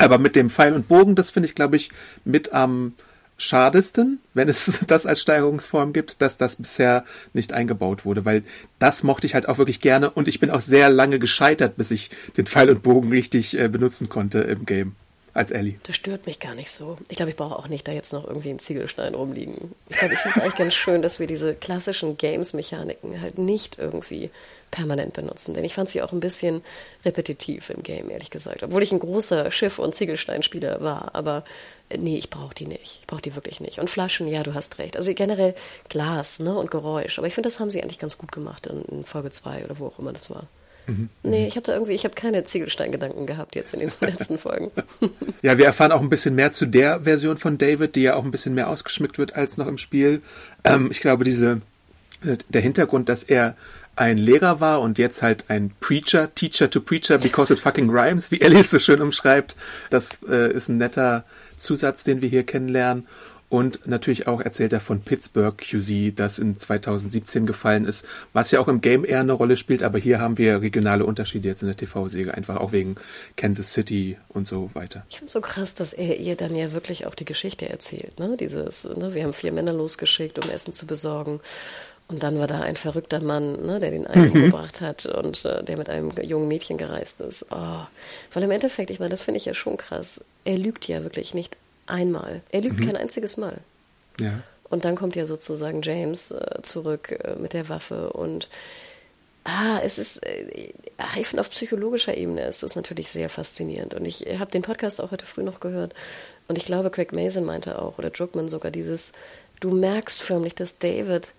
Aber 0.00 0.18
mit 0.18 0.34
dem 0.34 0.48
Pfeil 0.48 0.72
und 0.72 0.88
Bogen, 0.88 1.14
das 1.14 1.30
finde 1.30 1.48
ich, 1.48 1.54
glaube 1.54 1.76
ich, 1.76 1.90
mit 2.24 2.54
am 2.54 2.94
schadesten, 3.36 4.20
wenn 4.34 4.48
es 4.48 4.80
das 4.86 5.04
als 5.06 5.20
Steigerungsform 5.20 5.92
gibt, 5.92 6.22
dass 6.22 6.38
das 6.38 6.56
bisher 6.56 7.04
nicht 7.34 7.52
eingebaut 7.52 8.04
wurde, 8.04 8.24
weil 8.24 8.42
das 8.78 9.02
mochte 9.02 9.26
ich 9.26 9.34
halt 9.34 9.48
auch 9.48 9.58
wirklich 9.58 9.80
gerne 9.80 10.10
und 10.10 10.26
ich 10.26 10.40
bin 10.40 10.50
auch 10.50 10.62
sehr 10.62 10.88
lange 10.88 11.18
gescheitert, 11.18 11.76
bis 11.76 11.90
ich 11.90 12.10
den 12.36 12.46
Pfeil 12.46 12.70
und 12.70 12.82
Bogen 12.82 13.10
richtig 13.10 13.58
äh, 13.58 13.68
benutzen 13.68 14.08
konnte 14.08 14.40
im 14.40 14.64
Game 14.64 14.96
als 15.40 15.50
Ellie. 15.50 15.80
Das 15.84 15.96
stört 15.96 16.26
mich 16.26 16.38
gar 16.38 16.54
nicht 16.54 16.70
so. 16.70 16.98
Ich 17.08 17.16
glaube, 17.16 17.30
ich 17.30 17.36
brauche 17.36 17.56
auch 17.56 17.68
nicht 17.68 17.88
da 17.88 17.92
jetzt 17.92 18.12
noch 18.12 18.26
irgendwie 18.26 18.50
einen 18.50 18.58
Ziegelstein 18.58 19.14
rumliegen. 19.14 19.74
Ich 19.88 19.96
glaube, 19.96 20.14
ich 20.14 20.20
finde 20.20 20.36
es 20.36 20.42
eigentlich 20.42 20.56
ganz 20.56 20.74
schön, 20.74 21.02
dass 21.02 21.18
wir 21.18 21.26
diese 21.26 21.54
klassischen 21.54 22.16
Games-Mechaniken 22.16 23.20
halt 23.20 23.38
nicht 23.38 23.78
irgendwie 23.78 24.30
permanent 24.70 25.14
benutzen. 25.14 25.54
Denn 25.54 25.64
ich 25.64 25.74
fand 25.74 25.88
sie 25.88 26.02
auch 26.02 26.12
ein 26.12 26.20
bisschen 26.20 26.62
repetitiv 27.04 27.70
im 27.70 27.82
Game, 27.82 28.10
ehrlich 28.10 28.30
gesagt. 28.30 28.62
Obwohl 28.62 28.82
ich 28.82 28.92
ein 28.92 29.00
großer 29.00 29.50
Schiff- 29.50 29.78
und 29.78 29.94
Ziegelsteinspieler 29.94 30.82
war. 30.82 31.14
Aber 31.14 31.44
äh, 31.88 31.96
nee, 31.96 32.18
ich 32.18 32.28
brauche 32.28 32.54
die 32.54 32.66
nicht. 32.66 32.98
Ich 33.00 33.06
brauche 33.06 33.22
die 33.22 33.34
wirklich 33.34 33.60
nicht. 33.60 33.78
Und 33.78 33.88
Flaschen, 33.88 34.28
ja, 34.28 34.42
du 34.42 34.52
hast 34.52 34.78
recht. 34.78 34.96
Also 34.96 35.12
generell 35.14 35.54
Glas 35.88 36.38
ne, 36.38 36.54
und 36.54 36.70
Geräusch. 36.70 37.18
Aber 37.18 37.26
ich 37.26 37.34
finde, 37.34 37.48
das 37.48 37.60
haben 37.60 37.70
sie 37.70 37.82
eigentlich 37.82 37.98
ganz 37.98 38.18
gut 38.18 38.30
gemacht 38.30 38.66
in, 38.66 38.82
in 38.82 39.04
Folge 39.04 39.30
2 39.30 39.64
oder 39.64 39.78
wo 39.78 39.86
auch 39.86 39.98
immer 39.98 40.12
das 40.12 40.28
war. 40.28 40.44
Nee, 41.22 41.46
ich 41.46 41.56
habe 41.56 41.66
da 41.66 41.72
irgendwie, 41.74 41.92
ich 41.92 42.04
habe 42.04 42.14
keine 42.14 42.44
Ziegelsteingedanken 42.44 43.26
gehabt 43.26 43.54
jetzt 43.54 43.74
in 43.74 43.80
den 43.80 43.90
letzten 44.00 44.38
Folgen. 44.38 44.70
ja, 45.42 45.58
wir 45.58 45.66
erfahren 45.66 45.92
auch 45.92 46.00
ein 46.00 46.10
bisschen 46.10 46.34
mehr 46.34 46.52
zu 46.52 46.66
der 46.66 47.02
Version 47.02 47.36
von 47.36 47.58
David, 47.58 47.96
die 47.96 48.02
ja 48.02 48.14
auch 48.14 48.24
ein 48.24 48.30
bisschen 48.30 48.54
mehr 48.54 48.68
ausgeschmückt 48.68 49.18
wird 49.18 49.34
als 49.34 49.56
noch 49.56 49.66
im 49.66 49.78
Spiel. 49.78 50.22
Ähm, 50.64 50.90
ich 50.90 51.00
glaube, 51.00 51.24
diese, 51.24 51.60
der 52.22 52.60
Hintergrund, 52.60 53.08
dass 53.08 53.22
er 53.22 53.56
ein 53.96 54.16
Lehrer 54.16 54.60
war 54.60 54.80
und 54.80 54.98
jetzt 54.98 55.20
halt 55.20 55.46
ein 55.48 55.72
Preacher, 55.80 56.34
Teacher 56.34 56.70
to 56.70 56.80
Preacher, 56.80 57.18
because 57.18 57.52
it 57.52 57.60
fucking 57.60 57.90
rhymes, 57.90 58.30
wie 58.30 58.40
Ellie 58.40 58.62
so 58.62 58.78
schön 58.78 59.02
umschreibt. 59.02 59.56
Das 59.90 60.18
äh, 60.28 60.50
ist 60.52 60.68
ein 60.68 60.78
netter 60.78 61.24
Zusatz, 61.56 62.04
den 62.04 62.22
wir 62.22 62.28
hier 62.28 62.44
kennenlernen. 62.44 63.06
Und 63.50 63.88
natürlich 63.88 64.28
auch 64.28 64.40
erzählt 64.40 64.72
er 64.72 64.78
von 64.78 65.00
Pittsburgh 65.00 65.58
QZ, 65.58 66.12
das 66.14 66.38
in 66.38 66.56
2017 66.56 67.46
gefallen 67.46 67.84
ist, 67.84 68.06
was 68.32 68.52
ja 68.52 68.60
auch 68.60 68.68
im 68.68 68.80
Game 68.80 69.04
eher 69.04 69.18
eine 69.18 69.32
Rolle 69.32 69.56
spielt, 69.56 69.82
aber 69.82 69.98
hier 69.98 70.20
haben 70.20 70.38
wir 70.38 70.62
regionale 70.62 71.04
Unterschiede 71.04 71.48
jetzt 71.48 71.62
in 71.62 71.66
der 71.66 71.76
TV-Serie, 71.76 72.32
einfach 72.32 72.58
auch 72.58 72.70
wegen 72.70 72.94
Kansas 73.36 73.72
City 73.72 74.16
und 74.28 74.46
so 74.46 74.70
weiter. 74.74 75.04
Ich 75.10 75.18
finde 75.18 75.32
so 75.32 75.40
krass, 75.40 75.74
dass 75.74 75.92
er 75.92 76.20
ihr 76.20 76.36
dann 76.36 76.54
ja 76.54 76.72
wirklich 76.72 77.06
auch 77.06 77.16
die 77.16 77.24
Geschichte 77.24 77.68
erzählt, 77.68 78.20
ne? 78.20 78.36
Dieses, 78.38 78.84
ne? 78.84 79.14
wir 79.14 79.24
haben 79.24 79.32
vier 79.32 79.50
Männer 79.50 79.72
losgeschickt, 79.72 80.42
um 80.42 80.48
Essen 80.48 80.72
zu 80.72 80.86
besorgen. 80.86 81.40
Und 82.06 82.22
dann 82.22 82.38
war 82.38 82.46
da 82.46 82.60
ein 82.60 82.76
verrückter 82.76 83.20
Mann, 83.20 83.64
ne, 83.66 83.78
der 83.78 83.90
den 83.90 84.06
einen 84.06 84.30
mhm. 84.30 84.32
umgebracht 84.32 84.80
hat 84.80 85.06
und 85.06 85.44
äh, 85.44 85.62
der 85.62 85.76
mit 85.76 85.88
einem 85.88 86.10
jungen 86.22 86.48
Mädchen 86.48 86.76
gereist 86.76 87.20
ist. 87.20 87.46
Oh. 87.50 87.84
Weil 88.32 88.42
im 88.42 88.50
Endeffekt, 88.50 88.90
ich 88.90 88.98
meine, 88.98 89.10
das 89.10 89.22
finde 89.22 89.38
ich 89.38 89.44
ja 89.44 89.54
schon 89.54 89.76
krass. 89.76 90.24
Er 90.44 90.58
lügt 90.58 90.88
ja 90.88 91.04
wirklich 91.04 91.34
nicht 91.34 91.56
einmal. 91.90 92.42
Er 92.50 92.62
lügt 92.62 92.78
mhm. 92.78 92.86
kein 92.86 92.96
einziges 92.96 93.36
Mal. 93.36 93.58
Ja. 94.18 94.42
Und 94.68 94.84
dann 94.84 94.96
kommt 94.96 95.16
ja 95.16 95.26
sozusagen 95.26 95.82
James 95.82 96.30
äh, 96.30 96.62
zurück 96.62 97.10
äh, 97.10 97.34
mit 97.36 97.52
der 97.52 97.68
Waffe 97.68 98.12
und 98.12 98.48
ah, 99.44 99.80
es 99.82 99.98
ist, 99.98 100.24
äh, 100.24 100.72
ich 101.18 101.26
finde 101.26 101.40
auf 101.40 101.50
psychologischer 101.50 102.16
Ebene 102.16 102.46
ist 102.46 102.62
es 102.62 102.76
natürlich 102.76 103.10
sehr 103.10 103.28
faszinierend. 103.28 103.94
Und 103.94 104.04
ich 104.04 104.26
habe 104.38 104.50
den 104.50 104.62
Podcast 104.62 105.00
auch 105.00 105.10
heute 105.10 105.26
früh 105.26 105.42
noch 105.42 105.60
gehört 105.60 105.94
und 106.46 106.56
ich 106.56 106.66
glaube, 106.66 106.90
Craig 106.90 107.12
Mason 107.12 107.44
meinte 107.44 107.80
auch 107.80 107.98
oder 107.98 108.10
Druckmann 108.10 108.48
sogar 108.48 108.70
dieses, 108.70 109.12
du 109.58 109.70
merkst 109.72 110.22
förmlich, 110.22 110.54
dass 110.54 110.78
David 110.78 111.32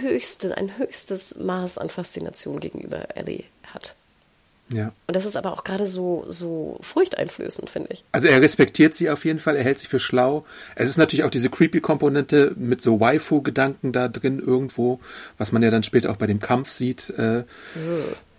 höchste, 0.00 0.56
ein 0.56 0.78
höchstes 0.78 1.36
Maß 1.36 1.78
an 1.78 1.90
Faszination 1.90 2.60
gegenüber 2.60 3.16
Ellie 3.16 3.40
hat. 3.40 3.55
Ja. 4.68 4.92
Und 5.06 5.14
das 5.14 5.24
ist 5.24 5.36
aber 5.36 5.52
auch 5.52 5.62
gerade 5.62 5.86
so, 5.86 6.24
so 6.28 6.78
furchteinflößend, 6.80 7.70
finde 7.70 7.90
ich. 7.92 8.04
Also 8.10 8.26
er 8.26 8.40
respektiert 8.40 8.94
sie 8.94 9.10
auf 9.10 9.24
jeden 9.24 9.38
Fall, 9.38 9.56
er 9.56 9.62
hält 9.62 9.78
sie 9.78 9.86
für 9.86 10.00
schlau. 10.00 10.44
Es 10.74 10.90
ist 10.90 10.96
natürlich 10.96 11.24
auch 11.24 11.30
diese 11.30 11.50
creepy-Komponente 11.50 12.54
mit 12.56 12.80
so 12.80 12.98
Waifu-Gedanken 12.98 13.92
da 13.92 14.08
drin 14.08 14.40
irgendwo, 14.40 15.00
was 15.38 15.52
man 15.52 15.62
ja 15.62 15.70
dann 15.70 15.84
später 15.84 16.10
auch 16.10 16.16
bei 16.16 16.26
dem 16.26 16.40
Kampf 16.40 16.70
sieht. 16.70 17.10
Äh, 17.10 17.44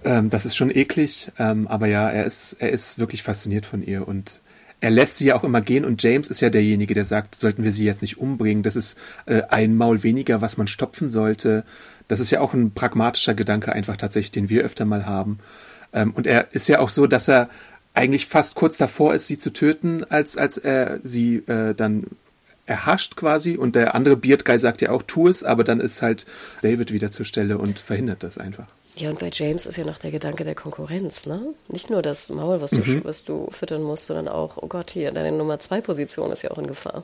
ähm, 0.04 0.30
das 0.30 0.46
ist 0.46 0.56
schon 0.56 0.70
eklig, 0.70 1.32
ähm, 1.40 1.68
aber 1.68 1.88
ja, 1.88 2.10
er 2.10 2.26
ist, 2.26 2.58
er 2.60 2.72
ist 2.72 3.00
wirklich 3.00 3.24
fasziniert 3.24 3.66
von 3.66 3.82
ihr 3.82 4.08
und 4.08 4.42
er 4.80 4.92
lässt 4.92 5.18
sie 5.18 5.28
ja 5.28 5.36
auch 5.36 5.44
immer 5.44 5.62
gehen 5.62 5.86
und 5.86 6.04
James 6.04 6.28
ist 6.28 6.40
ja 6.40 6.50
derjenige, 6.50 6.94
der 6.94 7.06
sagt, 7.06 7.36
sollten 7.36 7.64
wir 7.64 7.72
sie 7.72 7.86
jetzt 7.86 8.02
nicht 8.02 8.20
umbringen, 8.20 8.64
das 8.64 8.76
ist 8.76 8.98
äh, 9.26 9.42
ein 9.50 9.76
Maul 9.76 10.04
weniger, 10.04 10.42
was 10.42 10.58
man 10.58 10.68
stopfen 10.68 11.10
sollte. 11.10 11.64
Das 12.08 12.20
ist 12.20 12.32
ja 12.32 12.42
auch 12.42 12.54
ein 12.54 12.72
pragmatischer 12.72 13.34
Gedanke 13.34 13.74
einfach 13.74 13.98
tatsächlich, 13.98 14.32
den 14.32 14.50
wir 14.50 14.64
öfter 14.64 14.86
mal 14.86 15.06
haben. 15.06 15.40
Ähm, 15.98 16.12
und 16.12 16.28
er 16.28 16.54
ist 16.54 16.68
ja 16.68 16.80
auch 16.80 16.90
so, 16.90 17.08
dass 17.08 17.28
er 17.28 17.50
eigentlich 17.94 18.28
fast 18.28 18.54
kurz 18.56 18.78
davor 18.78 19.16
ist, 19.16 19.26
sie 19.26 19.40
zu 19.40 19.50
töten, 19.50 20.04
als, 20.10 20.38
als 20.38 20.58
er 20.58 21.00
sie 21.02 21.38
äh, 21.48 21.74
dann 21.74 22.06
erhascht 22.68 23.16
quasi 23.16 23.58
und 23.58 23.76
der 23.76 23.96
andere 23.96 24.16
Beard 24.16 24.46
Guy 24.46 24.60
sagt 24.60 24.82
ja 24.82 24.92
auch, 24.92 25.02
tu 25.02 25.28
es, 25.28 25.44
aber 25.44 25.64
dann 25.64 25.80
ist 25.80 26.02
halt 26.02 26.26
David 26.62 26.92
wieder 26.92 27.10
zur 27.10 27.26
Stelle 27.26 27.58
und 27.58 27.80
verhindert 27.80 28.22
das 28.22 28.38
einfach. 28.38 28.68
Ja, 28.98 29.10
und 29.10 29.20
bei 29.20 29.30
James 29.32 29.66
ist 29.66 29.78
ja 29.78 29.86
noch 29.86 29.98
der 30.00 30.12
Gedanke 30.12 30.44
der 30.44 30.56
Konkurrenz, 30.56 31.26
ne? 31.26 31.54
Nicht 31.70 31.90
nur 31.90 32.02
das 32.02 32.30
Maul, 32.30 32.62
was 32.62 32.72
du, 32.72 32.78
mhm. 32.78 33.04
was 33.04 33.24
du 33.24 33.48
füttern 33.52 33.84
musst, 33.84 34.06
sondern 34.06 34.28
auch, 34.28 34.58
oh 34.58 34.68
Gott, 34.68 34.92
hier, 34.92 35.12
deine 35.12 35.36
Nummer 35.36 35.60
zwei 35.60 35.82
Position 35.82 36.32
ist 36.32 36.42
ja 36.42 36.52
auch 36.52 36.58
in 36.58 36.68
Gefahr. 36.68 37.04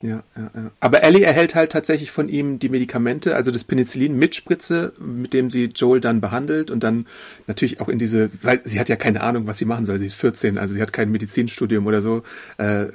Ja, 0.00 0.22
ja, 0.36 0.50
ja. 0.54 0.70
Aber 0.78 1.02
Ellie 1.02 1.24
erhält 1.24 1.56
halt 1.56 1.72
tatsächlich 1.72 2.12
von 2.12 2.28
ihm 2.28 2.60
die 2.60 2.68
Medikamente, 2.68 3.34
also 3.34 3.50
das 3.50 3.64
Penicillin 3.64 4.16
mit 4.16 4.36
Spritze, 4.36 4.92
mit 5.00 5.32
dem 5.32 5.50
sie 5.50 5.66
Joel 5.74 6.00
dann 6.00 6.20
behandelt 6.20 6.70
und 6.70 6.84
dann 6.84 7.06
natürlich 7.48 7.80
auch 7.80 7.88
in 7.88 7.98
diese, 7.98 8.30
weil 8.42 8.60
sie 8.64 8.78
hat 8.78 8.88
ja 8.88 8.94
keine 8.94 9.22
Ahnung, 9.22 9.48
was 9.48 9.58
sie 9.58 9.64
machen 9.64 9.84
soll. 9.86 9.98
Sie 9.98 10.06
ist 10.06 10.14
14, 10.14 10.56
also 10.56 10.74
sie 10.74 10.82
hat 10.82 10.92
kein 10.92 11.10
Medizinstudium 11.10 11.86
oder 11.86 12.00
so. 12.00 12.22
Äh, 12.58 12.86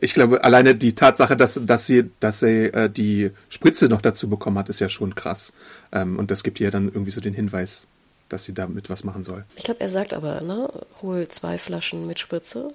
ich 0.00 0.14
glaube, 0.14 0.44
alleine 0.44 0.76
die 0.76 0.94
Tatsache, 0.94 1.36
dass, 1.36 1.60
dass 1.64 1.86
sie, 1.86 2.10
dass 2.20 2.40
sie 2.40 2.66
äh, 2.66 2.88
die 2.88 3.32
Spritze 3.48 3.88
noch 3.88 4.00
dazu 4.00 4.28
bekommen 4.28 4.58
hat, 4.58 4.68
ist 4.68 4.80
ja 4.80 4.88
schon 4.88 5.16
krass. 5.16 5.52
Ähm, 5.90 6.18
und 6.18 6.30
das 6.30 6.44
gibt 6.44 6.60
ihr 6.60 6.70
dann 6.70 6.86
irgendwie 6.86 7.10
so 7.10 7.20
den 7.20 7.34
Hinweis, 7.34 7.88
dass 8.28 8.44
sie 8.44 8.54
damit 8.54 8.90
was 8.90 9.02
machen 9.02 9.24
soll. 9.24 9.44
Ich 9.56 9.64
glaube, 9.64 9.80
er 9.80 9.88
sagt 9.88 10.14
aber, 10.14 10.40
ne, 10.40 10.68
hol 11.02 11.26
zwei 11.26 11.58
Flaschen 11.58 12.06
mit 12.06 12.20
Spritze. 12.20 12.72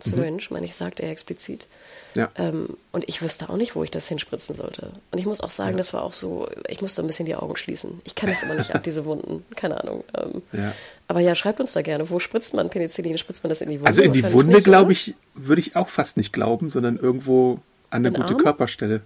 Syringe, 0.00 0.42
mhm. 0.42 0.46
meine 0.50 0.66
ich, 0.66 0.74
sagt 0.74 1.00
er 1.00 1.10
explizit. 1.10 1.66
Ja. 2.14 2.30
Ähm, 2.36 2.76
und 2.92 3.04
ich 3.08 3.22
wüsste 3.22 3.48
auch 3.48 3.56
nicht, 3.56 3.74
wo 3.74 3.82
ich 3.82 3.90
das 3.90 4.06
hinspritzen 4.06 4.54
sollte. 4.54 4.90
Und 5.10 5.18
ich 5.18 5.26
muss 5.26 5.40
auch 5.40 5.50
sagen, 5.50 5.72
ja. 5.72 5.78
das 5.78 5.92
war 5.92 6.02
auch 6.02 6.12
so, 6.12 6.48
ich 6.68 6.80
musste 6.80 7.02
ein 7.02 7.06
bisschen 7.06 7.26
die 7.26 7.34
Augen 7.34 7.56
schließen. 7.56 8.00
Ich 8.04 8.14
kann 8.14 8.30
das 8.30 8.42
immer 8.42 8.54
nicht 8.54 8.74
ab, 8.74 8.84
diese 8.84 9.04
Wunden. 9.04 9.44
Keine 9.56 9.80
Ahnung. 9.82 10.04
Ähm, 10.16 10.42
ja. 10.52 10.72
Aber 11.08 11.20
ja, 11.20 11.34
schreibt 11.34 11.60
uns 11.60 11.72
da 11.72 11.82
gerne, 11.82 12.08
wo 12.10 12.20
spritzt 12.20 12.54
man 12.54 12.70
Penicillin? 12.70 13.18
Spritzt 13.18 13.42
man 13.42 13.50
das 13.50 13.60
in 13.60 13.70
die 13.70 13.76
Wunde? 13.76 13.88
Also 13.88 14.02
in 14.02 14.12
die 14.12 14.32
Wunde, 14.32 14.62
glaube 14.62 14.92
ich, 14.92 15.14
würde 15.34 15.60
ich 15.60 15.74
auch 15.74 15.88
fast 15.88 16.16
nicht 16.16 16.32
glauben, 16.32 16.70
sondern 16.70 16.96
irgendwo 16.96 17.60
an 17.90 18.06
eine 18.06 18.08
in 18.08 18.14
gute 18.14 18.34
Arm? 18.34 18.42
Körperstelle. 18.42 19.00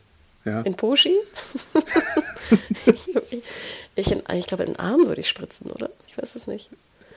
Ja. 0.44 0.61
In 0.62 0.74
Poshi? 0.74 1.16
ich, 3.94 4.12
ich 4.12 4.46
glaube, 4.46 4.64
in 4.64 4.72
den 4.72 4.79
Arm 4.79 5.07
würde 5.07 5.20
ich 5.20 5.29
spritzen, 5.29 5.70
oder? 5.70 5.90
Ich 6.07 6.18
weiß 6.18 6.37
es 6.37 6.46
nicht. 6.46 6.70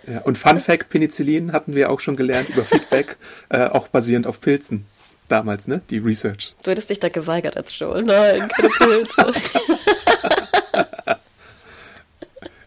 Ja, 0.08 0.22
und 0.22 0.38
Fun 0.38 0.60
Fact, 0.60 0.90
Penicillin 0.90 1.52
hatten 1.54 1.76
wir 1.76 1.90
auch 1.90 2.00
schon 2.00 2.16
gelernt 2.16 2.50
über 2.50 2.64
Feedback, 2.64 3.18
äh, 3.50 3.66
auch 3.66 3.88
basierend 3.88 4.28
auf 4.28 4.42
Pilzen 4.42 4.86
damals, 5.28 5.68
ne? 5.68 5.82
Die 5.90 6.00
Research. 6.00 6.56
Du 6.64 6.72
hättest 6.72 6.90
dich 6.90 7.00
da 7.00 7.10
geweigert 7.10 7.56
als 7.56 7.78
Joel. 7.78 8.04
Nein, 8.04 8.48
keine 8.50 8.70
Pilze. 8.70 9.32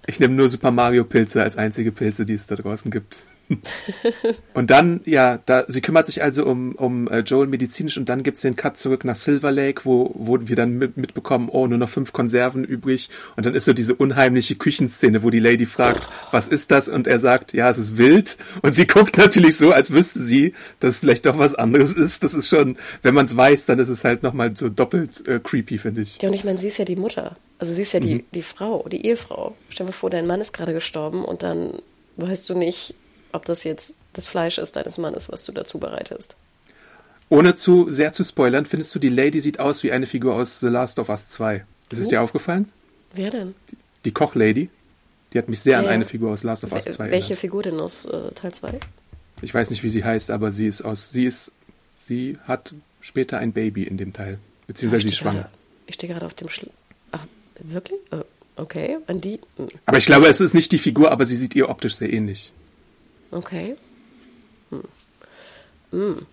ich 0.06 0.20
nehme 0.20 0.34
nur 0.34 0.48
Super 0.48 0.70
Mario 0.70 1.04
Pilze 1.04 1.42
als 1.42 1.56
einzige 1.56 1.92
Pilze, 1.92 2.24
die 2.24 2.34
es 2.34 2.46
da 2.46 2.54
draußen 2.56 2.90
gibt. 2.90 3.18
und 4.54 4.70
dann, 4.70 5.00
ja, 5.04 5.38
da, 5.44 5.64
sie 5.68 5.80
kümmert 5.80 6.06
sich 6.06 6.22
also 6.22 6.44
um, 6.46 6.72
um 6.72 7.08
äh, 7.08 7.20
Joel 7.20 7.46
medizinisch 7.46 7.98
und 7.98 8.08
dann 8.08 8.22
gibt's 8.22 8.40
den 8.40 8.56
Cut 8.56 8.76
zurück 8.76 9.04
nach 9.04 9.16
Silver 9.16 9.52
Lake, 9.52 9.82
wo, 9.84 10.12
wo 10.14 10.38
wir 10.40 10.56
dann 10.56 10.78
mit, 10.78 10.96
mitbekommen, 10.96 11.48
oh, 11.50 11.66
nur 11.66 11.78
noch 11.78 11.88
fünf 11.88 12.12
Konserven 12.12 12.64
übrig. 12.64 13.10
Und 13.36 13.46
dann 13.46 13.54
ist 13.54 13.66
so 13.66 13.72
diese 13.72 13.94
unheimliche 13.94 14.54
Küchenszene, 14.54 15.22
wo 15.22 15.30
die 15.30 15.40
Lady 15.40 15.66
fragt, 15.66 16.08
was 16.30 16.48
ist 16.48 16.70
das? 16.70 16.88
Und 16.88 17.06
er 17.06 17.18
sagt, 17.18 17.52
ja, 17.52 17.68
es 17.68 17.78
ist 17.78 17.96
wild. 17.96 18.36
Und 18.62 18.74
sie 18.74 18.86
guckt 18.86 19.18
natürlich 19.18 19.56
so, 19.56 19.72
als 19.72 19.90
wüsste 19.90 20.22
sie, 20.22 20.54
dass 20.80 20.94
es 20.94 20.98
vielleicht 20.98 21.26
doch 21.26 21.38
was 21.38 21.54
anderes 21.54 21.92
ist. 21.92 22.22
Das 22.22 22.34
ist 22.34 22.48
schon, 22.48 22.76
wenn 23.02 23.14
man 23.14 23.26
es 23.26 23.36
weiß, 23.36 23.66
dann 23.66 23.78
ist 23.78 23.88
es 23.88 24.04
halt 24.04 24.22
nochmal 24.22 24.56
so 24.56 24.68
doppelt 24.68 25.26
äh, 25.28 25.40
creepy, 25.40 25.78
finde 25.78 26.02
ich. 26.02 26.20
Ja, 26.22 26.28
und 26.28 26.34
ich 26.34 26.44
meine, 26.44 26.58
sie 26.58 26.68
ist 26.68 26.78
ja 26.78 26.84
die 26.84 26.96
Mutter. 26.96 27.36
Also 27.58 27.72
sie 27.72 27.82
ist 27.82 27.92
ja 27.92 28.00
die, 28.00 28.16
mhm. 28.16 28.24
die 28.34 28.42
Frau, 28.42 28.86
die 28.90 29.06
Ehefrau. 29.06 29.56
Stell 29.68 29.86
dir 29.86 29.92
vor, 29.92 30.10
dein 30.10 30.26
Mann 30.26 30.40
ist 30.40 30.52
gerade 30.52 30.72
gestorben 30.72 31.24
und 31.24 31.42
dann 31.42 31.78
weißt 32.16 32.48
du 32.48 32.54
nicht, 32.54 32.94
ob 33.34 33.44
das 33.44 33.64
jetzt 33.64 33.96
das 34.12 34.26
Fleisch 34.26 34.58
ist 34.58 34.76
deines 34.76 34.98
Mannes, 34.98 35.30
was 35.30 35.44
du 35.44 35.52
dazu 35.52 35.78
bereitest. 35.78 36.36
Ohne 37.28 37.54
zu 37.54 37.90
sehr 37.90 38.12
zu 38.12 38.22
spoilern, 38.22 38.66
findest 38.66 38.94
du, 38.94 38.98
die 38.98 39.08
Lady 39.08 39.40
sieht 39.40 39.58
aus 39.58 39.82
wie 39.82 39.92
eine 39.92 40.06
Figur 40.06 40.36
aus 40.36 40.60
The 40.60 40.68
Last 40.68 40.98
of 40.98 41.08
Us 41.08 41.28
2. 41.30 41.64
Ist 41.90 41.98
es 41.98 42.08
dir 42.08 42.22
aufgefallen? 42.22 42.70
Wer 43.12 43.30
denn? 43.30 43.54
Die, 43.70 43.76
die 44.04 44.12
Kochlady. 44.12 44.68
Die 45.32 45.38
hat 45.38 45.48
mich 45.48 45.60
sehr 45.60 45.74
ja, 45.74 45.78
an 45.80 45.86
eine 45.86 46.04
Figur 46.04 46.32
aus 46.32 46.42
Last 46.42 46.64
of 46.64 46.72
Us 46.72 46.84
2 46.84 46.90
erinnert. 46.90 47.10
Welche 47.10 47.36
Figur 47.36 47.62
denn 47.62 47.80
aus 47.80 48.06
äh, 48.06 48.30
Teil 48.32 48.52
2? 48.52 48.78
Ich 49.42 49.52
weiß 49.52 49.70
nicht, 49.70 49.82
wie 49.82 49.90
sie 49.90 50.04
heißt, 50.04 50.30
aber 50.30 50.50
sie 50.50 50.66
ist 50.66 50.82
aus. 50.82 51.10
Sie 51.10 51.24
ist. 51.24 51.52
Sie 51.98 52.38
hat 52.44 52.74
später 53.00 53.38
ein 53.38 53.52
Baby 53.52 53.82
in 53.82 53.96
dem 53.96 54.12
Teil. 54.12 54.38
Beziehungsweise 54.66 55.04
sie 55.04 55.08
ist 55.08 55.16
schwanger. 55.16 55.40
Gerade, 55.40 55.50
ich 55.86 55.94
stehe 55.94 56.12
gerade 56.12 56.26
auf 56.26 56.34
dem 56.34 56.48
Schl 56.48 56.68
Ach, 57.12 57.26
wirklich? 57.60 57.98
Äh, 58.10 58.18
okay, 58.56 58.98
an 59.06 59.20
die. 59.20 59.40
Hm. 59.56 59.68
Aber 59.86 59.98
ich 59.98 60.06
glaube, 60.06 60.26
es 60.26 60.40
ist 60.40 60.54
nicht 60.54 60.70
die 60.72 60.78
Figur, 60.78 61.10
aber 61.10 61.26
sie 61.26 61.36
sieht 61.36 61.54
ihr 61.54 61.68
optisch 61.68 61.94
sehr 61.96 62.12
ähnlich. 62.12 62.52
Okay. 63.34 63.76
Hm. 64.70 64.82
Hm. 65.90 66.26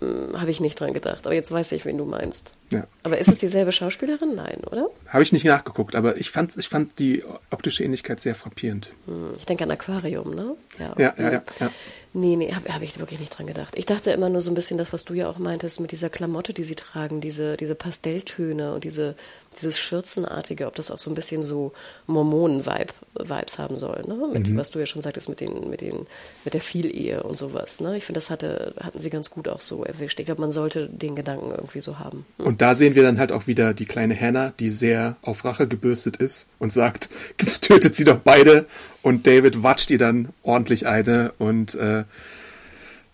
Hm. 0.00 0.40
Habe 0.40 0.50
ich 0.50 0.60
nicht 0.60 0.78
dran 0.78 0.92
gedacht, 0.92 1.26
aber 1.26 1.34
jetzt 1.34 1.50
weiß 1.50 1.72
ich, 1.72 1.84
wen 1.84 1.96
du 1.96 2.04
meinst. 2.04 2.52
Ja. 2.70 2.86
Aber 3.02 3.18
ist 3.18 3.28
es 3.28 3.38
dieselbe 3.38 3.72
Schauspielerin? 3.72 4.34
Nein, 4.34 4.60
oder? 4.70 4.90
Habe 5.08 5.22
ich 5.22 5.32
nicht 5.32 5.44
nachgeguckt, 5.44 5.94
aber 5.94 6.16
ich 6.16 6.30
fand, 6.30 6.56
ich 6.56 6.68
fand 6.68 6.98
die 6.98 7.24
optische 7.50 7.84
Ähnlichkeit 7.84 8.20
sehr 8.20 8.34
frappierend. 8.34 8.90
Hm. 9.06 9.32
Ich 9.38 9.46
denke 9.46 9.64
an 9.64 9.70
Aquarium, 9.70 10.34
ne? 10.34 10.56
Ja, 10.78 10.94
ja, 10.98 11.14
ja. 11.16 11.30
ja, 11.32 11.42
ja. 11.60 11.70
Nee, 12.16 12.36
nee, 12.36 12.52
habe 12.52 12.72
hab 12.72 12.80
ich 12.80 13.00
wirklich 13.00 13.18
nicht 13.18 13.36
dran 13.36 13.48
gedacht. 13.48 13.74
Ich 13.76 13.86
dachte 13.86 14.12
immer 14.12 14.28
nur 14.28 14.40
so 14.40 14.48
ein 14.48 14.54
bisschen 14.54 14.78
das, 14.78 14.92
was 14.92 15.04
du 15.04 15.14
ja 15.14 15.28
auch 15.28 15.38
meintest, 15.38 15.80
mit 15.80 15.90
dieser 15.90 16.08
Klamotte, 16.08 16.54
die 16.54 16.62
sie 16.62 16.76
tragen, 16.76 17.20
diese, 17.20 17.56
diese 17.56 17.74
Pastelltöne 17.74 18.72
und 18.72 18.84
diese, 18.84 19.16
dieses 19.56 19.80
Schürzenartige, 19.80 20.68
ob 20.68 20.76
das 20.76 20.92
auch 20.92 21.00
so 21.00 21.10
ein 21.10 21.16
bisschen 21.16 21.42
so 21.42 21.72
Mormonen-Vibes 22.06 23.58
haben 23.58 23.76
soll, 23.78 24.04
ne? 24.06 24.28
Mit, 24.32 24.48
mhm. 24.48 24.56
was 24.56 24.70
du 24.70 24.78
ja 24.78 24.86
schon 24.86 25.02
sagtest, 25.02 25.28
mit 25.28 25.40
den, 25.40 25.68
mit 25.68 25.80
den, 25.80 26.06
mit 26.44 26.54
der 26.54 26.60
Vielehe 26.60 27.24
und 27.24 27.36
sowas, 27.36 27.80
ne? 27.80 27.96
Ich 27.96 28.04
finde, 28.04 28.18
das 28.18 28.30
hatte, 28.30 28.74
hatten 28.80 29.00
sie 29.00 29.10
ganz 29.10 29.30
gut 29.30 29.48
auch 29.48 29.60
so 29.60 29.82
erwischt. 29.82 30.20
Ich 30.20 30.26
glaube, 30.26 30.40
man 30.40 30.52
sollte 30.52 30.88
den 30.88 31.16
Gedanken 31.16 31.50
irgendwie 31.50 31.80
so 31.80 31.98
haben. 31.98 32.24
Mhm. 32.38 32.46
Und 32.46 32.62
da 32.62 32.76
sehen 32.76 32.94
wir 32.94 33.02
dann 33.02 33.18
halt 33.18 33.32
auch 33.32 33.48
wieder 33.48 33.74
die 33.74 33.86
kleine 33.86 34.18
Hannah, 34.18 34.52
die 34.60 34.70
sehr 34.70 35.16
auf 35.22 35.44
Rache 35.44 35.66
gebürstet 35.66 36.18
ist 36.18 36.46
und 36.60 36.72
sagt, 36.72 37.08
tötet 37.60 37.96
sie 37.96 38.04
doch 38.04 38.18
beide. 38.18 38.66
Und 39.04 39.26
David 39.26 39.62
watscht 39.62 39.90
ihr 39.90 39.98
dann 39.98 40.30
ordentlich 40.42 40.86
eine 40.86 41.34
und 41.36 41.74
äh, 41.74 42.04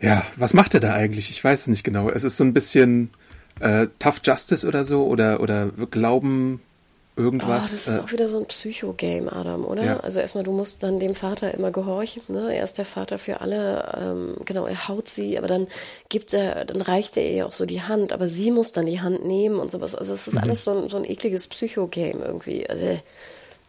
ja, 0.01 0.25
was 0.37 0.55
macht 0.55 0.73
er 0.73 0.79
da 0.79 0.95
eigentlich? 0.95 1.31
Ich 1.31 1.43
weiß 1.43 1.63
es 1.63 1.67
nicht 1.67 1.83
genau. 1.83 2.09
Es 2.09 2.23
ist 2.23 2.37
so 2.37 2.45
ein 2.45 2.55
bisschen 2.55 3.11
äh, 3.59 3.89
Tough 3.99 4.21
Justice 4.23 4.65
oder 4.65 4.85
so 4.85 5.05
oder, 5.07 5.41
oder 5.41 5.73
Glauben 5.91 6.61
irgendwas. 7.17 7.49
Oh, 7.49 7.73
das 7.73 7.73
ist 7.73 7.89
äh, 7.89 8.01
auch 8.03 8.13
wieder 8.13 8.29
so 8.29 8.39
ein 8.39 8.47
Psycho-Game, 8.47 9.29
Adam, 9.29 9.65
oder? 9.65 9.85
Ja. 9.85 9.97
Also 9.99 10.21
erstmal, 10.21 10.45
du 10.45 10.53
musst 10.53 10.85
dann 10.85 11.01
dem 11.01 11.13
Vater 11.13 11.53
immer 11.55 11.73
gehorchen, 11.73 12.23
ne? 12.29 12.55
Er 12.55 12.63
ist 12.63 12.79
der 12.79 12.85
Vater 12.85 13.19
für 13.19 13.41
alle, 13.41 13.93
ähm, 14.01 14.37
genau, 14.45 14.67
er 14.67 14.87
haut 14.87 15.09
sie, 15.09 15.37
aber 15.39 15.49
dann 15.49 15.67
gibt 16.09 16.33
er, 16.33 16.67
dann 16.67 16.83
reicht 16.83 17.17
er 17.17 17.29
ihr 17.29 17.47
auch 17.49 17.53
so 17.53 17.67
die 17.67 17.83
Hand, 17.83 18.13
aber 18.13 18.29
sie 18.29 18.53
muss 18.53 18.71
dann 18.71 18.87
die 18.87 19.01
Hand 19.01 19.25
nehmen 19.25 19.59
und 19.59 19.73
sowas. 19.73 19.97
Also 19.97 20.13
es 20.13 20.29
ist 20.29 20.37
mhm. 20.37 20.43
alles 20.45 20.63
so 20.63 20.71
ein, 20.71 20.89
so 20.89 20.99
ein 20.99 21.05
ekliges 21.05 21.49
Psycho-Game 21.49 22.23
irgendwie. 22.23 22.63
Äh. 22.63 22.99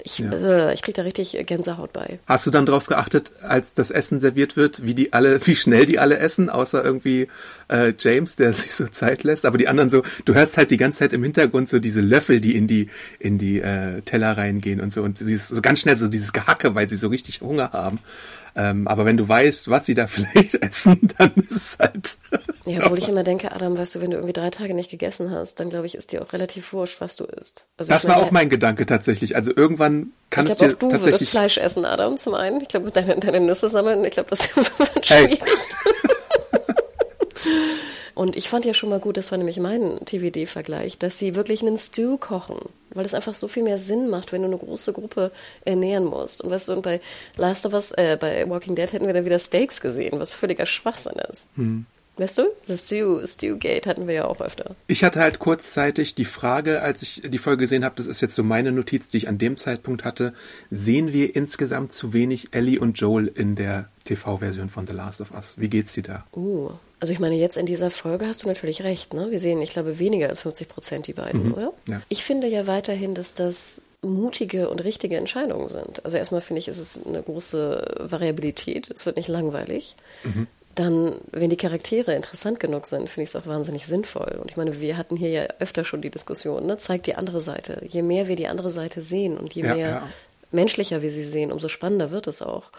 Ich, 0.03 0.19
ja. 0.19 0.31
äh, 0.31 0.73
ich 0.73 0.81
krieg 0.81 0.95
da 0.95 1.03
richtig 1.03 1.37
Gänsehaut 1.45 1.93
bei. 1.93 2.19
Hast 2.25 2.45
du 2.45 2.51
dann 2.51 2.65
darauf 2.65 2.87
geachtet, 2.87 3.31
als 3.41 3.73
das 3.73 3.91
Essen 3.91 4.19
serviert 4.19 4.57
wird, 4.57 4.83
wie 4.83 4.93
die 4.93 5.13
alle, 5.13 5.39
wie 5.45 5.55
schnell 5.55 5.85
die 5.85 5.99
alle 5.99 6.17
essen, 6.17 6.49
außer 6.49 6.83
irgendwie 6.83 7.27
äh, 7.67 7.93
James, 7.97 8.35
der 8.35 8.53
sich 8.53 8.73
so 8.73 8.87
Zeit 8.87 9.23
lässt, 9.23 9.45
aber 9.45 9.57
die 9.57 9.67
anderen 9.67 9.89
so, 9.89 10.03
du 10.25 10.33
hörst 10.33 10.57
halt 10.57 10.71
die 10.71 10.77
ganze 10.77 10.99
Zeit 10.99 11.13
im 11.13 11.23
Hintergrund 11.23 11.69
so 11.69 11.79
diese 11.79 12.01
Löffel, 12.01 12.41
die 12.41 12.55
in 12.55 12.67
die 12.67 12.89
in 13.19 13.37
die 13.37 13.61
äh, 13.61 14.01
Teller 14.01 14.37
reingehen 14.37 14.81
und 14.81 14.91
so 14.91 15.03
und 15.03 15.17
sie 15.17 15.33
ist 15.33 15.49
so 15.49 15.61
ganz 15.61 15.81
schnell 15.81 15.97
so 15.97 16.07
dieses 16.07 16.33
Gehacke, 16.33 16.75
weil 16.75 16.89
sie 16.89 16.97
so 16.97 17.07
richtig 17.07 17.41
Hunger 17.41 17.71
haben. 17.71 17.99
Ähm, 18.55 18.87
aber 18.87 19.05
wenn 19.05 19.17
du 19.17 19.27
weißt, 19.27 19.69
was 19.69 19.85
sie 19.85 19.93
da 19.93 20.07
vielleicht 20.07 20.55
essen, 20.55 21.09
dann 21.17 21.33
ist 21.35 21.51
es 21.51 21.77
halt. 21.79 22.17
Ja, 22.63 22.85
obwohl 22.85 22.99
ich 22.99 23.09
immer 23.09 23.23
denke, 23.23 23.51
Adam, 23.51 23.75
weißt 23.75 23.95
du, 23.95 24.01
wenn 24.01 24.11
du 24.11 24.17
irgendwie 24.17 24.33
drei 24.33 24.51
Tage 24.51 24.75
nicht 24.75 24.91
gegessen 24.91 25.31
hast, 25.31 25.59
dann 25.59 25.69
glaube 25.69 25.87
ich, 25.87 25.95
ist 25.95 26.11
dir 26.11 26.21
auch 26.21 26.31
relativ 26.31 26.73
wurscht, 26.73 27.01
was 27.01 27.15
du 27.15 27.23
isst. 27.23 27.65
Also 27.75 27.91
das 27.91 28.07
war 28.07 28.17
meine, 28.17 28.27
auch 28.27 28.31
mein 28.31 28.49
Gedanke 28.51 28.85
tatsächlich. 28.85 29.35
Also 29.35 29.51
irgendwann 29.55 30.11
kann 30.29 30.45
ich 30.45 30.51
es 30.51 30.57
dir 30.59 30.67
auch 30.67 30.73
du 30.73 30.89
tatsächlich. 30.89 31.13
würdest 31.13 31.29
Fleisch 31.31 31.57
essen, 31.57 31.85
Adam, 31.85 32.17
zum 32.17 32.35
einen. 32.35 32.61
Ich 32.61 32.67
glaube, 32.67 32.91
deine, 32.91 33.19
deine 33.19 33.39
Nüsse 33.39 33.67
sammeln, 33.67 34.05
ich 34.05 34.11
glaube, 34.11 34.29
das 34.29 34.55
wird 34.55 34.71
schwierig. 35.05 35.39
Und 38.13 38.35
ich 38.35 38.49
fand 38.49 38.65
ja 38.65 38.75
schon 38.75 38.89
mal 38.89 38.99
gut, 38.99 39.17
das 39.17 39.31
war 39.31 39.39
nämlich 39.39 39.59
mein 39.59 39.99
TVD-Vergleich, 40.05 40.99
dass 40.99 41.17
sie 41.17 41.33
wirklich 41.33 41.63
einen 41.63 41.77
Stew 41.77 42.17
kochen, 42.17 42.59
weil 42.93 43.03
das 43.03 43.13
einfach 43.13 43.35
so 43.35 43.47
viel 43.47 43.63
mehr 43.63 43.77
Sinn 43.77 44.09
macht, 44.09 44.31
wenn 44.31 44.41
du 44.41 44.47
eine 44.47 44.57
große 44.57 44.93
Gruppe 44.93 45.31
ernähren 45.65 46.05
musst. 46.05 46.41
Und 46.41 46.51
weißt 46.51 46.69
du, 46.69 46.73
und 46.73 46.81
bei 46.81 47.01
Last 47.37 47.65
of 47.65 47.73
Us, 47.73 47.91
äh, 47.91 48.17
bei 48.19 48.49
Walking 48.49 48.75
Dead 48.75 48.91
hätten 48.91 49.07
wir 49.07 49.13
dann 49.13 49.25
wieder 49.25 49.39
Steaks 49.39 49.81
gesehen, 49.81 50.19
was 50.19 50.33
völliger 50.33 50.65
Schwachsinn 50.65 51.19
ist. 51.29 51.47
Hm. 51.55 51.85
Weißt 52.17 52.37
du, 52.37 52.43
das 52.67 52.85
Stew, 52.85 53.25
Stewgate 53.25 53.87
hatten 53.87 54.07
wir 54.07 54.13
ja 54.13 54.25
auch 54.25 54.41
öfter. 54.41 54.75
Ich 54.87 55.03
hatte 55.03 55.21
halt 55.21 55.39
kurzzeitig 55.39 56.13
die 56.13 56.25
Frage, 56.25 56.81
als 56.81 57.01
ich 57.01 57.23
die 57.25 57.37
Folge 57.37 57.61
gesehen 57.61 57.85
habe, 57.85 57.95
das 57.95 58.05
ist 58.05 58.21
jetzt 58.21 58.35
so 58.35 58.43
meine 58.43 58.71
Notiz, 58.71 59.09
die 59.09 59.17
ich 59.17 59.27
an 59.27 59.37
dem 59.37 59.57
Zeitpunkt 59.57 60.03
hatte, 60.03 60.33
sehen 60.69 61.13
wir 61.13 61.35
insgesamt 61.35 61.93
zu 61.93 62.13
wenig 62.13 62.49
Ellie 62.51 62.79
und 62.79 62.99
Joel 62.99 63.27
in 63.27 63.55
der 63.55 63.89
TV-Version 64.03 64.69
von 64.69 64.87
The 64.87 64.93
Last 64.93 65.21
of 65.21 65.31
Us? 65.31 65.55
Wie 65.57 65.69
geht's 65.69 65.93
dir 65.93 66.03
da? 66.03 66.25
Uh, 66.35 66.71
also 67.01 67.11
ich 67.11 67.19
meine, 67.19 67.35
jetzt 67.35 67.57
in 67.57 67.65
dieser 67.65 67.89
Folge 67.89 68.27
hast 68.27 68.43
du 68.43 68.47
natürlich 68.47 68.83
recht, 68.83 69.15
ne? 69.15 69.31
Wir 69.31 69.39
sehen, 69.39 69.59
ich 69.59 69.71
glaube, 69.71 69.97
weniger 69.97 70.29
als 70.29 70.41
50 70.41 70.67
Prozent 70.69 71.07
die 71.07 71.13
beiden, 71.13 71.47
mhm. 71.47 71.53
oder? 71.53 71.73
Ja. 71.87 72.01
Ich 72.09 72.23
finde 72.23 72.47
ja 72.47 72.67
weiterhin, 72.67 73.15
dass 73.15 73.33
das 73.33 73.81
mutige 74.03 74.69
und 74.69 74.83
richtige 74.83 75.17
Entscheidungen 75.17 75.67
sind. 75.67 76.05
Also 76.05 76.17
erstmal 76.17 76.41
finde 76.41 76.59
ich, 76.59 76.67
ist 76.67 76.77
es 76.77 77.03
eine 77.03 77.23
große 77.23 77.95
Variabilität. 78.01 78.89
Es 78.91 79.07
wird 79.07 79.15
nicht 79.17 79.29
langweilig. 79.29 79.95
Mhm. 80.23 80.45
Dann, 80.75 81.15
wenn 81.31 81.49
die 81.49 81.57
Charaktere 81.57 82.13
interessant 82.13 82.59
genug 82.59 82.85
sind, 82.85 83.09
finde 83.09 83.23
ich 83.23 83.29
es 83.29 83.35
auch 83.35 83.47
wahnsinnig 83.47 83.87
sinnvoll. 83.87 84.37
Und 84.39 84.51
ich 84.51 84.57
meine, 84.57 84.79
wir 84.79 84.95
hatten 84.95 85.17
hier 85.17 85.29
ja 85.29 85.43
öfter 85.57 85.83
schon 85.83 86.01
die 86.01 86.11
Diskussion, 86.11 86.67
ne? 86.67 86.77
zeigt 86.77 87.07
die 87.07 87.15
andere 87.15 87.41
Seite. 87.41 87.83
Je 87.89 88.03
mehr 88.03 88.27
wir 88.27 88.35
die 88.35 88.47
andere 88.47 88.69
Seite 88.69 89.01
sehen 89.01 89.39
und 89.39 89.53
je 89.53 89.63
ja, 89.63 89.75
mehr 89.75 89.89
ja. 89.89 90.07
menschlicher 90.51 91.01
wir 91.01 91.11
sie 91.11 91.25
sehen, 91.25 91.51
umso 91.51 91.67
spannender 91.67 92.11
wird 92.11 92.27
es 92.27 92.43
auch. 92.43 92.71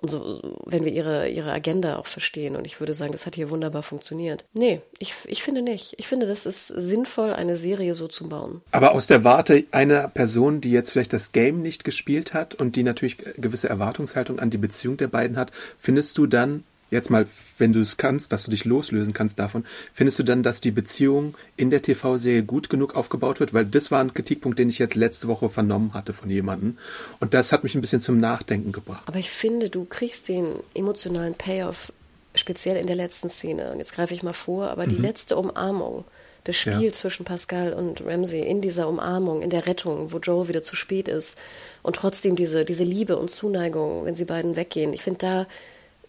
Und 0.00 0.08
so, 0.08 0.40
wenn 0.64 0.84
wir 0.84 0.92
ihre, 0.92 1.28
ihre 1.28 1.52
Agenda 1.52 1.96
auch 1.96 2.06
verstehen. 2.06 2.56
Und 2.56 2.64
ich 2.64 2.80
würde 2.80 2.94
sagen, 2.94 3.12
das 3.12 3.26
hat 3.26 3.34
hier 3.34 3.50
wunderbar 3.50 3.82
funktioniert. 3.82 4.44
Nee, 4.54 4.80
ich, 4.98 5.14
ich 5.26 5.42
finde 5.42 5.60
nicht. 5.60 5.94
Ich 5.98 6.08
finde, 6.08 6.26
das 6.26 6.46
ist 6.46 6.68
sinnvoll, 6.68 7.34
eine 7.34 7.56
Serie 7.56 7.94
so 7.94 8.08
zu 8.08 8.28
bauen. 8.28 8.62
Aber 8.70 8.92
aus 8.92 9.06
der 9.06 9.24
Warte 9.24 9.64
einer 9.72 10.08
Person, 10.08 10.62
die 10.62 10.70
jetzt 10.70 10.90
vielleicht 10.90 11.12
das 11.12 11.32
Game 11.32 11.60
nicht 11.60 11.84
gespielt 11.84 12.32
hat 12.32 12.54
und 12.54 12.76
die 12.76 12.82
natürlich 12.82 13.18
gewisse 13.36 13.68
Erwartungshaltung 13.68 14.38
an 14.38 14.48
die 14.48 14.58
Beziehung 14.58 14.96
der 14.96 15.08
beiden 15.08 15.36
hat, 15.36 15.52
findest 15.78 16.16
du 16.16 16.26
dann, 16.26 16.64
jetzt 16.90 17.10
mal, 17.10 17.26
wenn 17.58 17.72
du 17.72 17.80
es 17.80 17.96
kannst, 17.96 18.32
dass 18.32 18.44
du 18.44 18.50
dich 18.50 18.64
loslösen 18.64 19.12
kannst 19.12 19.38
davon, 19.38 19.64
findest 19.94 20.18
du 20.18 20.22
dann, 20.22 20.42
dass 20.42 20.60
die 20.60 20.70
Beziehung 20.70 21.34
in 21.56 21.70
der 21.70 21.82
TV-Serie 21.82 22.42
gut 22.42 22.68
genug 22.70 22.96
aufgebaut 22.96 23.40
wird? 23.40 23.54
Weil 23.54 23.64
das 23.66 23.90
war 23.90 24.00
ein 24.00 24.12
Kritikpunkt, 24.14 24.58
den 24.58 24.68
ich 24.68 24.78
jetzt 24.78 24.94
letzte 24.94 25.28
Woche 25.28 25.48
vernommen 25.50 25.94
hatte 25.94 26.12
von 26.12 26.28
jemandem. 26.30 26.78
Und 27.20 27.34
das 27.34 27.52
hat 27.52 27.62
mich 27.64 27.74
ein 27.74 27.80
bisschen 27.80 28.00
zum 28.00 28.18
Nachdenken 28.18 28.72
gebracht. 28.72 29.02
Aber 29.06 29.18
ich 29.18 29.30
finde, 29.30 29.70
du 29.70 29.84
kriegst 29.84 30.28
den 30.28 30.46
emotionalen 30.74 31.34
Payoff 31.34 31.92
speziell 32.34 32.76
in 32.76 32.86
der 32.86 32.96
letzten 32.96 33.28
Szene. 33.28 33.72
Und 33.72 33.78
jetzt 33.78 33.92
greife 33.94 34.14
ich 34.14 34.22
mal 34.22 34.32
vor, 34.32 34.70
aber 34.70 34.86
die 34.86 34.96
Mhm. 34.96 35.02
letzte 35.02 35.36
Umarmung, 35.36 36.04
das 36.44 36.56
Spiel 36.56 36.84
Ja. 36.86 36.92
zwischen 36.92 37.24
Pascal 37.24 37.72
und 37.72 38.04
Ramsey 38.06 38.40
in 38.40 38.60
dieser 38.60 38.88
Umarmung, 38.88 39.42
in 39.42 39.50
der 39.50 39.66
Rettung, 39.66 40.12
wo 40.12 40.18
Joel 40.18 40.48
wieder 40.48 40.62
zu 40.62 40.74
spät 40.76 41.06
ist 41.08 41.38
und 41.82 41.96
trotzdem 41.96 42.36
diese, 42.36 42.64
diese 42.64 42.84
Liebe 42.84 43.16
und 43.16 43.30
Zuneigung, 43.30 44.04
wenn 44.06 44.14
sie 44.16 44.24
beiden 44.24 44.56
weggehen. 44.56 44.92
Ich 44.92 45.02
finde 45.02 45.18
da, 45.18 45.46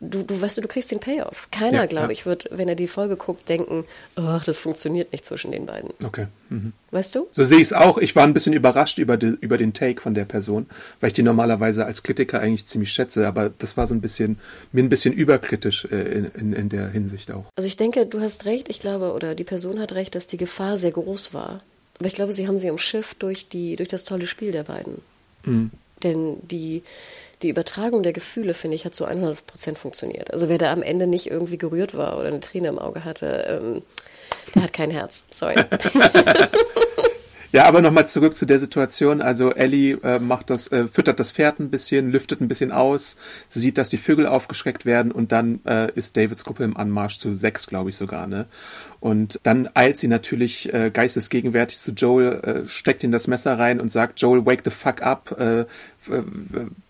du, 0.01 0.23
du 0.23 0.41
weißt 0.41 0.57
du, 0.57 0.61
du 0.61 0.67
kriegst 0.67 0.91
den 0.91 0.99
Payoff. 0.99 1.47
Keiner, 1.51 1.77
Ja, 1.77 1.85
glaube 1.85 2.07
ja. 2.07 2.11
ich, 2.11 2.25
wird, 2.25 2.49
wenn 2.51 2.67
er 2.67 2.75
die 2.75 2.87
Folge 2.87 3.15
guckt, 3.15 3.47
denken, 3.47 3.85
ach, 4.15 4.43
das 4.43 4.57
funktioniert 4.57 5.11
nicht 5.11 5.25
zwischen 5.25 5.51
den 5.51 5.65
beiden. 5.65 5.91
Okay. 6.03 6.27
Mhm. 6.49 6.73
Weißt 6.89 7.15
du? 7.15 7.27
So 7.31 7.45
sehe 7.45 7.57
ich 7.59 7.63
es 7.67 7.73
auch. 7.73 7.97
Ich 7.97 8.15
war 8.15 8.23
ein 8.23 8.33
bisschen 8.33 8.53
überrascht 8.53 8.97
über, 8.97 9.15
die, 9.15 9.37
über 9.39 9.57
den 9.57 9.73
Take 9.73 10.01
von 10.01 10.13
der 10.13 10.25
Person, 10.25 10.65
weil 10.99 11.09
ich 11.09 11.13
die 11.13 11.23
normalerweise 11.23 11.85
als 11.85 12.03
Kritiker 12.03 12.41
eigentlich 12.41 12.65
ziemlich 12.65 12.91
schätze, 12.91 13.27
aber 13.27 13.51
das 13.57 13.77
war 13.77 13.87
so 13.87 13.93
ein 13.93 14.01
bisschen, 14.01 14.39
mir 14.71 14.83
ein 14.83 14.89
bisschen 14.89 15.13
überkritisch 15.13 15.85
äh, 15.85 15.95
in, 15.95 16.25
in, 16.37 16.53
in 16.53 16.69
der 16.69 16.89
Hinsicht 16.89 17.31
auch. 17.31 17.45
Also 17.55 17.67
ich 17.67 17.77
denke, 17.77 18.05
du 18.05 18.19
hast 18.19 18.45
recht, 18.45 18.67
ich 18.69 18.79
glaube, 18.79 19.13
oder 19.13 19.35
die 19.35 19.45
Person 19.45 19.79
hat 19.79 19.93
recht, 19.93 20.15
dass 20.15 20.27
die 20.27 20.37
Gefahr 20.37 20.77
sehr 20.77 20.91
groß 20.91 21.33
war. 21.33 21.61
Aber 21.99 22.07
ich 22.07 22.15
glaube, 22.15 22.33
sie 22.33 22.47
haben 22.47 22.57
sie 22.57 22.69
umschifft 22.71 23.21
durch, 23.21 23.47
die, 23.47 23.75
durch 23.75 23.89
das 23.89 24.03
tolle 24.03 24.25
Spiel 24.25 24.51
der 24.51 24.63
beiden. 24.63 25.01
Denn 26.03 26.37
die, 26.41 26.83
die 27.41 27.49
Übertragung 27.49 28.03
der 28.03 28.13
Gefühle, 28.13 28.53
finde 28.53 28.75
ich, 28.75 28.85
hat 28.85 28.95
zu 28.95 29.05
100 29.05 29.45
Prozent 29.47 29.77
funktioniert. 29.77 30.31
Also 30.31 30.49
wer 30.49 30.57
da 30.57 30.71
am 30.71 30.83
Ende 30.83 31.07
nicht 31.07 31.29
irgendwie 31.29 31.57
gerührt 31.57 31.95
war 31.97 32.17
oder 32.17 32.27
eine 32.27 32.39
Träne 32.39 32.67
im 32.67 32.79
Auge 32.79 33.03
hatte, 33.03 33.25
ähm, 33.47 33.81
der 34.55 34.63
hat 34.63 34.73
kein 34.73 34.91
Herz. 34.91 35.23
Sorry. 35.29 35.55
Ja, 37.51 37.65
aber 37.65 37.81
nochmal 37.81 38.07
zurück 38.07 38.33
zu 38.33 38.45
der 38.45 38.59
Situation. 38.59 39.21
Also 39.21 39.51
Ellie 39.51 39.97
äh, 40.03 40.19
macht 40.19 40.49
das, 40.49 40.67
äh, 40.71 40.87
füttert 40.87 41.19
das 41.19 41.33
Pferd 41.33 41.59
ein 41.59 41.69
bisschen, 41.69 42.09
lüftet 42.09 42.39
ein 42.39 42.47
bisschen 42.47 42.71
aus. 42.71 43.17
Sie 43.49 43.59
sieht, 43.59 43.77
dass 43.77 43.89
die 43.89 43.97
Vögel 43.97 44.25
aufgeschreckt 44.25 44.85
werden 44.85 45.11
und 45.11 45.33
dann 45.33 45.59
äh, 45.65 45.91
ist 45.93 46.15
Davids 46.15 46.45
Gruppe 46.45 46.63
im 46.63 46.77
Anmarsch 46.77 47.19
zu 47.19 47.33
sechs, 47.33 47.67
glaube 47.67 47.89
ich 47.89 47.97
sogar. 47.97 48.25
Ne? 48.25 48.45
Und 49.01 49.37
dann 49.43 49.67
eilt 49.73 49.97
sie 49.97 50.07
natürlich 50.07 50.73
äh, 50.73 50.91
geistesgegenwärtig 50.91 51.77
zu 51.79 51.91
Joel, 51.91 52.39
äh, 52.65 52.69
steckt 52.69 53.03
ihm 53.03 53.11
das 53.11 53.27
Messer 53.27 53.59
rein 53.59 53.81
und 53.81 53.91
sagt, 53.91 54.21
Joel, 54.21 54.45
wake 54.45 54.61
the 54.63 54.71
fuck 54.71 55.01
up, 55.01 55.35
äh, 55.37 55.61
f- 55.61 56.23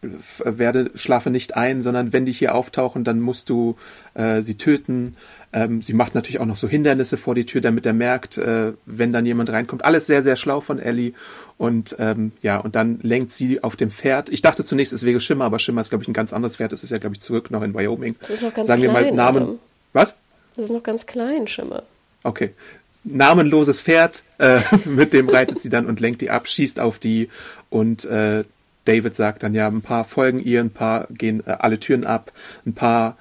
f- 0.04 0.44
werde, 0.46 0.92
schlafe 0.94 1.32
nicht 1.32 1.56
ein, 1.56 1.82
sondern 1.82 2.14
wenn 2.14 2.26
die 2.26 2.34
hier 2.34 2.54
auftauchen, 2.54 3.04
dann 3.04 3.20
musst 3.20 3.50
du 3.50 3.78
äh, 4.14 4.44
sie 4.44 4.58
töten. 4.58 5.16
Ähm, 5.54 5.82
sie 5.82 5.94
macht 5.94 6.16
natürlich 6.16 6.40
auch 6.40 6.46
noch 6.46 6.56
so 6.56 6.68
Hindernisse 6.68 7.18
vor 7.18 7.36
die 7.36 7.46
Tür, 7.46 7.62
damit 7.62 7.86
er 7.86 7.94
merkt, 7.94 8.38
äh, 8.38 8.74
wenn 8.86 9.12
dann 9.12 9.26
jemand 9.26 9.50
reinkommt. 9.50 9.84
Alles 9.84 10.08
sehr, 10.08 10.24
sehr 10.24 10.38
schlau 10.38 10.62
von 10.62 10.80
Ellie. 10.80 11.14
Und 11.58 11.96
ähm, 12.00 12.32
ja, 12.42 12.58
und 12.58 12.76
dann 12.76 13.00
lenkt 13.02 13.32
sie 13.32 13.62
auf 13.64 13.76
dem 13.76 13.92
Pferd. 13.92 14.30
Ich 14.30 14.42
dachte 14.42 14.64
zunächst, 14.64 14.94
es 14.94 15.06
wäre 15.06 15.20
Schimmer, 15.20 15.46
aber 15.46 15.60
Schimmer 15.60 15.82
ist, 15.82 15.90
glaube 15.90 16.04
ich, 16.04 16.08
ein 16.08 16.14
ganz 16.14 16.32
anderes 16.32 16.56
Pferd. 16.56 16.72
Das 16.72 16.84
ist 16.84 16.90
ja, 16.90 16.98
glaube 17.00 17.16
ich, 17.16 17.22
zurück 17.22 17.52
noch 17.52 17.64
in 17.64 17.74
Wyoming. 17.74 18.16
Das 18.22 18.30
ist 18.30 18.42
noch 18.44 18.54
ganz 18.54 18.68
Sagen 18.68 18.82
wir 18.82 18.92
mal 18.92 19.04
klein, 19.04 19.16
Namen. 19.16 19.44
Adam. 19.44 19.60
Was? 19.94 20.16
Das 20.56 20.66
ist 20.66 20.72
noch 20.72 20.84
ganz 20.84 21.06
klein, 21.06 21.48
Schimmer. 21.48 21.84
Okay. 22.24 22.52
Namenloses 23.04 23.82
Pferd, 23.82 24.24
äh, 24.38 24.60
mit 24.86 25.14
dem 25.14 25.28
reitet 25.28 25.60
sie 25.60 25.70
dann 25.70 25.86
und 25.86 26.00
lenkt 26.00 26.22
die 26.22 26.30
ab, 26.30 26.48
schießt 26.48 26.80
auf 26.80 27.00
die 27.00 27.30
und 27.70 28.06
äh, 28.06 28.44
David 28.86 29.16
sagt 29.16 29.44
dann 29.44 29.54
ja, 29.54 29.68
ein 29.68 29.82
paar 29.82 30.06
folgen 30.06 30.40
ihr, 30.40 30.60
ein 30.60 30.72
paar 30.72 31.08
gehen 31.10 31.44
äh, 31.46 31.56
alle 31.60 31.80
Türen 31.80 32.06
ab, 32.06 32.32
ein 32.66 32.74
paar 32.74 33.18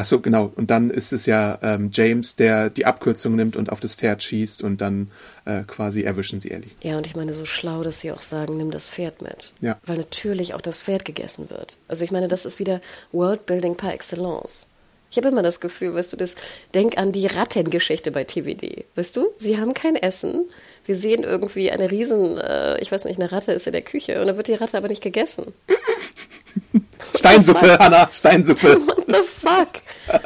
Ach 0.00 0.04
so, 0.06 0.20
genau. 0.20 0.50
Und 0.56 0.70
dann 0.70 0.88
ist 0.88 1.12
es 1.12 1.26
ja 1.26 1.58
ähm, 1.62 1.90
James, 1.92 2.34
der 2.34 2.70
die 2.70 2.86
Abkürzung 2.86 3.36
nimmt 3.36 3.54
und 3.54 3.70
auf 3.70 3.80
das 3.80 3.94
Pferd 3.94 4.22
schießt 4.22 4.64
und 4.64 4.80
dann 4.80 5.10
äh, 5.44 5.60
quasi 5.66 6.00
erwischen 6.00 6.40
sie 6.40 6.52
Ellie. 6.52 6.70
Ja, 6.82 6.96
und 6.96 7.06
ich 7.06 7.14
meine, 7.14 7.34
so 7.34 7.44
schlau, 7.44 7.82
dass 7.82 8.00
sie 8.00 8.10
auch 8.10 8.22
sagen, 8.22 8.56
nimm 8.56 8.70
das 8.70 8.88
Pferd 8.88 9.20
mit. 9.20 9.52
Ja. 9.60 9.78
Weil 9.84 9.98
natürlich 9.98 10.54
auch 10.54 10.62
das 10.62 10.80
Pferd 10.80 11.04
gegessen 11.04 11.50
wird. 11.50 11.76
Also 11.86 12.02
ich 12.02 12.12
meine, 12.12 12.28
das 12.28 12.46
ist 12.46 12.58
wieder 12.58 12.80
Worldbuilding 13.12 13.76
par 13.76 13.92
excellence. 13.92 14.68
Ich 15.10 15.18
habe 15.18 15.28
immer 15.28 15.42
das 15.42 15.60
Gefühl, 15.60 15.94
weißt 15.94 16.14
du, 16.14 16.16
das, 16.16 16.34
denk 16.72 16.96
an 16.96 17.12
die 17.12 17.26
Rattengeschichte 17.26 18.10
bei 18.10 18.24
TVD. 18.24 18.86
Weißt 18.94 19.14
du, 19.16 19.26
sie 19.36 19.58
haben 19.58 19.74
kein 19.74 19.96
Essen. 19.96 20.48
Wir 20.86 20.96
sehen 20.96 21.24
irgendwie 21.24 21.70
eine 21.70 21.90
riesen, 21.90 22.38
äh, 22.38 22.80
ich 22.80 22.90
weiß 22.90 23.04
nicht, 23.04 23.20
eine 23.20 23.30
Ratte 23.30 23.52
ist 23.52 23.66
in 23.66 23.72
der 23.72 23.82
Küche 23.82 24.18
und 24.18 24.28
dann 24.28 24.38
wird 24.38 24.46
die 24.46 24.54
Ratte 24.54 24.78
aber 24.78 24.88
nicht 24.88 25.02
gegessen. 25.02 25.52
Steinsuppe, 27.16 27.78
Hanna, 27.78 28.08
Steinsuppe. 28.12 28.76
What 28.86 29.04
the 29.08 29.22
fuck? 29.22 29.82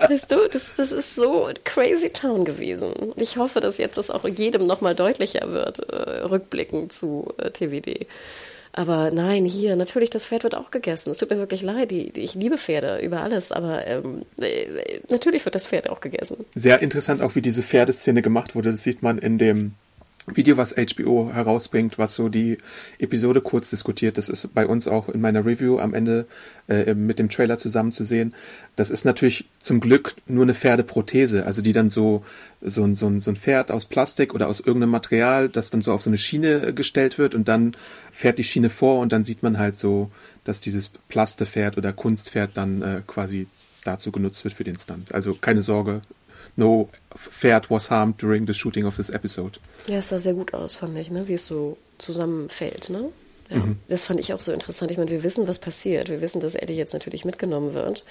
Weißt 0.09 0.31
du, 0.31 0.49
das, 0.49 0.73
das 0.77 0.93
ist 0.93 1.15
so 1.15 1.51
crazy 1.65 2.11
town 2.11 2.45
gewesen. 2.45 3.13
Ich 3.17 3.37
hoffe, 3.37 3.61
dass 3.61 3.79
jetzt 3.79 3.99
das 3.99 4.11
auch 4.11 4.27
jedem 4.27 4.67
nochmal 4.67 4.95
deutlicher 4.95 5.53
wird, 5.53 5.81
äh, 5.91 6.21
rückblickend 6.21 6.93
zu 6.93 7.33
äh, 7.39 7.51
TVD. 7.51 8.07
Aber 8.77 9.13
nein, 9.13 9.45
hier, 9.45 9.77
natürlich, 9.77 10.11
das 10.11 10.27
Pferd 10.27 10.43
wird 10.43 10.57
auch 10.57 10.73
gegessen. 10.73 11.13
Es 11.13 11.19
tut 11.19 11.31
mir 11.31 11.39
wirklich 11.39 11.63
leid, 11.63 11.93
die, 11.93 12.11
die, 12.11 12.23
ich 12.23 12.35
liebe 12.35 12.59
Pferde 12.59 12.99
über 12.99 13.21
alles, 13.21 13.53
aber 13.53 13.87
ähm, 13.87 14.23
äh, 14.41 14.67
natürlich 15.11 15.45
wird 15.45 15.55
das 15.55 15.67
Pferd 15.67 15.89
auch 15.89 16.01
gegessen. 16.01 16.45
Sehr 16.57 16.83
interessant 16.83 17.23
auch, 17.23 17.37
wie 17.37 17.43
diese 17.43 17.63
Pferdeszene 17.63 18.21
gemacht 18.21 18.57
wurde. 18.57 18.73
Das 18.73 18.83
sieht 18.83 19.01
man 19.01 19.19
in 19.19 19.39
dem 19.39 19.75
Video, 20.27 20.57
was 20.57 20.75
HBO 20.75 21.31
herausbringt, 21.33 21.99
was 21.99 22.15
so 22.15 22.29
die 22.29 22.59
Episode 22.99 23.41
kurz 23.43 23.71
diskutiert. 23.71 24.17
Das 24.17 24.29
ist 24.29 24.55
bei 24.55 24.67
uns 24.67 24.89
auch 24.89 25.09
in 25.09 25.21
meiner 25.21 25.45
Review 25.45 25.79
am 25.79 25.93
Ende 25.93 26.27
äh, 26.69 26.95
mit 26.95 27.19
dem 27.19 27.29
Trailer 27.29 27.59
zusammen 27.59 27.93
zu 27.93 28.05
sehen. 28.05 28.35
Das 28.75 28.91
ist 28.91 29.05
natürlich 29.05 29.47
zum 29.59 29.81
Glück 29.81 30.15
nur 30.27 30.45
eine 30.45 30.55
Pferdeprothese, 30.55 31.45
also 31.45 31.61
die 31.61 31.73
dann 31.73 31.91
so 31.91 32.25
so 32.65 32.83
ein, 32.83 32.95
so 32.95 33.07
ein, 33.07 33.21
so 33.21 33.31
ein 33.31 33.37
Pferd 33.37 33.71
aus 33.71 33.85
Plastik 33.85 34.35
oder 34.35 34.49
aus 34.49 34.61
irgendeinem 34.61 34.91
Material, 34.91 35.51
das 35.51 35.69
dann 35.69 35.83
so 35.83 35.93
auf 35.93 36.03
so 36.03 36.09
eine 36.09 36.19
Schiene 36.19 36.69
äh, 36.69 36.73
gestellt 36.73 37.19
wird 37.19 37.35
und 37.35 37.47
dann 37.47 37.77
fährt 38.11 38.39
die 38.39 38.45
Schiene 38.45 38.71
vor 38.71 39.01
und 39.01 39.13
dann 39.13 39.25
sieht 39.25 39.43
man 39.43 39.59
halt 39.59 39.77
so, 39.77 40.11
dass 40.45 40.61
dieses 40.61 40.89
Plastepferd 40.89 41.77
oder 41.77 41.93
Kunstpferd 41.93 42.53
dann 42.55 42.83
äh, 42.83 43.03
quasi 43.07 43.47
dazu 43.85 44.11
genutzt 44.11 44.45
wird 44.45 44.55
für 44.55 44.65
den 44.65 44.79
Stunt. 44.79 45.13
Also 45.13 45.35
keine 45.35 45.61
Sorge, 45.61 46.01
no 46.57 46.89
pferd 47.17 47.71
was 47.71 47.91
harmed 47.91 48.21
during 48.21 48.47
the 48.47 48.55
shooting 48.55 48.85
of 48.87 48.97
this 48.97 49.11
episode. 49.11 49.59
Ja, 49.89 49.99
es 49.99 50.09
sah 50.09 50.19
sehr 50.19 50.35
gut 50.35 50.55
aus, 50.55 50.77
fand 50.77 50.97
ich, 50.99 51.11
ne? 51.11 51.29
wie 51.29 51.35
es 51.35 51.47
so 51.47 51.77
zusammenfällt. 51.99 52.91
Ne? 52.91 53.11
Ja, 53.51 53.63
Das 53.89 54.05
fand 54.05 54.21
ich 54.21 54.33
auch 54.33 54.41
so 54.41 54.53
interessant. 54.53 54.91
Ich 54.91 54.99
meine, 54.99 55.11
wir 55.11 55.23
wissen, 55.23 55.47
was 55.47 55.59
passiert. 55.59 56.09
Wir 56.09 56.21
wissen, 56.21 56.41
dass 56.41 56.55
Eddie 56.55 56.75
jetzt 56.75 56.93
natürlich 56.95 57.25
mitgenommen 57.25 57.75
wird. 57.75 58.05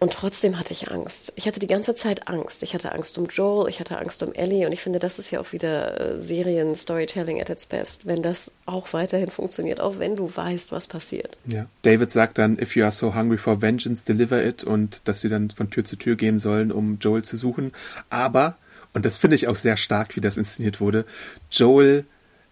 Und 0.00 0.12
trotzdem 0.12 0.58
hatte 0.58 0.72
ich 0.72 0.90
Angst. 0.90 1.32
Ich 1.36 1.46
hatte 1.46 1.60
die 1.60 1.66
ganze 1.66 1.94
Zeit 1.94 2.28
Angst. 2.28 2.62
Ich 2.62 2.74
hatte 2.74 2.92
Angst 2.92 3.16
um 3.16 3.26
Joel, 3.26 3.68
ich 3.68 3.80
hatte 3.80 3.98
Angst 3.98 4.22
um 4.22 4.32
Ellie 4.34 4.66
und 4.66 4.72
ich 4.72 4.82
finde, 4.82 4.98
das 4.98 5.18
ist 5.18 5.30
ja 5.30 5.40
auch 5.40 5.52
wieder 5.52 6.00
äh, 6.00 6.18
Serien-Storytelling 6.18 7.40
at 7.40 7.48
its 7.48 7.66
best, 7.66 8.06
wenn 8.06 8.22
das 8.22 8.52
auch 8.66 8.92
weiterhin 8.92 9.30
funktioniert, 9.30 9.80
auch 9.80 9.98
wenn 9.98 10.16
du 10.16 10.30
weißt, 10.34 10.72
was 10.72 10.86
passiert. 10.86 11.38
Ja. 11.46 11.66
David 11.82 12.10
sagt 12.10 12.38
dann, 12.38 12.58
if 12.58 12.76
you 12.76 12.82
are 12.82 12.92
so 12.92 13.14
hungry 13.14 13.38
for 13.38 13.62
vengeance, 13.62 14.04
deliver 14.04 14.44
it 14.44 14.62
und 14.64 15.00
dass 15.04 15.20
sie 15.20 15.28
dann 15.28 15.50
von 15.50 15.70
Tür 15.70 15.84
zu 15.84 15.96
Tür 15.96 16.16
gehen 16.16 16.38
sollen, 16.38 16.70
um 16.70 16.98
Joel 17.00 17.22
zu 17.22 17.36
suchen. 17.36 17.72
Aber, 18.10 18.56
und 18.92 19.04
das 19.04 19.16
finde 19.16 19.36
ich 19.36 19.48
auch 19.48 19.56
sehr 19.56 19.76
stark, 19.76 20.16
wie 20.16 20.20
das 20.20 20.36
inszeniert 20.36 20.80
wurde, 20.80 21.06
Joel 21.50 22.04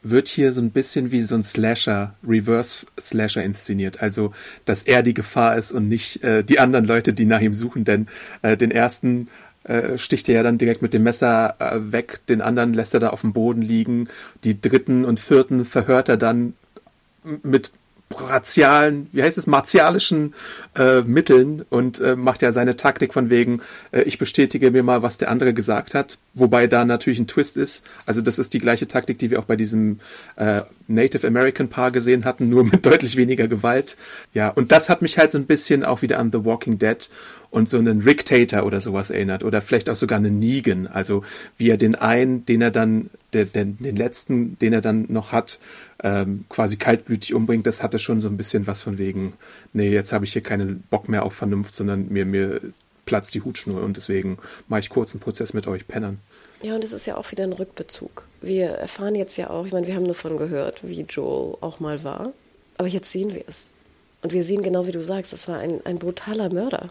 wird 0.02 0.28
hier 0.28 0.52
so 0.52 0.60
ein 0.60 0.70
bisschen 0.70 1.12
wie 1.12 1.22
so 1.22 1.34
ein 1.34 1.42
Slasher, 1.42 2.14
Reverse 2.26 2.86
Slasher 3.00 3.42
inszeniert. 3.42 4.02
Also, 4.02 4.32
dass 4.64 4.82
er 4.82 5.02
die 5.02 5.14
Gefahr 5.14 5.56
ist 5.56 5.72
und 5.72 5.88
nicht 5.88 6.22
äh, 6.24 6.42
die 6.42 6.58
anderen 6.58 6.84
Leute, 6.84 7.12
die 7.12 7.24
nach 7.24 7.40
ihm 7.40 7.54
suchen. 7.54 7.84
Denn 7.84 8.08
äh, 8.42 8.56
den 8.56 8.70
ersten 8.70 9.28
äh, 9.64 9.96
sticht 9.96 10.28
er 10.28 10.36
ja 10.36 10.42
dann 10.42 10.58
direkt 10.58 10.82
mit 10.82 10.92
dem 10.92 11.04
Messer 11.04 11.54
äh, 11.58 11.92
weg, 11.92 12.20
den 12.28 12.40
anderen 12.40 12.74
lässt 12.74 12.94
er 12.94 13.00
da 13.00 13.10
auf 13.10 13.20
dem 13.20 13.32
Boden 13.32 13.62
liegen. 13.62 14.08
Die 14.44 14.60
dritten 14.60 15.04
und 15.04 15.20
vierten 15.20 15.64
verhört 15.64 16.08
er 16.08 16.16
dann 16.16 16.54
mit 17.42 17.70
razialen, 18.12 19.08
wie 19.12 19.22
heißt 19.22 19.38
es, 19.38 19.46
martialischen 19.46 20.34
äh, 20.76 21.02
Mitteln 21.02 21.64
und 21.70 22.00
äh, 22.00 22.16
macht 22.16 22.42
ja 22.42 22.52
seine 22.52 22.76
Taktik 22.76 23.12
von 23.12 23.30
wegen, 23.30 23.62
äh, 23.90 24.02
ich 24.02 24.18
bestätige 24.18 24.70
mir 24.70 24.82
mal, 24.82 25.02
was 25.02 25.18
der 25.18 25.30
andere 25.30 25.54
gesagt 25.54 25.94
hat, 25.94 26.18
wobei 26.34 26.66
da 26.66 26.84
natürlich 26.84 27.18
ein 27.18 27.26
Twist 27.26 27.56
ist. 27.56 27.84
Also 28.06 28.20
das 28.20 28.38
ist 28.38 28.52
die 28.52 28.58
gleiche 28.58 28.86
Taktik, 28.88 29.18
die 29.18 29.30
wir 29.30 29.38
auch 29.38 29.44
bei 29.44 29.56
diesem 29.56 30.00
äh, 30.36 30.62
Native 30.88 31.26
American 31.26 31.68
Paar 31.68 31.90
gesehen 31.90 32.24
hatten, 32.24 32.48
nur 32.48 32.64
mit 32.64 32.84
deutlich 32.86 33.16
weniger 33.16 33.48
Gewalt. 33.48 33.96
Ja, 34.34 34.48
und 34.48 34.72
das 34.72 34.88
hat 34.88 35.02
mich 35.02 35.18
halt 35.18 35.32
so 35.32 35.38
ein 35.38 35.46
bisschen 35.46 35.84
auch 35.84 36.02
wieder 36.02 36.18
an 36.18 36.30
The 36.32 36.44
Walking 36.44 36.78
Dead 36.78 37.08
und 37.52 37.68
so 37.68 37.76
einen 37.76 38.00
Rick 38.00 38.24
Tater 38.24 38.64
oder 38.64 38.80
sowas 38.80 39.10
erinnert 39.10 39.44
oder 39.44 39.60
vielleicht 39.60 39.90
auch 39.90 39.96
sogar 39.96 40.18
einen 40.18 40.38
Negan. 40.38 40.86
Also 40.86 41.22
wie 41.58 41.68
er 41.68 41.76
den 41.76 41.94
einen, 41.94 42.46
den 42.46 42.62
er 42.62 42.70
dann, 42.70 43.10
der, 43.34 43.44
der, 43.44 43.66
den 43.66 43.94
letzten, 43.94 44.58
den 44.58 44.72
er 44.72 44.80
dann 44.80 45.04
noch 45.10 45.32
hat, 45.32 45.60
ähm, 46.02 46.46
quasi 46.48 46.78
kaltblütig 46.78 47.34
umbringt, 47.34 47.66
das 47.66 47.82
hatte 47.82 47.98
schon 47.98 48.22
so 48.22 48.28
ein 48.28 48.38
bisschen 48.38 48.66
was 48.66 48.80
von 48.80 48.96
wegen, 48.96 49.34
nee, 49.74 49.90
jetzt 49.90 50.14
habe 50.14 50.24
ich 50.24 50.32
hier 50.32 50.42
keinen 50.42 50.82
Bock 50.88 51.10
mehr 51.10 51.24
auf 51.26 51.34
Vernunft, 51.34 51.74
sondern 51.74 52.08
mir, 52.08 52.24
mir 52.24 52.58
platzt 53.04 53.34
die 53.34 53.42
Hutschnur 53.42 53.82
und 53.82 53.98
deswegen 53.98 54.38
mache 54.68 54.80
ich 54.80 54.88
kurz 54.88 55.12
einen 55.12 55.20
Prozess 55.20 55.52
mit 55.52 55.66
euch 55.66 55.86
Pennern. 55.86 56.20
Ja, 56.62 56.74
und 56.74 56.84
es 56.84 56.94
ist 56.94 57.04
ja 57.04 57.18
auch 57.18 57.30
wieder 57.32 57.44
ein 57.44 57.52
Rückbezug. 57.52 58.24
Wir 58.40 58.68
erfahren 58.68 59.14
jetzt 59.14 59.36
ja 59.36 59.50
auch, 59.50 59.66
ich 59.66 59.72
meine, 59.72 59.86
wir 59.86 59.94
haben 59.94 60.08
davon 60.08 60.38
gehört, 60.38 60.88
wie 60.88 61.02
Joel 61.02 61.58
auch 61.60 61.80
mal 61.80 62.02
war, 62.02 62.32
aber 62.78 62.88
jetzt 62.88 63.12
sehen 63.12 63.34
wir 63.34 63.44
es. 63.46 63.74
Und 64.22 64.32
wir 64.32 64.42
sehen 64.42 64.62
genau, 64.62 64.86
wie 64.86 64.92
du 64.92 65.02
sagst, 65.02 65.34
es 65.34 65.48
war 65.48 65.58
ein, 65.58 65.84
ein 65.84 65.98
brutaler 65.98 66.48
Mörder, 66.48 66.90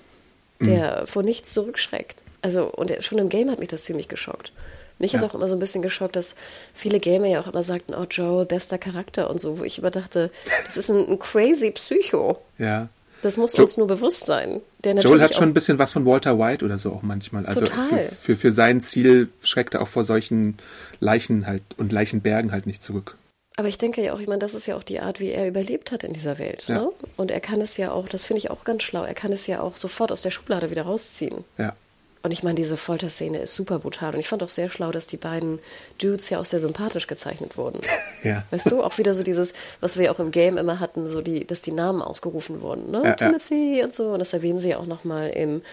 der 0.65 1.01
mhm. 1.01 1.07
vor 1.07 1.23
nichts 1.23 1.51
zurückschreckt. 1.53 2.23
Also, 2.41 2.65
und 2.65 2.91
schon 3.03 3.17
im 3.19 3.29
Game 3.29 3.51
hat 3.51 3.59
mich 3.59 3.69
das 3.69 3.83
ziemlich 3.83 4.07
geschockt. 4.07 4.51
Mich 4.97 5.13
ja. 5.13 5.19
hat 5.19 5.29
auch 5.29 5.35
immer 5.35 5.47
so 5.47 5.55
ein 5.55 5.59
bisschen 5.59 5.81
geschockt, 5.81 6.15
dass 6.15 6.35
viele 6.73 6.99
Gamer 6.99 7.27
ja 7.27 7.41
auch 7.41 7.47
immer 7.47 7.63
sagten, 7.63 7.93
oh 7.95 8.05
Joel, 8.09 8.45
bester 8.45 8.77
Charakter 8.77 9.29
und 9.29 9.39
so, 9.39 9.59
wo 9.59 9.63
ich 9.63 9.79
immer 9.79 9.91
dachte, 9.91 10.31
das 10.65 10.77
ist 10.77 10.89
ein, 10.89 11.09
ein 11.09 11.19
crazy 11.19 11.71
Psycho. 11.71 12.39
Ja. 12.57 12.89
Das 13.21 13.37
muss 13.37 13.55
jo 13.55 13.63
uns 13.63 13.77
nur 13.77 13.87
bewusst 13.87 14.25
sein. 14.25 14.61
Joel 14.83 15.21
hat 15.21 15.35
schon 15.35 15.49
ein 15.49 15.53
bisschen 15.53 15.77
was 15.77 15.91
von 15.91 16.05
Walter 16.05 16.39
White 16.39 16.65
oder 16.65 16.79
so 16.79 16.91
auch 16.91 17.03
manchmal. 17.03 17.45
Also 17.45 17.61
Total. 17.61 17.87
Für, 17.87 18.15
für, 18.15 18.35
für 18.35 18.51
sein 18.51 18.81
Ziel 18.81 19.29
schreckt 19.41 19.75
er 19.75 19.81
auch 19.81 19.87
vor 19.87 20.03
solchen 20.03 20.57
Leichen 20.99 21.45
halt 21.45 21.61
und 21.77 21.91
Leichenbergen 21.91 22.51
halt 22.51 22.65
nicht 22.65 22.81
zurück. 22.81 23.17
Aber 23.57 23.67
ich 23.67 23.77
denke 23.77 24.01
ja 24.01 24.13
auch, 24.13 24.19
ich 24.19 24.27
meine, 24.27 24.39
das 24.39 24.53
ist 24.53 24.65
ja 24.65 24.75
auch 24.75 24.83
die 24.83 25.01
Art, 25.01 25.19
wie 25.19 25.31
er 25.31 25.47
überlebt 25.47 25.91
hat 25.91 26.03
in 26.03 26.13
dieser 26.13 26.39
Welt. 26.39 26.65
Ja. 26.67 26.75
Ne? 26.75 26.91
Und 27.17 27.31
er 27.31 27.41
kann 27.41 27.59
es 27.61 27.77
ja 27.77 27.91
auch, 27.91 28.07
das 28.07 28.25
finde 28.25 28.39
ich 28.39 28.49
auch 28.49 28.63
ganz 28.63 28.83
schlau, 28.83 29.03
er 29.03 29.13
kann 29.13 29.31
es 29.33 29.45
ja 29.47 29.61
auch 29.61 29.75
sofort 29.75 30.11
aus 30.11 30.21
der 30.21 30.31
Schublade 30.31 30.71
wieder 30.71 30.83
rausziehen. 30.83 31.43
Ja. 31.57 31.75
Und 32.23 32.31
ich 32.31 32.43
meine, 32.43 32.55
diese 32.55 32.77
Folterszene 32.77 33.39
ist 33.39 33.55
super 33.55 33.79
brutal. 33.79 34.13
Und 34.13 34.19
ich 34.19 34.27
fand 34.27 34.43
auch 34.43 34.49
sehr 34.49 34.69
schlau, 34.69 34.91
dass 34.91 35.07
die 35.07 35.17
beiden 35.17 35.59
Dudes 35.99 36.29
ja 36.29 36.39
auch 36.39 36.45
sehr 36.45 36.59
sympathisch 36.59 37.07
gezeichnet 37.07 37.57
wurden. 37.57 37.81
Ja. 38.23 38.43
Weißt 38.51 38.69
du, 38.69 38.83
auch 38.83 38.99
wieder 38.99 39.15
so 39.15 39.23
dieses, 39.23 39.53
was 39.79 39.97
wir 39.97 40.11
auch 40.11 40.19
im 40.19 40.29
Game 40.29 40.55
immer 40.59 40.79
hatten, 40.79 41.07
so 41.07 41.21
die, 41.21 41.47
dass 41.47 41.61
die 41.61 41.71
Namen 41.71 42.03
ausgerufen 42.03 42.61
wurden, 42.61 42.91
ne? 42.91 43.01
Ja, 43.03 43.13
Timothy 43.13 43.79
ja. 43.79 43.85
und 43.85 43.95
so. 43.95 44.09
Und 44.09 44.19
das 44.19 44.33
erwähnen 44.33 44.59
sie 44.59 44.69
ja 44.69 44.77
auch 44.77 44.85
nochmal 44.85 45.31
im, 45.31 45.63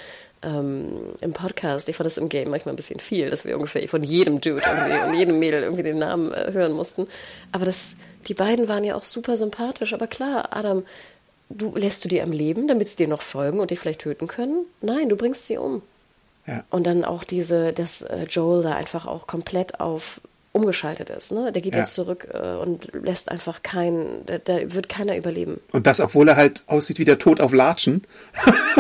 ähm, 0.42 1.14
im 1.20 1.32
Podcast. 1.32 1.88
Ich 1.88 1.96
fand 1.96 2.06
das 2.06 2.18
im 2.18 2.28
Game 2.28 2.50
manchmal 2.50 2.72
ein 2.72 2.76
bisschen 2.76 3.00
viel, 3.00 3.30
dass 3.30 3.44
wir 3.44 3.56
ungefähr 3.56 3.86
von 3.88 4.04
jedem 4.04 4.40
Dude 4.40 4.62
irgendwie 4.64 5.08
und 5.08 5.14
jedem 5.18 5.38
Mädel 5.38 5.62
irgendwie 5.62 5.82
den 5.82 5.98
Namen 5.98 6.32
äh, 6.32 6.52
hören 6.52 6.72
mussten. 6.72 7.06
Aber 7.52 7.64
das, 7.64 7.96
die 8.28 8.34
beiden 8.34 8.68
waren 8.68 8.84
ja 8.84 8.94
auch 8.94 9.04
super 9.04 9.36
sympathisch. 9.36 9.92
Aber 9.92 10.06
klar, 10.06 10.56
Adam, 10.56 10.84
du 11.50 11.74
lässt 11.74 12.04
du 12.04 12.08
die 12.08 12.22
am 12.22 12.32
Leben, 12.32 12.68
damit 12.68 12.88
sie 12.88 12.96
dir 12.96 13.08
noch 13.08 13.22
folgen 13.22 13.60
und 13.60 13.70
dich 13.70 13.78
vielleicht 13.78 14.00
töten 14.00 14.28
können? 14.28 14.66
Nein, 14.80 15.08
du 15.08 15.16
bringst 15.16 15.46
sie 15.46 15.58
um. 15.58 15.82
Ja. 16.46 16.64
Und 16.70 16.86
dann 16.86 17.04
auch 17.04 17.24
diese, 17.24 17.72
dass 17.72 18.02
äh, 18.02 18.24
Joel 18.24 18.62
da 18.62 18.74
einfach 18.74 19.06
auch 19.06 19.26
komplett 19.26 19.80
auf 19.80 20.20
umgeschaltet 20.58 21.10
ist. 21.10 21.30
Ne? 21.32 21.52
Der 21.52 21.62
geht 21.62 21.74
ja. 21.74 21.80
jetzt 21.80 21.94
zurück 21.94 22.28
äh, 22.32 22.54
und 22.56 22.92
lässt 22.92 23.30
einfach 23.30 23.62
keinen, 23.62 24.26
da, 24.26 24.38
da, 24.38 24.74
wird 24.74 24.88
keiner 24.88 25.16
überleben. 25.16 25.60
Und 25.72 25.86
das, 25.86 26.00
obwohl 26.00 26.28
er 26.28 26.36
halt 26.36 26.64
aussieht 26.66 26.98
wie 26.98 27.04
der 27.04 27.18
Tod 27.18 27.40
auf 27.40 27.52
Latschen, 27.52 28.04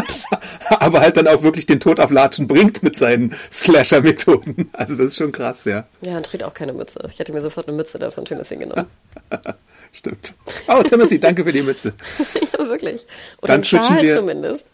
aber 0.70 1.00
halt 1.00 1.16
dann 1.16 1.28
auch 1.28 1.42
wirklich 1.42 1.66
den 1.66 1.78
Tod 1.78 2.00
auf 2.00 2.10
Latschen 2.10 2.48
bringt 2.48 2.82
mit 2.82 2.98
seinen 2.98 3.34
Slasher-Methoden. 3.52 4.70
Also 4.72 4.96
das 4.96 5.06
ist 5.06 5.16
schon 5.16 5.30
krass, 5.30 5.64
ja. 5.64 5.86
Ja, 6.00 6.16
und 6.16 6.26
trägt 6.26 6.42
auch 6.42 6.54
keine 6.54 6.72
Mütze. 6.72 7.08
Ich 7.12 7.18
hätte 7.18 7.32
mir 7.32 7.42
sofort 7.42 7.68
eine 7.68 7.76
Mütze 7.76 7.98
da 7.98 8.10
von 8.10 8.24
Timothy 8.24 8.56
genommen. 8.56 8.86
Stimmt. 9.92 10.34
Oh, 10.66 10.82
Timothy, 10.82 11.18
danke 11.18 11.44
für 11.44 11.52
die 11.52 11.62
Mütze. 11.62 11.94
ja, 12.58 12.66
wirklich. 12.66 13.06
Oder 13.40 13.54
dann 13.54 13.62
switchen 13.62 14.00
wir, 14.00 14.16
zumindest. 14.16 14.66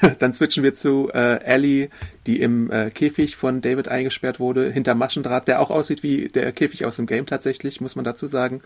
Dann 0.18 0.32
switchen 0.32 0.62
wir 0.62 0.74
zu 0.74 1.10
äh, 1.12 1.42
Ellie, 1.42 1.88
die 2.26 2.40
im 2.40 2.70
äh, 2.70 2.90
Käfig 2.90 3.36
von 3.36 3.60
David 3.60 3.88
eingesperrt 3.88 4.40
wurde, 4.40 4.70
hinter 4.70 4.94
Maschendraht, 4.94 5.48
der 5.48 5.60
auch 5.60 5.70
aussieht 5.70 6.02
wie 6.02 6.28
der 6.28 6.52
Käfig 6.52 6.84
aus 6.84 6.96
dem 6.96 7.06
Game 7.06 7.26
tatsächlich, 7.26 7.80
muss 7.80 7.96
man 7.96 8.04
dazu 8.04 8.28
sagen. 8.28 8.60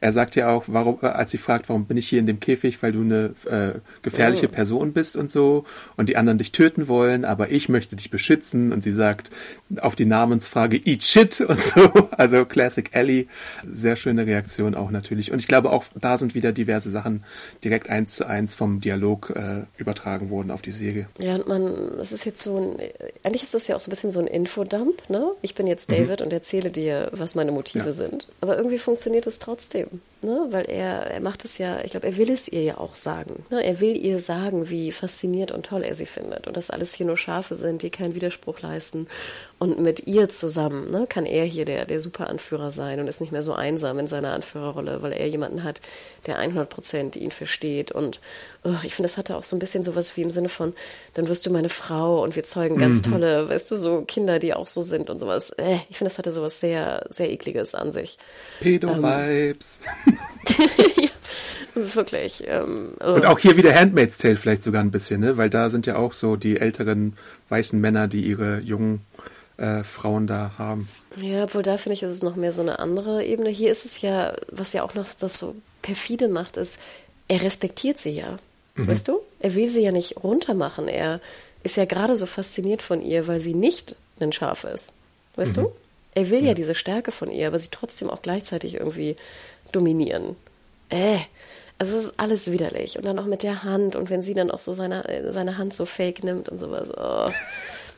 Er 0.00 0.12
sagt 0.12 0.36
ja 0.36 0.50
auch, 0.50 0.64
warum, 0.68 0.98
äh, 1.02 1.06
als 1.06 1.30
sie 1.30 1.38
fragt, 1.38 1.68
warum 1.68 1.86
bin 1.86 1.96
ich 1.96 2.08
hier 2.08 2.20
in 2.20 2.26
dem 2.26 2.40
Käfig, 2.40 2.82
weil 2.82 2.92
du 2.92 3.02
eine 3.02 3.34
äh, 3.46 3.78
gefährliche 4.02 4.46
oh. 4.46 4.50
Person 4.50 4.92
bist 4.92 5.16
und 5.16 5.30
so 5.30 5.64
und 5.96 6.08
die 6.08 6.16
anderen 6.16 6.38
dich 6.38 6.52
töten 6.52 6.88
wollen, 6.88 7.24
aber 7.24 7.50
ich 7.50 7.68
möchte 7.68 7.96
dich 7.96 8.10
beschützen 8.10 8.72
und 8.72 8.82
sie 8.82 8.92
sagt 8.92 9.30
auf 9.80 9.96
die 9.96 10.06
Namensfrage 10.06 10.76
Eat 10.76 11.02
Shit 11.02 11.40
und 11.48 11.62
so. 11.62 11.90
Also 12.12 12.44
Classic 12.44 12.88
Ellie. 12.92 13.26
Sehr 13.70 13.96
schöne 13.96 14.26
Reaktion 14.26 14.74
auch 14.74 14.90
natürlich. 14.90 15.32
Und 15.32 15.40
ich 15.40 15.48
glaube 15.48 15.70
auch, 15.70 15.84
da 15.94 16.18
sind 16.18 16.34
wieder 16.34 16.52
diverse 16.52 16.90
Sachen 16.90 17.24
direkt 17.64 17.88
eins 17.88 18.12
zu 18.16 18.26
eins 18.26 18.54
vom 18.54 18.80
Dialog 18.80 19.30
äh, 19.30 19.62
übertragen 19.76 20.30
worden 20.30 20.50
auf 20.50 20.62
die 20.62 20.72
Serie. 20.80 21.08
Ja, 21.18 21.36
und 21.36 21.46
man, 21.46 21.98
es 22.00 22.12
ist 22.12 22.24
jetzt 22.24 22.42
so 22.42 22.56
ein 22.56 22.80
eigentlich 23.22 23.42
ist 23.42 23.54
das 23.54 23.68
ja 23.68 23.76
auch 23.76 23.80
so 23.80 23.88
ein 23.88 23.90
bisschen 23.90 24.10
so 24.10 24.18
ein 24.18 24.26
Infodump, 24.26 25.08
ne? 25.08 25.32
Ich 25.42 25.54
bin 25.54 25.66
jetzt 25.66 25.90
mhm. 25.90 25.94
David 25.94 26.20
mhm. 26.20 26.26
und 26.26 26.32
erzähle 26.32 26.70
dir, 26.70 27.10
was 27.12 27.34
meine 27.34 27.52
Motive 27.52 27.86
ja. 27.86 27.92
sind. 27.92 28.28
Aber 28.40 28.56
irgendwie 28.56 28.78
funktioniert 28.78 29.26
es 29.26 29.38
trotzdem 29.38 30.00
ne? 30.22 30.46
weil 30.50 30.68
er, 30.68 31.06
er 31.06 31.20
macht 31.20 31.44
es 31.44 31.58
ja, 31.58 31.80
ich 31.84 31.92
glaube, 31.92 32.06
er 32.06 32.16
will 32.16 32.30
es 32.30 32.48
ihr 32.48 32.62
ja 32.62 32.78
auch 32.78 32.96
sagen. 32.96 33.44
Ne? 33.50 33.64
Er 33.64 33.80
will 33.80 33.96
ihr 33.96 34.18
sagen, 34.18 34.70
wie 34.70 34.92
fasziniert 34.92 35.52
und 35.52 35.66
toll 35.66 35.82
er 35.82 35.94
sie 35.94 36.06
findet 36.06 36.46
und 36.46 36.56
dass 36.56 36.70
alles 36.70 36.94
hier 36.94 37.06
nur 37.06 37.16
Schafe 37.16 37.54
sind, 37.54 37.82
die 37.82 37.90
keinen 37.90 38.14
Widerspruch 38.14 38.60
leisten. 38.60 39.06
Und 39.58 39.78
mit 39.78 40.06
ihr 40.06 40.30
zusammen 40.30 40.90
ne, 40.90 41.04
kann 41.06 41.26
er 41.26 41.44
hier 41.44 41.66
der, 41.66 41.84
der 41.84 42.00
Superanführer 42.00 42.70
sein 42.70 42.98
und 42.98 43.08
ist 43.08 43.20
nicht 43.20 43.30
mehr 43.30 43.42
so 43.42 43.52
einsam 43.52 43.98
in 43.98 44.06
seiner 44.06 44.32
Anführerrolle, 44.32 45.02
weil 45.02 45.12
er 45.12 45.28
jemanden 45.28 45.64
hat, 45.64 45.82
der 46.24 46.38
100 46.38 46.70
Prozent 46.70 47.16
ihn 47.16 47.30
versteht. 47.30 47.92
Und 47.92 48.20
oh, 48.64 48.72
ich 48.84 48.94
finde, 48.94 49.08
das 49.08 49.18
hatte 49.18 49.36
auch 49.36 49.42
so 49.42 49.54
ein 49.54 49.58
bisschen 49.58 49.82
sowas 49.82 50.16
wie 50.16 50.22
im 50.22 50.30
Sinne 50.30 50.48
von, 50.48 50.72
dann 51.12 51.28
wirst 51.28 51.44
du 51.44 51.50
meine 51.50 51.68
Frau 51.68 52.22
und 52.22 52.36
wir 52.36 52.42
zeugen 52.42 52.78
ganz 52.78 53.04
mhm. 53.04 53.12
tolle, 53.12 53.50
weißt 53.50 53.70
du, 53.70 53.76
so 53.76 54.00
Kinder, 54.00 54.38
die 54.38 54.54
auch 54.54 54.66
so 54.66 54.80
sind 54.80 55.10
und 55.10 55.18
sowas. 55.18 55.50
Äh, 55.50 55.76
ich 55.90 55.98
finde, 55.98 56.08
das 56.08 56.16
hatte 56.16 56.32
sowas 56.32 56.58
sehr, 56.58 57.06
sehr 57.10 57.30
ekliges 57.30 57.74
an 57.74 57.92
sich. 57.92 58.16
Pedo-Vibes. 58.60 59.80
Ähm, 60.06 60.09
ja, 60.96 61.08
wirklich. 61.94 62.44
Ähm, 62.46 62.94
oh. 63.00 63.14
Und 63.14 63.26
auch 63.26 63.38
hier 63.38 63.56
wieder 63.56 63.74
Handmaid's 63.74 64.18
Tale 64.18 64.36
vielleicht 64.36 64.62
sogar 64.62 64.82
ein 64.82 64.90
bisschen, 64.90 65.20
ne? 65.20 65.36
Weil 65.36 65.50
da 65.50 65.70
sind 65.70 65.86
ja 65.86 65.96
auch 65.96 66.12
so 66.12 66.36
die 66.36 66.58
älteren 66.58 67.14
weißen 67.48 67.80
Männer, 67.80 68.08
die 68.08 68.22
ihre 68.22 68.60
jungen 68.60 69.00
äh, 69.56 69.84
Frauen 69.84 70.26
da 70.26 70.52
haben. 70.58 70.88
Ja, 71.16 71.44
obwohl 71.44 71.62
da 71.62 71.76
finde 71.76 71.94
ich, 71.94 72.02
ist 72.02 72.12
es 72.12 72.22
noch 72.22 72.36
mehr 72.36 72.52
so 72.52 72.62
eine 72.62 72.78
andere 72.78 73.24
Ebene. 73.24 73.50
Hier 73.50 73.70
ist 73.70 73.84
es 73.84 74.00
ja, 74.00 74.34
was 74.50 74.72
ja 74.72 74.82
auch 74.82 74.94
noch 74.94 75.06
das 75.12 75.38
so 75.38 75.54
perfide 75.82 76.28
macht, 76.28 76.56
ist, 76.56 76.78
er 77.28 77.42
respektiert 77.42 77.98
sie 77.98 78.10
ja. 78.10 78.38
Mhm. 78.74 78.88
Weißt 78.88 79.08
du? 79.08 79.20
Er 79.40 79.54
will 79.54 79.68
sie 79.68 79.82
ja 79.82 79.92
nicht 79.92 80.22
runtermachen. 80.22 80.88
Er 80.88 81.20
ist 81.62 81.76
ja 81.76 81.84
gerade 81.84 82.16
so 82.16 82.26
fasziniert 82.26 82.82
von 82.82 83.02
ihr, 83.02 83.28
weil 83.28 83.40
sie 83.40 83.54
nicht 83.54 83.96
ein 84.18 84.32
Schaf 84.32 84.64
ist. 84.64 84.94
Weißt 85.36 85.56
mhm. 85.56 85.62
du? 85.62 85.72
Er 86.14 86.30
will 86.30 86.40
ja. 86.40 86.48
ja 86.48 86.54
diese 86.54 86.74
Stärke 86.74 87.12
von 87.12 87.30
ihr, 87.30 87.46
aber 87.46 87.58
sie 87.58 87.68
trotzdem 87.70 88.10
auch 88.10 88.22
gleichzeitig 88.22 88.74
irgendwie 88.74 89.16
dominieren. 89.70 90.36
Äh, 90.88 91.18
also 91.78 91.96
es 91.96 92.06
ist 92.06 92.20
alles 92.20 92.52
widerlich. 92.52 92.98
Und 92.98 93.06
dann 93.06 93.18
auch 93.18 93.26
mit 93.26 93.42
der 93.42 93.64
Hand 93.64 93.96
und 93.96 94.10
wenn 94.10 94.22
sie 94.22 94.34
dann 94.34 94.50
auch 94.50 94.60
so 94.60 94.74
seine, 94.74 95.04
seine 95.30 95.56
Hand 95.56 95.72
so 95.72 95.86
fake 95.86 96.22
nimmt 96.22 96.48
und 96.48 96.58
sowas. 96.58 96.90
Oh. 96.96 97.30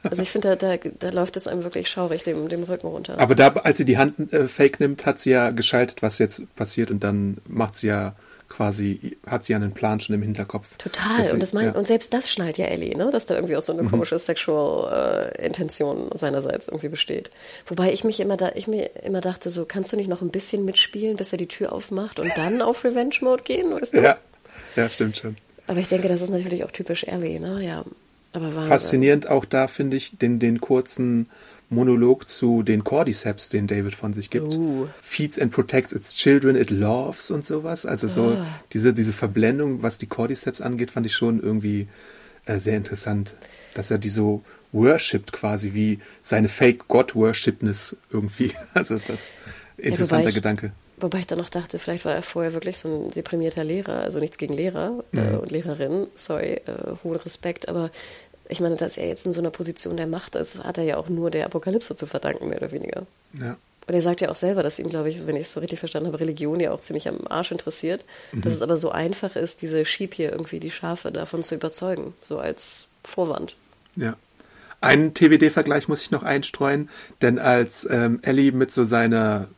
Also 0.09 0.23
ich 0.23 0.31
finde, 0.31 0.57
da, 0.57 0.77
da, 0.77 0.89
da, 0.99 1.11
läuft 1.11 1.37
es 1.37 1.47
einem 1.47 1.65
wirklich 1.65 1.89
schaurig 1.89 2.25
dem, 2.25 2.49
dem 2.49 2.65
Rücken 2.65 2.89
runter. 2.89 3.19
Aber 3.19 3.35
da, 3.35 3.49
als 3.49 3.79
sie 3.79 3.85
die 3.85 3.99
Hand 3.99 4.33
äh, 4.33 4.49
fake 4.49 4.81
nimmt, 4.81 5.07
hat 5.07 5.21
sie 5.21 5.31
ja 5.31 5.51
geschaltet, 5.51 6.03
was 6.03 6.19
jetzt 6.19 6.43
passiert 6.57 6.91
und 6.91 7.05
dann 7.05 7.39
macht 7.47 7.77
sie 7.77 7.89
ja 7.89 8.15
quasi, 8.53 9.17
hat 9.27 9.45
sie 9.45 9.55
einen 9.55 9.73
Plan 9.73 9.99
schon 9.99 10.15
im 10.15 10.23
Hinterkopf. 10.23 10.77
Total. 10.77 11.25
Sie, 11.25 11.33
und, 11.33 11.41
das 11.41 11.53
mein, 11.53 11.67
ja. 11.67 11.73
und 11.73 11.87
selbst 11.87 12.13
das 12.13 12.31
schnallt 12.31 12.59
ja 12.59 12.67
Ellie, 12.67 12.97
ne? 12.97 13.09
dass 13.11 13.27
da 13.27 13.35
irgendwie 13.35 13.57
auch 13.57 13.63
so 13.63 13.73
eine 13.73 13.83
mhm. 13.83 13.91
komische 13.91 14.19
Sexual 14.19 15.33
äh, 15.35 15.47
Intention 15.47 16.11
seinerseits 16.15 16.69
irgendwie 16.69 16.89
besteht. 16.89 17.31
Wobei 17.67 17.93
ich 17.93 18.05
mich 18.05 18.21
immer 18.21 18.37
da, 18.37 18.53
ich 18.55 18.69
mir 18.69 18.91
immer 19.03 19.21
dachte, 19.23 19.51
so 19.51 19.65
kannst 19.65 19.93
du 19.93 19.97
nicht 19.97 20.09
noch 20.09 20.21
ein 20.21 20.31
bisschen 20.31 20.65
mitspielen, 20.65 21.17
bis 21.17 21.33
er 21.33 21.39
die 21.39 21.49
Tür 21.49 21.73
aufmacht 21.73 22.21
und 22.21 22.31
dann 22.37 22.61
auf 22.61 22.85
Revenge 22.85 23.17
Mode 23.23 23.43
gehen, 23.43 23.73
weißt 23.73 23.95
du? 23.95 24.03
Ja, 24.03 24.19
ja, 24.77 24.89
stimmt 24.89 25.17
schon. 25.17 25.37
Aber 25.67 25.81
ich 25.81 25.89
denke, 25.89 26.09
das 26.09 26.21
ist 26.21 26.31
natürlich 26.31 26.65
auch 26.65 26.71
typisch 26.71 27.05
Ellie, 27.05 27.41
ne? 27.41 27.65
Ja. 27.65 27.85
Aber 28.35 28.51
Faszinierend 28.51 29.29
auch 29.29 29.45
da 29.45 29.69
finde 29.69 29.97
ich 29.97 30.19
den, 30.19 30.39
den 30.39 30.61
kurzen 30.61 31.29
Monolog 31.73 32.29
zu 32.29 32.63
den 32.63 32.85
Cordyceps, 32.85 33.49
den 33.49 33.67
David 33.67 33.95
von 33.95 34.13
sich 34.13 34.31
gibt. 34.31 34.55
Uh. 34.55 34.89
Feeds 35.01 35.39
and 35.39 35.51
protects 35.51 35.93
its 35.93 36.15
children 36.15 36.55
it 36.55 36.71
loves 36.71 37.31
und 37.31 37.45
sowas. 37.45 37.87
Also 37.87 38.09
so 38.09 38.37
ah. 38.39 38.47
diese, 38.73 38.95
diese 38.95 39.13
Verblendung, 39.13 39.83
was 39.83 39.99
die 39.99 40.07
Cordyceps 40.07 40.61
angeht, 40.61 40.91
fand 40.91 41.07
ich 41.07 41.15
schon 41.15 41.43
irgendwie 41.43 41.89
äh, 42.47 42.59
sehr 42.59 42.77
interessant. 42.77 43.35
Dass 43.75 43.91
er 43.91 43.99
die 43.99 44.11
so 44.11 44.45
worshipped 44.73 45.33
quasi, 45.33 45.75
wie 45.75 46.01
seine 46.23 46.49
Fake-God-Worshipness 46.49 47.97
irgendwie. 48.11 48.53
Also 48.75 48.99
das 49.07 49.31
interessanter 49.77 50.29
ja, 50.29 50.35
Gedanke. 50.35 50.73
Wobei 50.99 51.19
ich 51.19 51.27
dann 51.27 51.39
noch 51.39 51.49
dachte, 51.49 51.79
vielleicht 51.79 52.05
war 52.05 52.15
er 52.15 52.23
vorher 52.23 52.55
wirklich 52.55 52.79
so 52.79 52.89
ein 52.89 53.11
deprimierter 53.11 53.65
Lehrer, 53.65 54.01
also 54.01 54.21
nichts 54.21 54.39
gegen 54.39 54.55
Lehrer 54.55 55.03
mhm. 55.11 55.19
äh, 55.19 55.37
und 55.37 55.51
Lehrerinnen, 55.51 56.07
sorry, 56.15 56.61
äh, 56.67 56.95
hohen 57.03 57.17
Respekt, 57.17 57.69
aber 57.69 57.91
ich 58.53 58.61
meine, 58.61 58.77
dass 58.77 58.97
er 58.97 59.09
jetzt 59.09 59.27
in 59.27 59.33
so 59.33 59.41
einer 59.41 59.51
Position 59.51 59.97
der 59.97 60.07
Macht 60.07 60.37
ist, 60.37 60.63
hat 60.63 60.79
er 60.79 60.85
ja 60.85 60.97
auch 60.97 61.09
nur 61.09 61.31
der 61.31 61.47
Apokalypse 61.47 61.97
zu 61.97 62.07
verdanken, 62.07 62.49
mehr 62.49 62.59
oder 62.59 62.73
weniger. 62.73 63.07
Ja. 63.41 63.57
Und 63.87 63.95
er 63.95 64.03
sagt 64.03 64.21
ja 64.21 64.31
auch 64.31 64.37
selber, 64.37 64.63
dass 64.63 64.79
ihm, 64.79 64.89
glaube 64.89 65.09
ich, 65.09 65.27
wenn 65.27 65.35
ich 65.35 65.43
es 65.43 65.53
so 65.53 65.61
richtig 65.61 65.81
verstanden 65.81 66.07
habe, 66.07 66.21
Religion 66.21 66.61
ja 66.61 66.71
auch 66.71 66.81
ziemlich 66.81 67.09
am 67.09 67.27
Arsch 67.27 67.51
interessiert. 67.51 68.05
Mhm. 68.31 68.43
Dass 68.43 68.55
es 68.55 68.63
aber 68.63 68.77
so 68.77 68.91
einfach 68.91 69.35
ist, 69.35 69.63
diese 69.63 69.85
Sheep 69.85 70.15
hier 70.15 70.31
irgendwie, 70.31 70.61
die 70.61 70.71
Schafe 70.71 71.11
davon 71.11 71.43
zu 71.43 71.57
überzeugen. 71.57 72.15
So 72.29 72.39
als 72.39 72.87
Vorwand. 73.03 73.57
Ja. 73.97 74.17
Einen 74.81 75.15
TWD-Vergleich 75.15 75.89
muss 75.89 76.03
ich 76.03 76.11
noch 76.11 76.23
einstreuen, 76.23 76.91
denn 77.23 77.39
als 77.39 77.89
ähm, 77.91 78.21
Ellie 78.23 78.53
mit 78.53 78.73
so 78.73 78.85
seiner 78.85 79.49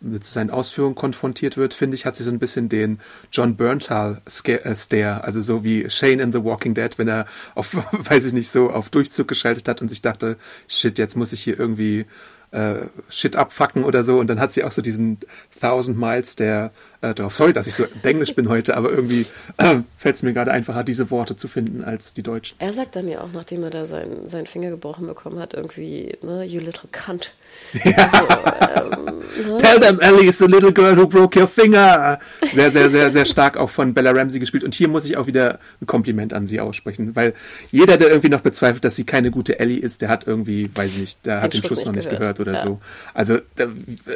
mit 0.00 0.24
seinen 0.24 0.50
Ausführungen 0.50 0.94
konfrontiert 0.94 1.56
wird, 1.56 1.74
finde 1.74 1.94
ich, 1.94 2.04
hat 2.04 2.16
sie 2.16 2.24
so 2.24 2.30
ein 2.30 2.38
bisschen 2.38 2.68
den 2.68 3.00
John 3.32 3.56
Berntal 3.56 4.20
äh, 4.26 5.24
also 5.24 5.40
so 5.42 5.64
wie 5.64 5.88
Shane 5.88 6.20
in 6.20 6.32
The 6.32 6.44
Walking 6.44 6.74
Dead, 6.74 6.98
wenn 6.98 7.08
er 7.08 7.26
auf, 7.54 7.74
weiß 7.92 8.26
ich 8.26 8.32
nicht, 8.32 8.50
so 8.50 8.70
auf 8.70 8.90
Durchzug 8.90 9.28
geschaltet 9.28 9.68
hat 9.68 9.80
und 9.82 9.88
sich 9.88 10.02
dachte, 10.02 10.36
shit, 10.68 10.98
jetzt 10.98 11.16
muss 11.16 11.32
ich 11.32 11.42
hier 11.42 11.58
irgendwie 11.58 12.06
äh, 12.54 12.86
Shit 13.08 13.36
abfacken 13.36 13.84
oder 13.84 14.04
so. 14.04 14.18
Und 14.18 14.28
dann 14.28 14.40
hat 14.40 14.52
sie 14.52 14.64
auch 14.64 14.72
so 14.72 14.80
diesen 14.80 15.18
Thousand 15.60 15.98
Miles 15.98 16.36
der 16.36 16.72
äh, 17.04 17.14
drauf. 17.14 17.34
Sorry, 17.34 17.52
dass 17.52 17.66
ich 17.66 17.74
so 17.74 17.84
englisch 18.02 18.34
bin 18.34 18.48
heute, 18.48 18.76
aber 18.76 18.90
irgendwie 18.90 19.26
äh, 19.58 19.76
fällt 19.96 20.16
es 20.16 20.22
mir 20.22 20.32
gerade 20.32 20.50
einfacher, 20.50 20.84
diese 20.84 21.10
Worte 21.10 21.36
zu 21.36 21.48
finden 21.48 21.84
als 21.84 22.14
die 22.14 22.22
deutschen. 22.22 22.56
Er 22.58 22.72
sagt 22.72 22.96
dann 22.96 23.08
ja 23.08 23.20
auch, 23.20 23.32
nachdem 23.32 23.62
er 23.62 23.70
da 23.70 23.86
seinen, 23.86 24.28
seinen 24.28 24.46
Finger 24.46 24.70
gebrochen 24.70 25.06
bekommen 25.06 25.38
hat, 25.38 25.54
irgendwie, 25.54 26.16
ne, 26.22 26.44
you 26.44 26.60
little 26.60 26.88
cunt. 26.90 27.32
Ja. 27.84 28.10
Also, 28.74 28.92
ähm, 28.92 29.18
ne? 29.46 29.58
Tell 29.58 29.80
them 29.80 30.00
Ellie 30.00 30.26
is 30.26 30.38
the 30.38 30.46
little 30.46 30.72
girl 30.72 30.96
who 30.96 31.06
broke 31.06 31.38
your 31.38 31.48
finger. 31.48 32.18
Sehr, 32.52 32.70
sehr, 32.70 32.90
sehr, 32.90 33.10
sehr 33.10 33.24
stark 33.24 33.56
auch 33.56 33.70
von 33.70 33.94
Bella 33.94 34.10
Ramsey 34.10 34.40
gespielt. 34.40 34.64
Und 34.64 34.74
hier 34.74 34.88
muss 34.88 35.04
ich 35.04 35.16
auch 35.16 35.26
wieder 35.26 35.58
ein 35.80 35.86
Kompliment 35.86 36.32
an 36.32 36.46
sie 36.46 36.60
aussprechen, 36.60 37.14
weil 37.14 37.34
jeder, 37.70 37.96
der 37.96 38.08
irgendwie 38.08 38.28
noch 38.28 38.40
bezweifelt, 38.40 38.84
dass 38.84 38.96
sie 38.96 39.04
keine 39.04 39.30
gute 39.30 39.58
Ellie 39.58 39.78
ist, 39.78 40.02
der 40.02 40.08
hat 40.08 40.26
irgendwie, 40.26 40.70
weiß 40.74 40.90
ich 40.90 40.98
nicht, 40.98 41.26
der 41.26 41.36
den 41.36 41.42
hat 41.42 41.54
den 41.54 41.62
Schuss, 41.62 41.78
Schuss 41.78 41.86
noch 41.86 41.92
nicht 41.92 42.10
gehört, 42.10 42.38
gehört 42.38 42.40
oder 42.40 42.54
ja. 42.54 42.62
so. 42.62 42.80
Also 43.12 43.38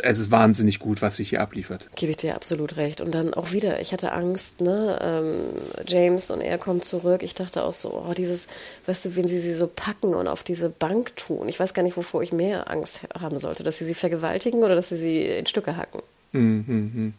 es 0.02 0.18
ist 0.18 0.30
wahnsinnig 0.30 0.78
gut, 0.78 1.02
was 1.02 1.16
sich 1.16 1.30
hier 1.30 1.40
abliefert. 1.40 1.88
Gebe 1.94 2.10
ich 2.10 2.16
dir 2.18 2.34
absolut 2.34 2.76
recht. 2.78 3.00
Und 3.00 3.12
dann 3.12 3.34
auch 3.34 3.52
wieder, 3.52 3.80
ich 3.80 3.92
hatte 3.92 4.12
Angst, 4.12 4.60
ne? 4.60 4.98
Ähm, 5.02 5.34
James 5.86 6.30
und 6.30 6.40
er 6.40 6.56
kommen 6.56 6.80
zurück. 6.80 7.22
Ich 7.22 7.34
dachte 7.34 7.62
auch 7.64 7.72
so, 7.72 8.04
oh, 8.08 8.14
dieses, 8.14 8.46
weißt 8.86 9.04
du, 9.04 9.16
wenn 9.16 9.28
sie 9.28 9.38
sie 9.38 9.54
so 9.54 9.66
packen 9.66 10.14
und 10.14 10.28
auf 10.28 10.42
diese 10.42 10.70
Bank 10.70 11.16
tun. 11.16 11.48
Ich 11.48 11.60
weiß 11.60 11.74
gar 11.74 11.82
nicht, 11.82 11.96
wovor 11.96 12.22
ich 12.22 12.32
mehr 12.32 12.70
Angst 12.70 13.00
haben 13.18 13.38
sollte, 13.38 13.62
dass 13.62 13.78
sie 13.78 13.84
sie 13.84 13.94
vergewaltigen 13.94 14.62
oder 14.62 14.74
dass 14.74 14.88
sie 14.88 14.96
sie 14.96 15.22
in 15.24 15.46
Stücke 15.46 15.76
hacken. 15.76 16.00
Mhm. 16.32 16.64
mhm. 16.66 17.14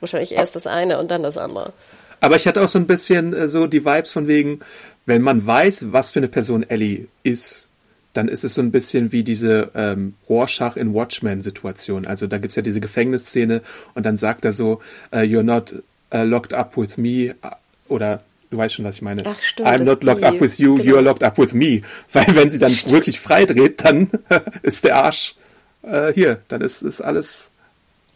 Wahrscheinlich 0.00 0.32
erst 0.32 0.56
das 0.56 0.66
eine 0.66 0.98
und 0.98 1.10
dann 1.10 1.22
das 1.22 1.36
andere. 1.36 1.72
Aber 2.20 2.36
ich 2.36 2.46
hatte 2.46 2.62
auch 2.62 2.68
so 2.68 2.78
ein 2.78 2.86
bisschen 2.86 3.32
äh, 3.32 3.48
so 3.48 3.66
die 3.66 3.84
Vibes 3.84 4.12
von 4.12 4.28
wegen, 4.28 4.60
wenn 5.06 5.22
man 5.22 5.44
weiß, 5.44 5.92
was 5.92 6.10
für 6.10 6.20
eine 6.20 6.28
Person 6.28 6.68
Ellie 6.68 7.06
ist, 7.22 7.68
dann 8.12 8.28
ist 8.28 8.44
es 8.44 8.54
so 8.54 8.62
ein 8.62 8.72
bisschen 8.72 9.12
wie 9.12 9.22
diese 9.22 9.70
ähm, 9.74 10.14
Rorschach 10.28 10.76
in 10.76 10.94
Watchmen-Situation. 10.94 12.06
Also 12.06 12.26
da 12.26 12.38
gibt's 12.38 12.56
ja 12.56 12.62
diese 12.62 12.80
Gefängnisszene 12.80 13.62
und 13.94 14.06
dann 14.06 14.16
sagt 14.16 14.44
er 14.44 14.52
so, 14.52 14.80
uh, 15.12 15.18
you're 15.18 15.42
not 15.42 15.74
uh, 16.12 16.22
locked 16.24 16.52
up 16.52 16.76
with 16.76 16.96
me 16.96 17.34
uh, 17.44 17.50
oder 17.88 18.22
du 18.50 18.56
weißt 18.56 18.74
schon, 18.74 18.84
was 18.84 18.96
ich 18.96 19.02
meine. 19.02 19.22
Ach, 19.24 19.40
stimmt, 19.40 19.68
I'm 19.68 19.84
not 19.84 20.02
locked 20.02 20.22
die, 20.22 20.26
up 20.26 20.40
with 20.40 20.58
you, 20.58 20.76
genau. 20.76 20.90
you're 20.90 21.02
locked 21.02 21.22
up 21.22 21.38
with 21.38 21.52
me. 21.52 21.82
Weil 22.12 22.34
wenn 22.34 22.50
sie 22.50 22.58
dann 22.58 22.72
stimmt. 22.72 22.94
wirklich 22.94 23.20
freidreht, 23.20 23.84
dann 23.84 24.10
ist 24.62 24.84
der 24.84 24.96
Arsch 25.02 25.36
äh, 25.82 26.12
hier, 26.12 26.42
dann 26.48 26.60
ist, 26.60 26.82
ist 26.82 27.00
alles. 27.00 27.50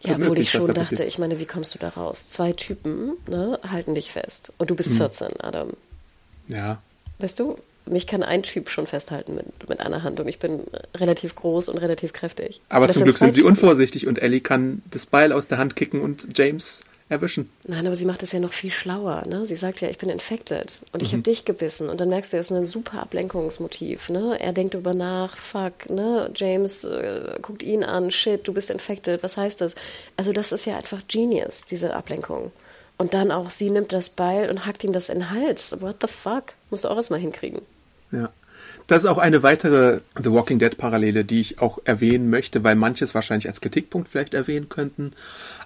Ja, 0.01 0.17
obwohl 0.17 0.37
ich 0.37 0.51
schon 0.51 0.67
dachte, 0.67 0.81
passiert. 0.81 1.07
ich 1.07 1.17
meine, 1.17 1.39
wie 1.39 1.45
kommst 1.45 1.73
du 1.73 1.79
da 1.79 1.89
raus? 1.89 2.29
Zwei 2.29 2.51
Typen 2.51 3.13
ne, 3.27 3.59
halten 3.67 3.95
dich 3.95 4.11
fest 4.11 4.53
und 4.57 4.69
du 4.69 4.75
bist 4.75 4.89
hm. 4.89 4.97
14, 4.97 5.39
Adam. 5.39 5.71
Ja. 6.47 6.79
Weißt 7.17 7.39
du, 7.39 7.57
mich 7.85 8.07
kann 8.07 8.23
ein 8.23 8.43
Typ 8.43 8.69
schon 8.69 8.87
festhalten 8.87 9.35
mit, 9.35 9.69
mit 9.69 9.79
einer 9.79 10.03
Hand 10.03 10.19
und 10.19 10.27
ich 10.27 10.39
bin 10.39 10.61
relativ 10.95 11.35
groß 11.35 11.69
und 11.69 11.77
relativ 11.77 12.13
kräftig. 12.13 12.61
Aber 12.69 12.89
zum 12.89 13.03
Glück 13.03 13.17
sind 13.17 13.33
sie 13.33 13.43
unvorsichtig 13.43 14.07
und 14.07 14.21
Ellie 14.21 14.41
kann 14.41 14.81
das 14.91 15.05
Beil 15.05 15.31
aus 15.31 15.47
der 15.47 15.57
Hand 15.57 15.75
kicken 15.75 16.01
und 16.01 16.37
James 16.37 16.83
erwischen. 17.07 17.49
Nein, 17.67 17.85
aber 17.85 17.95
sie 17.95 18.05
macht 18.05 18.23
es 18.23 18.31
ja 18.31 18.39
noch 18.39 18.51
viel 18.51 18.71
schlauer. 18.71 19.25
Ne? 19.27 19.45
Sie 19.45 19.55
sagt 19.55 19.81
ja, 19.81 19.89
ich 19.89 19.99
bin 19.99 20.09
infected 20.09 20.81
und 20.91 21.03
ich 21.03 21.09
mhm. 21.09 21.17
habe 21.17 21.23
dich 21.23 21.45
gebissen. 21.45 21.89
Und 21.89 21.99
dann 21.99 22.09
merkst 22.09 22.33
du, 22.33 22.37
es 22.37 22.49
ist 22.49 22.57
ein 22.57 22.65
super 22.65 23.01
Ablenkungsmotiv. 23.01 24.09
Ne? 24.09 24.37
Er 24.39 24.53
denkt 24.53 24.73
über 24.73 24.93
nach, 24.93 25.37
fuck, 25.37 25.89
ne? 25.89 26.31
James 26.35 26.83
äh, 26.83 27.37
guckt 27.41 27.61
ihn 27.61 27.83
an, 27.83 28.09
shit, 28.09 28.47
du 28.47 28.53
bist 28.53 28.71
infected, 28.71 29.21
was 29.21 29.37
heißt 29.37 29.61
das? 29.61 29.75
Also 30.17 30.33
das 30.33 30.51
ist 30.51 30.65
ja 30.65 30.77
einfach 30.77 31.01
Genius, 31.07 31.65
diese 31.65 31.93
Ablenkung. 31.93 32.51
Und 32.97 33.13
dann 33.13 33.31
auch, 33.31 33.49
sie 33.49 33.69
nimmt 33.69 33.93
das 33.93 34.09
Beil 34.09 34.49
und 34.49 34.65
hackt 34.65 34.83
ihm 34.83 34.93
das 34.93 35.09
in 35.09 35.19
den 35.19 35.29
Hals. 35.29 35.81
What 35.81 35.97
the 36.01 36.07
fuck? 36.07 36.53
Musst 36.69 36.85
du 36.85 36.89
auch 36.89 36.95
erstmal 36.95 37.19
hinkriegen. 37.19 37.61
Ja. 38.15 38.29
Das 38.87 39.03
ist 39.03 39.09
auch 39.09 39.17
eine 39.17 39.41
weitere 39.41 40.01
The 40.21 40.31
Walking 40.31 40.59
Dead 40.59 40.77
Parallele, 40.77 41.25
die 41.25 41.41
ich 41.41 41.59
auch 41.59 41.79
erwähnen 41.85 42.29
möchte, 42.29 42.63
weil 42.63 42.75
manches 42.75 43.15
wahrscheinlich 43.15 43.47
als 43.47 43.59
Kritikpunkt 43.59 44.07
vielleicht 44.07 44.35
erwähnen 44.35 44.69
könnten. 44.69 45.13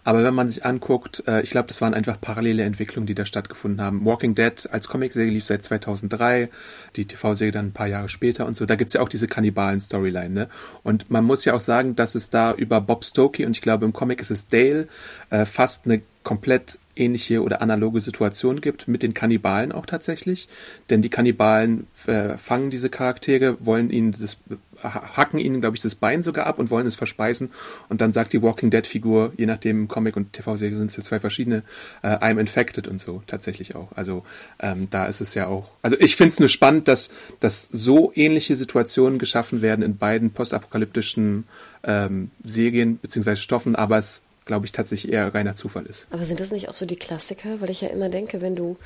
Aber 0.06 0.24
wenn 0.24 0.34
man 0.34 0.48
sich 0.48 0.66
anguckt, 0.66 1.24
äh, 1.28 1.42
ich 1.42 1.50
glaube, 1.50 1.68
das 1.68 1.82
waren 1.82 1.94
einfach 1.94 2.20
parallele 2.22 2.64
Entwicklungen, 2.64 3.08
die 3.08 3.16
da 3.16 3.26
stattgefunden 3.26 3.82
haben. 3.82 4.06
Walking 4.06 4.36
Dead 4.36 4.70
als 4.72 4.88
Comicserie 4.88 5.30
lief 5.30 5.44
seit 5.44 5.64
2003, 5.64 6.50
die 6.96 7.06
TV-Serie 7.06 7.52
dann 7.52 7.68
ein 7.68 7.74
paar 7.74 7.88
Jahre 7.88 8.08
später 8.08 8.46
und 8.46 8.56
so. 8.56 8.66
Da 8.66 8.76
gibt's 8.76 8.94
ja 8.94 9.02
auch 9.02 9.10
diese 9.10 9.28
Kannibalen-Storyline. 9.28 10.30
Ne? 10.30 10.50
Und 10.84 11.12
man 11.12 11.26
muss 11.26 11.44
ja 11.44 11.54
auch 11.54 11.60
sagen, 11.60 11.98
dass 11.98 12.16
es 12.16 12.30
da 12.30 12.54
über 12.54 12.80
Bob 12.80 13.04
Stokey 13.04 13.46
und 13.46 13.52
ich 13.52 13.62
glaube 13.62 13.84
im 13.84 13.92
Comic 13.92 14.22
ist 14.22 14.32
es 14.32 14.48
Dale 14.48 14.88
äh, 15.30 15.46
fast 15.46 15.86
eine 15.86 16.02
komplett 16.24 16.80
ähnliche 17.00 17.42
oder 17.42 17.62
analoge 17.62 18.02
Situation 18.02 18.62
gibt, 18.62 18.88
mit 18.88 19.04
den 19.04 19.14
Kannibalen 19.14 19.72
auch 19.72 19.86
tatsächlich. 19.86 20.50
Denn 20.90 21.02
die 21.02 21.10
Kannibalen 21.10 21.88
äh, 22.08 22.38
fangen 22.38 22.70
diese 22.70 22.90
Charaktere, 22.90 23.58
wollen 23.66 23.90
ihnen 23.90 24.14
das, 24.20 24.38
hacken 24.84 25.40
ihnen, 25.40 25.62
glaube 25.62 25.78
ich, 25.78 25.82
das 25.82 25.96
Bein 25.96 26.24
sogar 26.24 26.46
ab 26.46 26.60
und 26.60 26.70
wollen 26.70 26.86
es 26.86 26.96
verspeisen. 26.96 27.52
Und 27.88 28.02
dann 28.02 28.12
sagt 28.12 28.34
die 28.34 28.42
Walking 28.42 28.70
Dead-Figur, 28.70 29.34
je 29.38 29.46
nachdem 29.46 29.88
Comic 29.88 30.18
und 30.18 30.34
TV-Serie 30.34 30.76
sind 30.76 30.92
es 30.92 30.98
ja 30.98 31.04
zwei 31.04 31.22
verschiedene, 31.22 31.64
äh, 32.04 32.10
I'm 32.18 32.40
infected 32.40 32.88
und 32.88 33.00
so, 33.00 33.24
tatsächlich 33.26 33.76
auch. 33.76 33.92
Also 33.96 34.24
ähm, 34.60 34.90
da 34.92 35.06
ist 35.06 35.22
es 35.22 35.34
ja 35.36 35.48
auch. 35.48 35.72
Also 35.82 35.96
ich 36.00 36.18
finde 36.18 36.34
es 36.34 36.40
nur 36.40 36.50
spannend, 36.50 36.90
dass, 36.90 37.10
dass 37.40 37.70
so 37.72 38.12
ähnliche 38.14 38.56
Situationen 38.58 39.20
geschaffen 39.20 39.62
werden 39.62 39.84
in 39.84 39.98
beiden 39.98 40.32
postapokalyptischen 40.32 41.46
ähm, 41.84 42.32
Serien 42.44 43.00
beziehungsweise 43.00 43.42
Stoffen, 43.42 43.76
aber 43.76 43.98
es 43.98 44.22
glaube 44.50 44.66
ich, 44.66 44.72
tatsächlich 44.72 45.14
eher 45.14 45.32
reiner 45.36 45.54
Zufall 45.54 45.86
ist. 45.86 46.08
Aber 46.10 46.26
sind 46.26 46.40
das 46.40 46.50
nicht 46.52 46.70
auch 46.70 46.76
so 46.76 46.88
die 46.88 46.96
Klassiker? 46.96 47.62
Weil 47.62 47.70
ich 47.70 47.82
ja 47.82 47.90
immer 47.90 48.10
denke, 48.10 48.42
wenn 48.42 48.56
du 48.56 48.78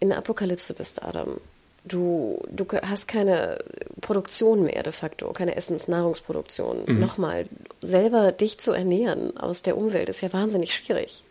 in 0.00 0.08
der 0.08 0.18
Apokalypse 0.18 0.74
bist, 0.74 1.00
Adam, 1.00 1.40
du, 1.84 2.42
du 2.50 2.66
hast 2.82 3.06
keine 3.06 3.58
Produktion 4.00 4.64
mehr 4.64 4.82
de 4.82 4.92
facto, 4.92 5.32
keine 5.32 5.54
Essensnahrungsproduktion. 5.54 6.86
Mhm. 6.86 6.98
Nochmal, 6.98 7.46
selber 7.80 8.32
dich 8.32 8.58
zu 8.58 8.72
ernähren 8.72 9.36
aus 9.36 9.62
der 9.62 9.76
Umwelt 9.76 10.08
ist 10.08 10.22
ja 10.22 10.32
wahnsinnig 10.32 10.74
schwierig. 10.74 11.22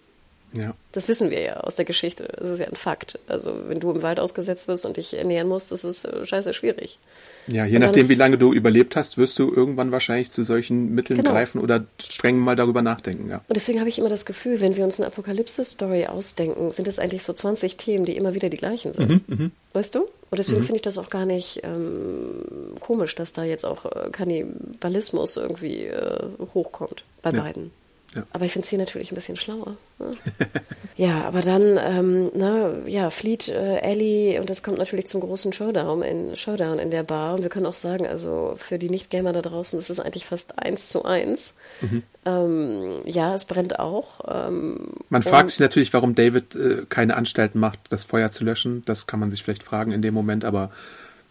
Ja. 0.54 0.74
Das 0.92 1.08
wissen 1.08 1.30
wir 1.30 1.42
ja 1.42 1.58
aus 1.62 1.78
der 1.78 1.86
Geschichte. 1.86 2.28
Das 2.38 2.52
ist 2.52 2.60
ja 2.60 2.68
ein 2.68 2.76
Fakt. 2.76 3.18
Also, 3.28 3.54
wenn 3.68 3.80
du 3.80 3.92
im 3.92 4.02
Wald 4.02 4.20
ausgesetzt 4.20 4.68
wirst 4.68 4.86
und 4.86 4.98
dich 4.98 5.18
ernähren 5.18 5.48
musst, 5.48 5.72
das 5.72 5.86
ist 5.86 6.06
äh, 6.06 6.26
scheiße 6.26 6.54
schwierig. 6.54 7.00
Ja, 7.48 7.66
je 7.66 7.80
nachdem, 7.80 8.10
wie 8.10 8.16
lange 8.16 8.38
du 8.38 8.54
überlebt 8.54 8.96
hast, 8.96 9.18
wirst 9.18 9.40
du 9.40 9.52
irgendwann 9.54 9.92
wahrscheinlich 9.92 10.30
zu 10.30 10.44
solchen 10.44 10.94
Mitteln 10.94 11.18
genau. 11.18 11.32
greifen 11.32 11.60
oder 11.60 11.86
streng 12.00 12.38
mal 12.38 12.56
darüber 12.56 12.82
nachdenken. 12.82 13.30
Ja. 13.30 13.38
Und 13.48 13.56
deswegen 13.56 13.80
habe 13.80 13.90
ich 13.90 13.98
immer 13.98 14.10
das 14.10 14.26
Gefühl, 14.26 14.60
wenn 14.62 14.76
wir 14.76 14.84
uns 14.84 15.00
eine 15.00 15.08
Apokalypse-Story 15.08 16.08
ausdenken, 16.08 16.72
sind 16.72 16.88
es 16.88 17.00
eigentlich 17.00 17.24
so 17.24 17.34
20 17.34 17.78
Themen, 17.78 18.06
die 18.06 18.18
immer 18.18 18.34
wieder 18.34 18.50
die 18.50 18.58
gleichen 18.58 18.94
sind. 18.94 19.28
Mhm, 19.30 19.36
mh. 19.36 19.52
Weißt 19.74 19.96
du? 19.96 20.02
Und 20.02 20.38
deswegen 20.38 20.62
mhm. 20.62 20.66
finde 20.66 20.76
ich 20.78 20.82
das 20.82 20.98
auch 20.98 21.10
gar 21.10 21.26
nicht 21.26 21.62
ähm, 21.64 22.76
komisch, 22.80 23.16
dass 23.16 23.34
da 23.34 23.44
jetzt 23.44 23.66
auch 23.66 23.86
äh, 23.86 24.10
Kannibalismus 24.12 25.38
irgendwie 25.38 25.86
äh, 25.86 26.20
hochkommt 26.54 27.04
bei 27.22 27.32
ja. 27.32 27.42
beiden. 27.42 27.72
Ja. 28.16 28.24
Aber 28.34 28.44
ich 28.44 28.52
finde 28.52 28.68
hier 28.68 28.80
natürlich 28.80 29.12
ein 29.12 29.16
bisschen 29.16 29.38
schlauer. 29.38 29.78
Ne? 29.98 30.14
ja, 30.98 31.24
aber 31.24 31.42
dann 31.42 31.80
ähm, 31.82 32.32
na, 32.36 32.74
ja, 32.86 33.10
flieht 33.10 33.48
äh, 33.48 33.78
Ellie 33.78 34.40
und 34.40 34.50
das 34.50 34.64
kommt 34.64 34.80
natürlich 34.80 35.08
zum 35.08 35.22
großen 35.22 35.54
Showdown 35.54 36.02
in, 36.02 36.36
Showdown 36.36 36.80
in 36.80 36.92
der 36.92 37.04
Bar. 37.04 37.36
Und 37.36 37.44
wir 37.44 37.50
können 37.50 37.66
auch 37.66 37.76
sagen, 37.76 38.06
also 38.06 38.56
für 38.58 38.78
die 38.78 38.90
Nicht-Gamer 38.90 39.32
da 39.32 39.42
draußen 39.42 39.80
ist 39.80 39.90
es 39.90 40.02
eigentlich 40.02 40.26
fast 40.26 40.60
eins 40.60 40.90
zu 40.90 41.06
eins. 41.06 41.56
Mhm. 41.80 42.04
Ähm, 42.26 43.02
ja, 43.06 43.34
es 43.34 43.46
brennt 43.46 43.80
auch. 43.80 44.20
Ähm, 44.28 44.94
man 45.10 45.24
fragt 45.24 45.50
sich 45.50 45.60
natürlich, 45.60 45.94
warum 45.94 46.14
David 46.14 46.54
äh, 46.56 46.86
keine 46.90 47.16
Anstalten 47.16 47.60
macht, 47.60 47.80
das 47.90 48.04
Feuer 48.04 48.30
zu 48.30 48.44
löschen. 48.44 48.84
Das 48.86 49.08
kann 49.08 49.22
man 49.22 49.32
sich 49.32 49.44
vielleicht 49.44 49.64
fragen 49.64 49.94
in 49.94 50.02
dem 50.02 50.14
Moment, 50.14 50.44
aber 50.44 50.72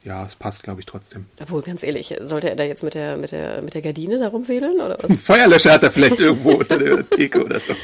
ja, 0.02 0.24
es 0.24 0.34
passt, 0.34 0.62
glaube 0.62 0.80
ich, 0.80 0.86
trotzdem. 0.86 1.26
Obwohl, 1.42 1.60
ganz 1.60 1.82
ehrlich, 1.82 2.16
sollte 2.22 2.48
er 2.48 2.56
da 2.56 2.64
jetzt 2.64 2.82
mit 2.82 2.94
der, 2.94 3.18
mit 3.18 3.32
der, 3.32 3.60
mit 3.60 3.74
der 3.74 3.82
Gardine 3.82 4.18
da 4.18 4.28
rumwedeln 4.28 4.80
oder 4.80 4.96
was? 5.02 5.14
Feuerlöscher 5.20 5.72
hat 5.72 5.82
er 5.82 5.90
vielleicht 5.90 6.20
irgendwo 6.20 6.52
unter 6.52 6.78
der 6.78 7.08
Theke 7.08 7.44
oder 7.44 7.60
so. 7.60 7.74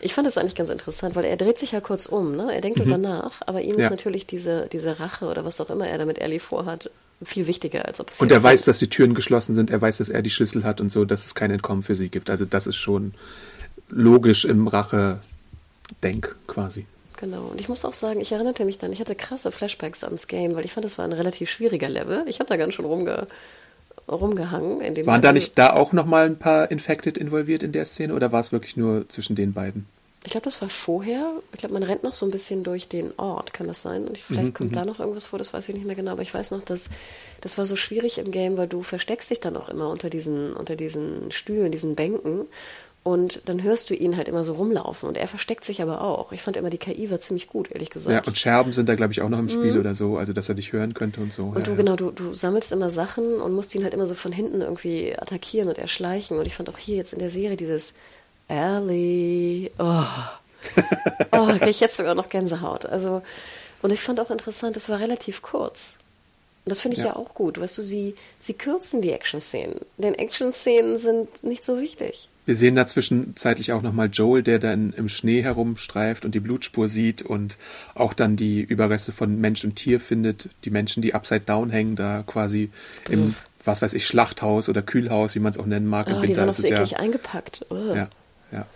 Ich 0.00 0.14
fand 0.14 0.26
das 0.26 0.38
eigentlich 0.38 0.54
ganz 0.54 0.70
interessant, 0.70 1.16
weil 1.16 1.24
er 1.24 1.36
dreht 1.36 1.58
sich 1.58 1.72
ja 1.72 1.80
kurz 1.80 2.06
um, 2.06 2.36
ne? 2.36 2.54
Er 2.54 2.60
denkt 2.60 2.78
mhm. 2.78 2.90
darüber 2.90 2.98
nach, 2.98 3.40
aber 3.40 3.62
ihm 3.62 3.76
ja. 3.78 3.84
ist 3.84 3.90
natürlich 3.90 4.26
diese, 4.26 4.68
diese 4.70 5.00
Rache 5.00 5.26
oder 5.26 5.44
was 5.44 5.60
auch 5.60 5.70
immer 5.70 5.88
er 5.88 5.98
da 5.98 6.04
mit 6.04 6.20
Ellie 6.20 6.38
vorhat, 6.38 6.90
viel 7.24 7.48
wichtiger, 7.48 7.86
als 7.86 8.00
ob 8.00 8.10
es 8.10 8.20
Und 8.20 8.30
er 8.30 8.42
weiß, 8.42 8.64
dass 8.64 8.78
die 8.78 8.88
Türen 8.88 9.14
geschlossen 9.14 9.54
sind, 9.54 9.70
er 9.70 9.80
weiß, 9.80 9.98
dass 9.98 10.08
er 10.08 10.22
die 10.22 10.30
Schlüssel 10.30 10.62
hat 10.62 10.80
und 10.80 10.90
so, 10.90 11.04
dass 11.04 11.26
es 11.26 11.34
kein 11.34 11.50
Entkommen 11.50 11.82
für 11.82 11.96
sie 11.96 12.08
gibt. 12.08 12.30
Also 12.30 12.44
das 12.44 12.66
ist 12.66 12.76
schon 12.76 13.14
logisch 13.88 14.44
im 14.44 14.68
Rache-Denk 14.68 16.36
quasi. 16.46 16.86
Genau. 17.18 17.46
Und 17.46 17.60
ich 17.60 17.68
muss 17.68 17.84
auch 17.84 17.92
sagen, 17.94 18.20
ich 18.20 18.32
erinnerte 18.32 18.64
mich 18.64 18.78
dann, 18.78 18.92
ich 18.92 19.00
hatte 19.00 19.14
krasse 19.14 19.52
Flashbacks 19.52 20.02
ans 20.04 20.26
Game, 20.26 20.56
weil 20.56 20.64
ich 20.64 20.72
fand, 20.72 20.84
das 20.84 20.98
war 20.98 21.04
ein 21.04 21.12
relativ 21.12 21.48
schwieriger 21.50 21.88
Level. 21.88 22.24
Ich 22.26 22.40
habe 22.40 22.48
da 22.48 22.56
ganz 22.56 22.74
schön 22.74 22.84
rumge 22.84 23.26
rumgehangen. 24.08 24.80
In 24.80 24.94
dem 24.94 25.06
Waren 25.06 25.22
da 25.22 25.32
nicht 25.32 25.58
da 25.58 25.72
auch 25.72 25.92
nochmal 25.92 26.26
ein 26.26 26.38
paar 26.38 26.70
Infected 26.70 27.16
involviert 27.18 27.62
in 27.62 27.72
der 27.72 27.86
Szene 27.86 28.14
oder 28.14 28.32
war 28.32 28.40
es 28.40 28.52
wirklich 28.52 28.76
nur 28.76 29.08
zwischen 29.08 29.36
den 29.36 29.52
beiden? 29.54 29.86
Ich 30.26 30.30
glaube, 30.30 30.46
das 30.46 30.62
war 30.62 30.70
vorher. 30.70 31.42
Ich 31.52 31.58
glaube, 31.58 31.74
man 31.74 31.82
rennt 31.82 32.02
noch 32.02 32.14
so 32.14 32.24
ein 32.24 32.30
bisschen 32.30 32.64
durch 32.64 32.88
den 32.88 33.12
Ort, 33.18 33.52
kann 33.52 33.66
das 33.66 33.82
sein? 33.82 34.08
Und 34.08 34.16
vielleicht 34.16 34.54
Mhm, 34.54 34.54
kommt 34.54 34.74
da 34.74 34.86
noch 34.86 34.98
irgendwas 34.98 35.26
vor, 35.26 35.38
das 35.38 35.52
weiß 35.52 35.68
ich 35.68 35.74
nicht 35.74 35.84
mehr 35.84 35.96
genau. 35.96 36.12
Aber 36.12 36.22
ich 36.22 36.32
weiß 36.32 36.50
noch, 36.50 36.62
dass 36.62 36.88
das 37.42 37.58
war 37.58 37.66
so 37.66 37.76
schwierig 37.76 38.16
im 38.16 38.30
Game, 38.30 38.56
weil 38.56 38.66
du 38.66 38.82
versteckst 38.82 39.28
dich 39.30 39.40
dann 39.40 39.54
auch 39.54 39.68
immer 39.68 39.90
unter 39.90 40.08
diesen, 40.08 40.54
unter 40.54 40.76
diesen 40.76 41.30
Stühlen, 41.30 41.70
diesen 41.72 41.94
Bänken. 41.94 42.46
Und 43.04 43.42
dann 43.44 43.62
hörst 43.62 43.90
du 43.90 43.94
ihn 43.94 44.16
halt 44.16 44.28
immer 44.28 44.44
so 44.44 44.54
rumlaufen. 44.54 45.06
Und 45.06 45.18
er 45.18 45.28
versteckt 45.28 45.62
sich 45.64 45.82
aber 45.82 46.00
auch. 46.00 46.32
Ich 46.32 46.40
fand 46.40 46.56
immer, 46.56 46.70
die 46.70 46.78
KI 46.78 47.10
war 47.10 47.20
ziemlich 47.20 47.48
gut, 47.48 47.70
ehrlich 47.70 47.90
Ja, 47.90 47.92
gesagt. 47.92 48.28
und 48.28 48.38
Scherben 48.38 48.72
sind 48.72 48.88
da, 48.88 48.94
glaube 48.94 49.12
ich, 49.12 49.20
auch 49.20 49.28
noch 49.28 49.38
im 49.38 49.50
Spiel 49.50 49.78
oder 49.78 49.94
so, 49.94 50.16
also 50.16 50.32
dass 50.32 50.48
er 50.48 50.54
dich 50.54 50.72
hören 50.72 50.94
könnte 50.94 51.20
und 51.20 51.30
so. 51.30 51.44
Mhm. 51.44 51.48
Und 51.50 51.58
ja, 51.58 51.64
du, 51.64 51.70
ja. 51.72 51.76
genau, 51.76 51.96
du, 51.96 52.10
du 52.10 52.32
sammelst 52.32 52.72
immer 52.72 52.88
Sachen 52.88 53.42
und 53.42 53.52
musst 53.52 53.74
ihn 53.74 53.82
halt 53.82 53.92
immer 53.92 54.06
so 54.06 54.14
von 54.14 54.32
hinten 54.32 54.62
irgendwie 54.62 55.14
attackieren 55.18 55.68
und 55.68 55.76
erschleichen. 55.76 56.38
Und 56.38 56.46
ich 56.46 56.54
fand 56.54 56.70
auch 56.70 56.78
hier 56.78 56.96
jetzt 56.96 57.12
in 57.12 57.18
der 57.18 57.28
Serie 57.28 57.56
dieses 57.56 57.94
Ellie. 58.48 59.70
Oh. 59.78 60.02
Oh, 61.30 61.46
da 61.46 61.58
krieg 61.58 61.68
ich 61.68 61.80
jetzt 61.80 61.98
sogar 61.98 62.14
noch 62.14 62.30
Gänsehaut. 62.30 62.86
Also, 62.86 63.20
und 63.82 63.92
ich 63.92 64.00
fand 64.00 64.18
auch 64.18 64.30
interessant, 64.30 64.78
es 64.78 64.88
war 64.88 64.98
relativ 64.98 65.42
kurz. 65.42 65.98
Und 66.64 66.70
das 66.70 66.80
finde 66.80 66.96
ich 66.96 67.02
ja. 67.02 67.10
Ja. 67.10 67.16
auch 67.16 67.34
gut. 67.34 67.60
Weißt 67.60 67.76
du, 67.76 67.82
sie, 67.82 68.14
sie 68.40 68.54
kürzen 68.54 69.02
die 69.02 69.12
Action-Szenen. 69.12 69.80
Denn 69.98 70.14
Action-Szenen 70.14 70.98
sind 70.98 71.44
nicht 71.44 71.64
so 71.64 71.78
wichtig. 71.78 72.30
Wir 72.46 72.54
sehen 72.54 72.74
da 72.74 72.86
zwischenzeitlich 72.86 73.72
auch 73.72 73.80
nochmal 73.80 74.10
Joel, 74.12 74.42
der 74.42 74.58
dann 74.58 74.92
im 74.92 75.08
Schnee 75.08 75.42
herumstreift 75.42 76.24
und 76.24 76.34
die 76.34 76.40
Blutspur 76.40 76.88
sieht 76.88 77.22
und 77.22 77.56
auch 77.94 78.12
dann 78.12 78.36
die 78.36 78.60
Überreste 78.60 79.12
von 79.12 79.40
Mensch 79.40 79.64
und 79.64 79.76
Tier 79.76 79.98
findet. 79.98 80.50
Die 80.64 80.70
Menschen, 80.70 81.02
die 81.02 81.14
upside 81.14 81.40
down 81.40 81.70
hängen, 81.70 81.96
da 81.96 82.22
quasi 82.26 82.70
im, 83.08 83.34
was 83.64 83.80
weiß 83.80 83.94
ich, 83.94 84.06
Schlachthaus 84.06 84.68
oder 84.68 84.82
Kühlhaus, 84.82 85.34
wie 85.34 85.38
man 85.38 85.52
es 85.52 85.58
auch 85.58 85.66
nennen 85.66 85.86
mag. 85.86 86.06
Im 86.08 86.16
Oh, 86.16 86.20
die 86.20 86.28
Winter 86.28 86.40
waren 86.40 86.48
noch 86.48 86.54
so 86.54 86.66
eklig 86.66 86.90
ja, 86.90 86.98
eingepackt. 86.98 87.64
Oh. 87.70 87.94
ja, 87.94 88.08
ja. 88.52 88.66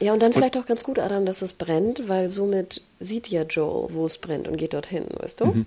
Ja, 0.00 0.12
und 0.12 0.20
dann 0.20 0.32
vielleicht 0.32 0.56
auch 0.56 0.66
ganz 0.66 0.82
gut, 0.82 0.98
Adam, 0.98 1.24
dass 1.24 1.42
es 1.42 1.52
brennt, 1.52 2.08
weil 2.08 2.28
somit 2.28 2.82
sieht 2.98 3.28
ja 3.28 3.42
Joel, 3.42 3.94
wo 3.94 4.06
es 4.06 4.18
brennt 4.18 4.48
und 4.48 4.56
geht 4.56 4.74
dorthin, 4.74 5.04
weißt 5.20 5.40
du? 5.40 5.64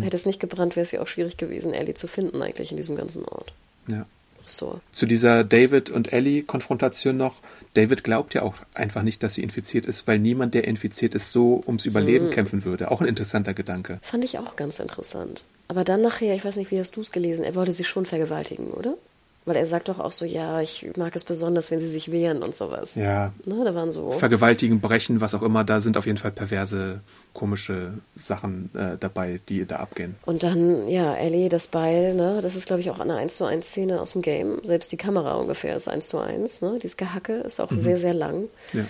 Hätte 0.00 0.16
es 0.16 0.26
nicht 0.26 0.40
gebrannt, 0.40 0.74
wäre 0.74 0.82
es 0.82 0.90
ja 0.90 1.00
auch 1.00 1.06
schwierig 1.06 1.36
gewesen, 1.36 1.72
Ellie 1.72 1.94
zu 1.94 2.08
finden 2.08 2.42
eigentlich 2.42 2.72
in 2.72 2.76
diesem 2.76 2.96
ganzen 2.96 3.24
Ort. 3.24 3.52
ja. 3.86 4.04
So. 4.46 4.80
Zu 4.92 5.06
dieser 5.06 5.44
David 5.44 5.90
und 5.90 6.12
Ellie 6.12 6.42
Konfrontation 6.42 7.16
noch. 7.16 7.34
David 7.74 8.04
glaubt 8.04 8.34
ja 8.34 8.42
auch 8.42 8.54
einfach 8.74 9.02
nicht, 9.02 9.22
dass 9.22 9.34
sie 9.34 9.42
infiziert 9.42 9.86
ist, 9.86 10.06
weil 10.06 10.18
niemand, 10.18 10.54
der 10.54 10.66
infiziert 10.66 11.14
ist, 11.14 11.32
so 11.32 11.62
ums 11.66 11.84
Überleben 11.84 12.30
kämpfen 12.30 12.64
würde. 12.64 12.90
Auch 12.90 13.00
ein 13.00 13.06
interessanter 13.06 13.54
Gedanke. 13.54 13.98
Fand 14.02 14.24
ich 14.24 14.38
auch 14.38 14.56
ganz 14.56 14.78
interessant. 14.78 15.44
Aber 15.68 15.84
dann 15.84 16.00
nachher, 16.00 16.34
ich 16.34 16.44
weiß 16.44 16.56
nicht, 16.56 16.70
wie 16.70 16.78
hast 16.78 16.96
du 16.96 17.00
es 17.00 17.10
gelesen, 17.10 17.44
er 17.44 17.54
wollte 17.54 17.72
sie 17.72 17.84
schon 17.84 18.06
vergewaltigen, 18.06 18.70
oder? 18.70 18.94
Weil 19.44 19.56
er 19.56 19.66
sagt 19.66 19.88
doch 19.88 20.00
auch 20.00 20.10
so, 20.10 20.24
ja, 20.24 20.60
ich 20.60 20.88
mag 20.96 21.14
es 21.14 21.24
besonders, 21.24 21.70
wenn 21.70 21.80
sie 21.80 21.88
sich 21.88 22.10
wehren 22.10 22.42
und 22.42 22.54
sowas. 22.54 22.96
Ja. 22.96 23.32
Ne, 23.44 23.62
da 23.64 23.74
waren 23.74 23.92
so. 23.92 24.10
Vergewaltigen, 24.10 24.80
brechen, 24.80 25.20
was 25.20 25.34
auch 25.34 25.42
immer, 25.42 25.62
da 25.62 25.80
sind 25.80 25.96
auf 25.96 26.06
jeden 26.06 26.18
Fall 26.18 26.32
perverse, 26.32 27.00
komische 27.36 27.92
Sachen 28.20 28.70
äh, 28.74 28.96
dabei, 28.98 29.40
die 29.48 29.66
da 29.66 29.76
abgehen. 29.76 30.16
Und 30.24 30.42
dann, 30.42 30.88
ja, 30.88 31.14
Ellie, 31.14 31.50
das 31.50 31.66
Beil, 31.66 32.14
ne, 32.14 32.40
das 32.40 32.56
ist, 32.56 32.66
glaube 32.66 32.80
ich, 32.80 32.90
auch 32.90 32.98
eine 32.98 33.14
1 33.16 33.36
zu 33.36 33.44
1 33.44 33.66
Szene 33.66 34.00
aus 34.00 34.12
dem 34.12 34.22
Game. 34.22 34.60
Selbst 34.64 34.90
die 34.90 34.96
Kamera 34.96 35.34
ungefähr 35.34 35.76
ist 35.76 35.86
1 35.86 36.08
zu 36.08 36.18
1, 36.18 36.62
ne? 36.62 36.78
Dieses 36.82 36.96
Gehacke 36.96 37.34
ist 37.34 37.60
auch 37.60 37.70
sehr, 37.70 37.98
sehr 37.98 38.14
lang. 38.14 38.48
Ja. 38.72 38.86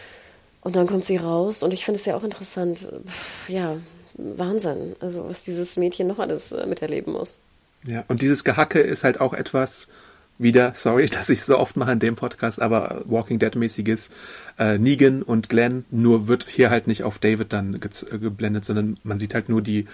Und 0.60 0.76
dann 0.76 0.86
kommt 0.86 1.04
sie 1.04 1.16
raus 1.16 1.62
und 1.62 1.72
ich 1.72 1.84
finde 1.84 1.98
es 1.98 2.06
ja 2.06 2.16
auch 2.16 2.22
interessant, 2.22 2.88
pff, 3.06 3.48
ja, 3.48 3.78
Wahnsinn, 4.14 4.94
also 5.00 5.28
was 5.28 5.42
dieses 5.42 5.76
Mädchen 5.76 6.06
noch 6.06 6.20
alles 6.20 6.52
äh, 6.52 6.66
miterleben 6.66 7.12
muss. 7.12 7.38
Ja, 7.84 8.04
und 8.08 8.22
dieses 8.22 8.44
Gehacke 8.44 8.80
ist 8.80 9.04
halt 9.04 9.20
auch 9.20 9.32
etwas, 9.32 9.88
wieder, 10.38 10.72
sorry, 10.74 11.06
dass 11.10 11.28
ich 11.30 11.42
so 11.42 11.58
oft 11.58 11.76
mache 11.76 11.92
in 11.92 11.98
dem 11.98 12.16
Podcast, 12.16 12.60
aber 12.60 13.02
Walking 13.06 13.38
Dead-mäßiges 13.38 14.10
äh, 14.58 14.78
Negan 14.78 15.22
und 15.22 15.48
Glenn, 15.48 15.84
nur 15.90 16.28
wird 16.28 16.46
hier 16.48 16.70
halt 16.70 16.86
nicht 16.86 17.04
auf 17.04 17.18
David 17.18 17.52
dann 17.52 17.74
äh, 17.74 18.18
geblendet, 18.18 18.64
sondern 18.64 18.98
man 19.02 19.18
sieht 19.18 19.34
halt 19.34 19.48
nur 19.48 19.62
die 19.62 19.86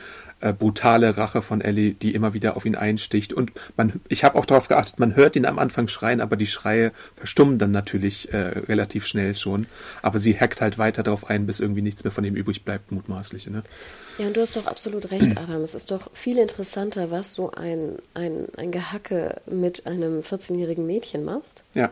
äh, 0.43 0.53
brutale 0.53 1.17
Rache 1.17 1.41
von 1.41 1.61
Ellie, 1.61 1.95
die 1.95 2.15
immer 2.15 2.35
wieder 2.35 2.57
auf 2.57 2.67
ihn 2.67 2.75
einsticht. 2.75 3.33
Und 3.33 3.53
man, 3.77 4.01
ich 4.09 4.25
habe 4.25 4.37
auch 4.39 4.45
darauf 4.45 4.69
geachtet, 4.69 4.99
man 4.99 5.17
hört 5.17 5.37
ihn 5.37 5.47
am 5.47 5.59
Anfang 5.59 5.89
schreien, 5.89 6.21
aber 6.21 6.37
die 6.37 6.47
Schreie 6.47 6.93
verstummen 7.17 7.59
dann 7.59 7.71
natürlich 7.71 8.33
äh, 8.33 8.37
relativ 8.37 9.07
schnell 9.07 9.37
schon. 9.37 9.67
Aber 10.03 10.19
sie 10.19 10.39
hackt 10.39 10.61
halt 10.61 10.79
weiter 10.79 11.03
darauf 11.03 11.31
ein, 11.31 11.47
bis 11.47 11.61
irgendwie 11.61 11.83
nichts 11.83 12.05
mehr 12.05 12.11
von 12.11 12.25
ihm 12.25 12.35
übrig 12.35 12.65
bleibt, 12.65 12.93
mutmaßlich. 12.93 13.47
Ne? 13.47 13.63
Ja, 14.19 14.27
und 14.27 14.37
du 14.37 14.41
hast 14.41 14.57
doch 14.57 14.67
absolut 14.67 15.11
recht, 15.11 15.29
Adam. 15.39 15.63
Es 15.63 15.75
ist 15.75 15.91
doch 15.91 16.11
viel 16.13 16.39
interessanter, 16.39 17.11
was 17.11 17.35
so 17.35 17.53
ein, 17.53 17.97
ein, 18.15 18.47
ein 18.57 18.71
Gehacke 18.73 19.41
mit 19.47 19.87
einem 19.87 20.21
14-jährigen 20.21 20.87
Mädchen 20.87 21.25
macht, 21.25 21.65
Ja, 21.75 21.91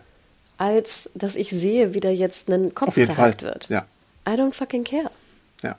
als 0.59 1.11
dass 1.14 1.36
ich 1.36 1.51
sehe, 1.51 1.94
wie 1.94 2.01
da 2.01 2.11
jetzt 2.11 2.51
ein 2.51 2.74
Kopf 2.74 2.94
zerhackt 2.94 3.42
wird. 3.42 3.68
Ja, 3.70 3.86
I 4.28 4.32
don't 4.32 4.53
fucking 4.53 4.84
care. 4.84 5.11
ja. 5.62 5.76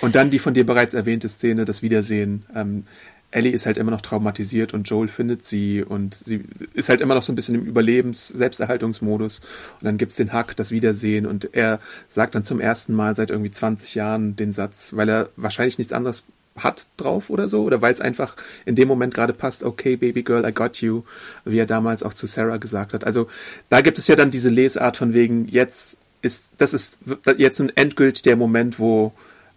Und 0.00 0.14
dann 0.14 0.30
die 0.30 0.38
von 0.38 0.54
dir 0.54 0.66
bereits 0.66 0.94
erwähnte 0.94 1.28
Szene, 1.28 1.64
das 1.64 1.82
Wiedersehen. 1.82 2.44
Ähm, 2.54 2.84
Ellie 3.32 3.52
ist 3.52 3.66
halt 3.66 3.78
immer 3.78 3.90
noch 3.90 4.02
traumatisiert 4.02 4.74
und 4.74 4.88
Joel 4.88 5.08
findet 5.08 5.44
sie 5.44 5.82
und 5.82 6.14
sie 6.14 6.44
ist 6.74 6.90
halt 6.90 7.00
immer 7.00 7.14
noch 7.14 7.22
so 7.22 7.32
ein 7.32 7.36
bisschen 7.36 7.54
im 7.54 7.64
Überlebens-, 7.64 8.28
Selbsterhaltungsmodus. 8.28 9.40
Und 9.80 9.84
dann 9.84 9.96
gibt's 9.96 10.16
den 10.16 10.32
Hack, 10.32 10.54
das 10.56 10.70
Wiedersehen 10.70 11.26
und 11.26 11.54
er 11.54 11.80
sagt 12.08 12.34
dann 12.34 12.44
zum 12.44 12.60
ersten 12.60 12.94
Mal 12.94 13.16
seit 13.16 13.30
irgendwie 13.30 13.50
20 13.50 13.94
Jahren 13.94 14.36
den 14.36 14.52
Satz, 14.52 14.92
weil 14.94 15.08
er 15.08 15.30
wahrscheinlich 15.36 15.78
nichts 15.78 15.94
anderes 15.94 16.22
hat 16.56 16.86
drauf 16.98 17.30
oder 17.30 17.48
so 17.48 17.62
oder 17.62 17.80
weil 17.80 17.94
es 17.94 18.02
einfach 18.02 18.36
in 18.66 18.74
dem 18.74 18.86
Moment 18.86 19.14
gerade 19.14 19.32
passt, 19.32 19.62
okay, 19.62 19.96
Baby 19.96 20.22
Girl, 20.22 20.46
I 20.46 20.52
got 20.52 20.82
you, 20.82 21.02
wie 21.46 21.58
er 21.58 21.66
damals 21.66 22.02
auch 22.02 22.12
zu 22.12 22.26
Sarah 22.26 22.58
gesagt 22.58 22.92
hat. 22.92 23.04
Also 23.04 23.28
da 23.70 23.80
gibt 23.80 23.96
es 23.96 24.06
ja 24.06 24.16
dann 24.16 24.30
diese 24.30 24.50
Lesart 24.50 24.98
von 24.98 25.14
wegen, 25.14 25.48
jetzt 25.48 25.96
ist, 26.20 26.50
das 26.58 26.74
ist 26.74 26.98
jetzt 27.38 27.60
ein 27.60 27.72
endgültig 27.74 28.22
der 28.22 28.36
Moment, 28.36 28.78
wo 28.78 29.12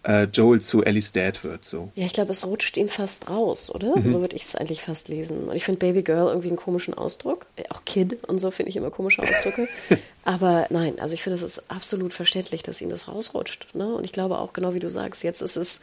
äh, 0.05 0.23
Joel 0.25 0.61
zu 0.61 0.83
Ellies 0.83 1.11
Dad 1.11 1.43
wird, 1.43 1.65
so. 1.65 1.91
Ja, 1.95 2.05
ich 2.05 2.13
glaube, 2.13 2.31
es 2.31 2.45
rutscht 2.45 2.77
ihm 2.77 2.89
fast 2.89 3.29
raus, 3.29 3.73
oder? 3.73 3.97
Mhm. 3.97 4.13
So 4.13 4.21
würde 4.21 4.35
ich 4.35 4.43
es 4.43 4.55
eigentlich 4.55 4.81
fast 4.81 5.07
lesen. 5.09 5.49
Und 5.49 5.55
ich 5.55 5.65
finde 5.65 5.79
Baby 5.79 6.03
Girl 6.03 6.27
irgendwie 6.27 6.49
einen 6.49 6.57
komischen 6.57 6.93
Ausdruck. 6.93 7.47
Äh, 7.55 7.63
Auch 7.69 7.83
Kid 7.85 8.23
und 8.27 8.39
so 8.39 8.51
finde 8.51 8.69
ich 8.69 8.75
immer 8.75 8.91
komische 8.91 9.23
Ausdrücke. 9.23 9.67
Aber 10.23 10.67
nein, 10.69 10.99
also 10.99 11.15
ich 11.15 11.23
finde, 11.23 11.35
es 11.35 11.41
ist 11.43 11.69
absolut 11.69 12.13
verständlich, 12.13 12.63
dass 12.63 12.81
ihm 12.81 12.89
das 12.89 13.07
rausrutscht. 13.07 13.73
Ne? 13.73 13.95
Und 13.95 14.03
ich 14.03 14.11
glaube 14.11 14.37
auch, 14.37 14.53
genau 14.53 14.73
wie 14.73 14.79
du 14.79 14.89
sagst, 14.89 15.23
jetzt 15.23 15.41
ist 15.41 15.57
es, 15.57 15.81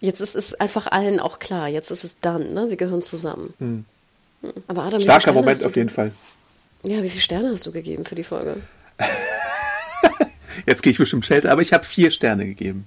jetzt 0.00 0.20
ist 0.20 0.36
es 0.36 0.54
einfach 0.54 0.86
allen 0.86 1.18
auch 1.18 1.38
klar. 1.38 1.68
Jetzt 1.68 1.90
ist 1.90 2.04
es 2.04 2.20
dann, 2.20 2.54
ne? 2.54 2.70
Wir 2.70 2.76
gehören 2.76 3.02
zusammen. 3.02 3.54
Hm. 3.58 3.84
Aber 4.68 4.84
Adam, 4.84 5.00
Starker 5.00 5.32
Moment 5.32 5.64
auf 5.64 5.74
jeden 5.74 5.90
Fall. 5.90 6.12
Ja, 6.84 7.02
wie 7.02 7.08
viele 7.08 7.22
Sterne 7.22 7.50
hast 7.50 7.66
du 7.66 7.72
gegeben 7.72 8.04
für 8.04 8.14
die 8.14 8.24
Folge? 8.24 8.58
Jetzt 10.66 10.82
gehe 10.82 10.92
ich 10.92 10.98
bestimmt 10.98 11.24
Schelte, 11.24 11.50
aber 11.50 11.62
ich 11.62 11.72
habe 11.72 11.84
vier 11.84 12.10
Sterne 12.10 12.46
gegeben. 12.46 12.86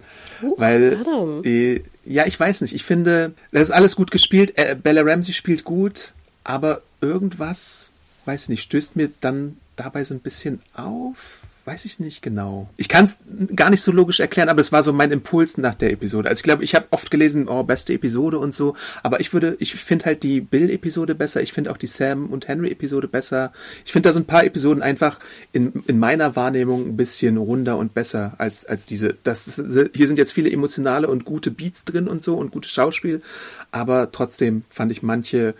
weil, 0.57 0.97
Adam. 1.01 1.43
äh, 1.43 1.81
ja, 2.05 2.25
ich 2.25 2.39
weiß 2.39 2.61
nicht. 2.61 2.73
Ich 2.73 2.83
finde, 2.83 3.33
das 3.51 3.63
ist 3.63 3.71
alles 3.71 3.95
gut 3.95 4.11
gespielt. 4.11 4.53
Äh, 4.57 4.75
Bella 4.75 5.01
Ramsey 5.03 5.33
spielt 5.33 5.63
gut, 5.63 6.13
aber 6.43 6.81
irgendwas, 7.01 7.91
weiß 8.25 8.49
nicht, 8.49 8.63
stößt 8.63 8.95
mir 8.95 9.09
dann 9.21 9.57
dabei 9.75 10.03
so 10.03 10.13
ein 10.13 10.19
bisschen 10.19 10.59
auf. 10.73 11.40
Weiß 11.63 11.85
ich 11.85 11.99
nicht 11.99 12.23
genau. 12.23 12.67
Ich 12.75 12.89
kann 12.89 13.05
es 13.05 13.19
gar 13.55 13.69
nicht 13.69 13.83
so 13.83 13.91
logisch 13.91 14.19
erklären, 14.19 14.49
aber 14.49 14.61
es 14.61 14.71
war 14.71 14.81
so 14.81 14.93
mein 14.93 15.11
Impuls 15.11 15.59
nach 15.59 15.75
der 15.75 15.91
Episode. 15.91 16.27
Also 16.27 16.39
ich 16.39 16.43
glaube, 16.43 16.63
ich 16.63 16.73
habe 16.73 16.87
oft 16.89 17.11
gelesen, 17.11 17.47
oh, 17.47 17.61
beste 17.61 17.93
Episode 17.93 18.39
und 18.39 18.51
so, 18.51 18.75
aber 19.03 19.19
ich 19.19 19.31
würde, 19.31 19.57
ich 19.59 19.75
finde 19.75 20.05
halt 20.05 20.23
die 20.23 20.41
Bill-Episode 20.41 21.13
besser, 21.13 21.39
ich 21.43 21.53
finde 21.53 21.69
auch 21.69 21.77
die 21.77 21.85
Sam 21.85 22.31
und 22.31 22.47
Henry-Episode 22.47 23.07
besser. 23.07 23.53
Ich 23.85 23.91
finde 23.91 24.09
da 24.09 24.13
so 24.13 24.19
ein 24.19 24.25
paar 24.25 24.43
Episoden 24.43 24.81
einfach 24.81 25.19
in, 25.51 25.83
in 25.85 25.99
meiner 25.99 26.35
Wahrnehmung 26.35 26.87
ein 26.87 26.97
bisschen 26.97 27.37
runder 27.37 27.77
und 27.77 27.93
besser 27.93 28.33
als, 28.39 28.65
als 28.65 28.87
diese. 28.87 29.15
Das 29.21 29.47
ist, 29.47 29.89
hier 29.93 30.07
sind 30.07 30.17
jetzt 30.17 30.33
viele 30.33 30.51
emotionale 30.51 31.07
und 31.07 31.25
gute 31.25 31.51
Beats 31.51 31.85
drin 31.85 32.07
und 32.07 32.23
so 32.23 32.37
und 32.37 32.51
gutes 32.51 32.71
Schauspiel, 32.71 33.21
aber 33.69 34.11
trotzdem 34.11 34.63
fand 34.69 34.91
ich 34.91 35.03
manche 35.03 35.53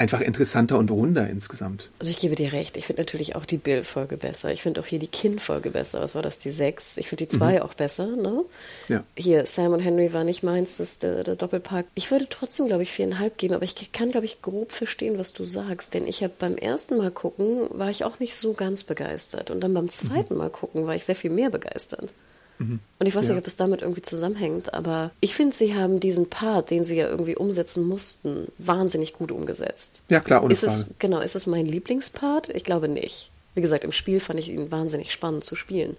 einfach 0.00 0.22
interessanter 0.22 0.78
und 0.78 0.90
runder 0.90 1.28
insgesamt. 1.28 1.90
Also 1.98 2.10
ich 2.10 2.18
gebe 2.18 2.34
dir 2.34 2.54
recht. 2.54 2.78
Ich 2.78 2.86
finde 2.86 3.02
natürlich 3.02 3.36
auch 3.36 3.44
die 3.44 3.58
Bill-Folge 3.58 4.16
besser. 4.16 4.50
Ich 4.50 4.62
finde 4.62 4.80
auch 4.80 4.86
hier 4.86 4.98
die 4.98 5.06
Kin-Folge 5.06 5.70
besser. 5.70 6.00
Was 6.00 6.14
war 6.14 6.22
das, 6.22 6.38
die 6.38 6.50
sechs? 6.50 6.96
Ich 6.96 7.08
finde 7.08 7.26
die 7.26 7.28
zwei 7.28 7.60
auch 7.60 7.74
besser, 7.74 8.06
ne? 8.06 8.44
Ja. 8.88 9.04
Hier, 9.14 9.44
Sam 9.44 9.74
und 9.74 9.80
Henry 9.80 10.14
war 10.14 10.24
nicht 10.24 10.42
meins, 10.42 10.78
das 10.78 10.92
ist 10.92 11.02
der, 11.02 11.22
der 11.22 11.36
Doppelpack. 11.36 11.84
Ich 11.94 12.10
würde 12.10 12.26
trotzdem, 12.30 12.66
glaube 12.66 12.82
ich, 12.82 12.90
viereinhalb 12.90 13.36
geben, 13.36 13.52
aber 13.52 13.64
ich 13.64 13.92
kann, 13.92 14.08
glaube 14.08 14.24
ich, 14.24 14.40
grob 14.40 14.72
verstehen, 14.72 15.18
was 15.18 15.34
du 15.34 15.44
sagst. 15.44 15.92
Denn 15.92 16.06
ich 16.06 16.22
habe 16.22 16.32
beim 16.38 16.56
ersten 16.56 16.96
Mal 16.96 17.10
gucken, 17.10 17.68
war 17.70 17.90
ich 17.90 18.04
auch 18.04 18.20
nicht 18.20 18.34
so 18.34 18.54
ganz 18.54 18.84
begeistert. 18.84 19.50
Und 19.50 19.60
dann 19.60 19.74
beim 19.74 19.90
zweiten 19.90 20.34
Mal 20.34 20.48
gucken, 20.48 20.86
war 20.86 20.94
ich 20.94 21.04
sehr 21.04 21.14
viel 21.16 21.30
mehr 21.30 21.50
begeistert. 21.50 22.14
Und 22.60 23.06
ich 23.06 23.14
weiß 23.14 23.24
Ja. 23.26 23.30
nicht, 23.32 23.40
ob 23.40 23.46
es 23.46 23.56
damit 23.56 23.80
irgendwie 23.80 24.02
zusammenhängt, 24.02 24.74
aber 24.74 25.12
ich 25.20 25.34
finde, 25.34 25.56
sie 25.56 25.74
haben 25.74 25.98
diesen 25.98 26.28
Part, 26.28 26.70
den 26.70 26.84
sie 26.84 26.96
ja 26.96 27.08
irgendwie 27.08 27.34
umsetzen 27.34 27.88
mussten, 27.88 28.48
wahnsinnig 28.58 29.14
gut 29.14 29.32
umgesetzt. 29.32 30.02
Ja, 30.10 30.20
klar, 30.20 30.42
ohne 30.44 30.52
ist 30.52 30.62
es, 30.62 30.76
Frage. 30.76 30.90
Genau, 30.98 31.20
ist 31.20 31.34
es 31.36 31.46
mein 31.46 31.64
Lieblingspart? 31.64 32.50
Ich 32.50 32.64
glaube 32.64 32.88
nicht. 32.88 33.30
Wie 33.54 33.62
gesagt, 33.62 33.84
im 33.84 33.92
Spiel 33.92 34.20
fand 34.20 34.38
ich 34.38 34.50
ihn 34.50 34.70
wahnsinnig 34.70 35.10
spannend 35.12 35.42
zu 35.44 35.56
spielen. 35.56 35.96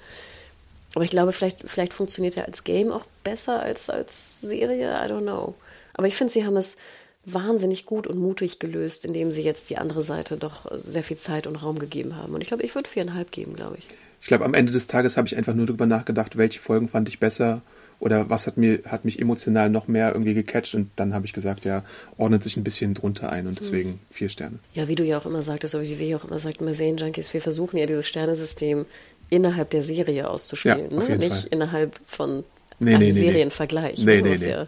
Aber 0.93 1.03
ich 1.03 1.09
glaube, 1.09 1.31
vielleicht, 1.31 1.63
vielleicht 1.67 1.93
funktioniert 1.93 2.37
er 2.37 2.45
als 2.45 2.63
Game 2.63 2.91
auch 2.91 3.05
besser 3.23 3.59
als 3.61 3.89
als 3.89 4.39
Serie. 4.41 4.91
I 4.91 5.09
don't 5.11 5.21
know. 5.21 5.55
Aber 5.93 6.07
ich 6.07 6.15
finde, 6.15 6.31
sie 6.33 6.45
haben 6.45 6.57
es 6.57 6.77
wahnsinnig 7.25 7.85
gut 7.85 8.07
und 8.07 8.17
mutig 8.19 8.59
gelöst, 8.59 9.05
indem 9.05 9.31
sie 9.31 9.41
jetzt 9.41 9.69
die 9.69 9.77
andere 9.77 10.01
Seite 10.03 10.37
doch 10.37 10.65
sehr 10.75 11.03
viel 11.03 11.17
Zeit 11.17 11.47
und 11.47 11.55
Raum 11.55 11.79
gegeben 11.79 12.15
haben. 12.17 12.33
Und 12.33 12.41
ich 12.41 12.47
glaube, 12.47 12.63
ich 12.63 12.75
würde 12.75 12.89
viereinhalb 12.89 13.31
geben, 13.31 13.55
glaube 13.55 13.77
ich. 13.79 13.87
Ich 14.21 14.27
glaube, 14.27 14.45
am 14.45 14.53
Ende 14.53 14.71
des 14.71 14.87
Tages 14.87 15.17
habe 15.17 15.27
ich 15.27 15.35
einfach 15.35 15.53
nur 15.53 15.65
darüber 15.65 15.87
nachgedacht, 15.87 16.37
welche 16.37 16.59
Folgen 16.59 16.87
fand 16.87 17.09
ich 17.09 17.19
besser 17.19 17.61
oder 17.99 18.29
was 18.29 18.47
hat 18.47 18.57
mir 18.57 18.79
hat 18.85 19.05
mich 19.05 19.19
emotional 19.19 19.69
noch 19.69 19.87
mehr 19.87 20.11
irgendwie 20.11 20.33
gecatcht 20.33 20.73
und 20.75 20.89
dann 20.95 21.13
habe 21.13 21.25
ich 21.25 21.33
gesagt, 21.33 21.65
ja, 21.65 21.83
ordnet 22.17 22.43
sich 22.43 22.57
ein 22.57 22.63
bisschen 22.63 22.93
drunter 22.93 23.31
ein 23.31 23.47
und 23.47 23.59
deswegen 23.59 23.89
mhm. 23.89 23.99
vier 24.09 24.29
Sterne. 24.29 24.59
Ja, 24.73 24.87
wie 24.87 24.95
du 24.95 25.03
ja 25.03 25.19
auch 25.19 25.25
immer 25.25 25.43
sagtest, 25.43 25.75
oder 25.75 25.83
wie 25.83 25.99
wir 25.99 26.17
auch 26.17 26.25
immer 26.25 26.39
sagten 26.39 26.65
bei 26.65 26.71
Junkies, 26.71 27.33
wir 27.33 27.41
versuchen 27.41 27.77
ja 27.77 27.85
dieses 27.85 28.07
Sternesystem 28.07 28.85
innerhalb 29.29 29.69
der 29.69 29.83
Serie 29.83 30.29
auszuspielen, 30.29 30.91
ja, 30.91 30.97
ne? 30.97 31.17
nicht 31.17 31.35
Fall. 31.35 31.47
innerhalb 31.51 31.99
von 32.05 32.43
nee, 32.79 32.95
einem 32.95 33.03
nee, 33.03 33.11
Serienvergleich, 33.11 34.03
nee, 34.03 34.21
nee, 34.21 34.33
was 34.33 34.45
ja 34.45 34.65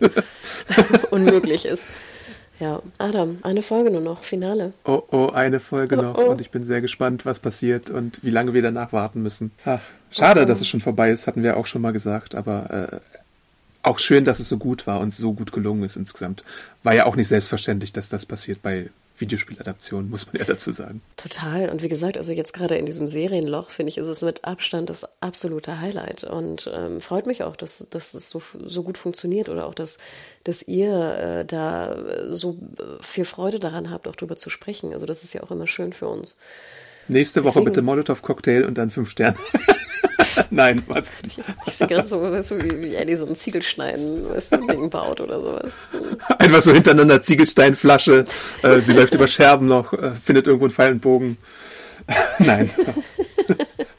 unmöglich 1.11 1.65
ist. 1.65 1.85
Ja, 2.63 2.81
Adam, 2.97 3.39
eine 3.43 3.61
Folge 3.61 3.91
nur 3.91 3.99
noch, 3.99 4.23
Finale. 4.23 4.71
Oh, 4.85 5.01
oh, 5.11 5.27
eine 5.33 5.59
Folge 5.59 5.97
oh, 5.97 6.01
noch. 6.01 6.17
Oh. 6.17 6.31
Und 6.31 6.39
ich 6.39 6.49
bin 6.49 6.63
sehr 6.63 6.79
gespannt, 6.79 7.25
was 7.25 7.39
passiert 7.39 7.89
und 7.89 8.23
wie 8.23 8.29
lange 8.29 8.53
wir 8.53 8.61
danach 8.61 8.93
warten 8.93 9.21
müssen. 9.21 9.51
Ach, 9.65 9.81
schade, 10.11 10.43
oh, 10.43 10.45
dass 10.45 10.61
es 10.61 10.69
schon 10.69 10.79
vorbei 10.79 11.11
ist, 11.11 11.27
hatten 11.27 11.43
wir 11.43 11.57
auch 11.57 11.65
schon 11.65 11.81
mal 11.81 11.91
gesagt, 11.91 12.35
aber 12.35 13.01
äh, 13.03 13.17
auch 13.81 13.99
schön, 13.99 14.23
dass 14.23 14.39
es 14.39 14.47
so 14.47 14.57
gut 14.57 14.87
war 14.87 15.01
und 15.01 15.13
so 15.13 15.33
gut 15.33 15.51
gelungen 15.51 15.83
ist 15.83 15.97
insgesamt. 15.97 16.45
War 16.83 16.95
ja 16.95 17.05
auch 17.05 17.17
nicht 17.17 17.27
selbstverständlich, 17.27 17.91
dass 17.91 18.07
das 18.07 18.25
passiert 18.25 18.61
bei 18.61 18.89
Videospieladaptionen, 19.17 20.09
muss 20.09 20.25
man 20.27 20.37
ja 20.37 20.45
dazu 20.45 20.71
sagen. 20.71 21.01
Total. 21.17 21.69
Und 21.69 21.83
wie 21.83 21.89
gesagt, 21.89 22.17
also 22.17 22.31
jetzt 22.31 22.53
gerade 22.53 22.77
in 22.77 22.85
diesem 22.85 23.07
Serienloch, 23.07 23.69
finde 23.69 23.89
ich, 23.89 23.97
ist 23.97 24.07
es 24.07 24.21
mit 24.21 24.43
Abstand 24.43 24.89
das 24.89 25.21
absolute 25.21 25.79
Highlight. 25.79 26.23
Und 26.23 26.69
ähm, 26.73 26.99
freut 26.99 27.27
mich 27.27 27.43
auch, 27.43 27.55
dass, 27.55 27.87
dass 27.89 28.11
das 28.11 28.29
so, 28.29 28.41
so 28.65 28.83
gut 28.83 28.97
funktioniert 28.97 29.49
oder 29.49 29.67
auch, 29.67 29.75
dass, 29.75 29.97
dass 30.43 30.63
ihr 30.63 31.15
äh, 31.15 31.45
da 31.45 31.95
so 32.29 32.57
viel 33.01 33.25
Freude 33.25 33.59
daran 33.59 33.89
habt, 33.89 34.07
auch 34.07 34.15
darüber 34.15 34.35
zu 34.35 34.49
sprechen. 34.49 34.93
Also 34.93 35.05
das 35.05 35.23
ist 35.23 35.33
ja 35.33 35.43
auch 35.43 35.51
immer 35.51 35.67
schön 35.67 35.93
für 35.93 36.07
uns. 36.07 36.37
Nächste 37.07 37.41
Woche 37.41 37.49
Deswegen, 37.49 37.65
bitte 37.65 37.81
Molotow-Cocktail 37.81 38.65
und 38.65 38.77
dann 38.77 38.91
fünf 38.91 39.09
Sterne. 39.09 39.37
Nein, 40.49 40.83
was? 40.87 41.11
Ich 41.67 41.73
sehe 41.73 41.87
gerade 41.87 42.07
so, 42.07 42.21
weißt 42.21 42.51
du, 42.51 42.63
wie, 42.63 42.81
wie 42.81 42.95
Eddie 42.95 43.15
so 43.15 43.25
ein 43.25 43.35
Ziegelstein, 43.35 44.29
weißt 44.29 44.53
du, 44.53 44.67
Ding 44.67 44.89
baut 44.89 45.19
oder 45.21 45.39
sowas. 45.39 45.73
Einfach 46.39 46.61
so 46.61 46.71
hintereinander 46.71 47.21
Ziegelsteinflasche. 47.21 48.25
Äh, 48.61 48.79
sie 48.81 48.93
läuft 48.93 49.13
über 49.13 49.27
Scherben 49.27 49.67
noch, 49.67 49.93
äh, 49.93 50.11
findet 50.11 50.47
irgendwo 50.47 50.65
einen 50.65 50.73
Pfeil 50.73 50.93
und 50.93 51.01
Bogen. 51.01 51.37
Nein. 52.39 52.69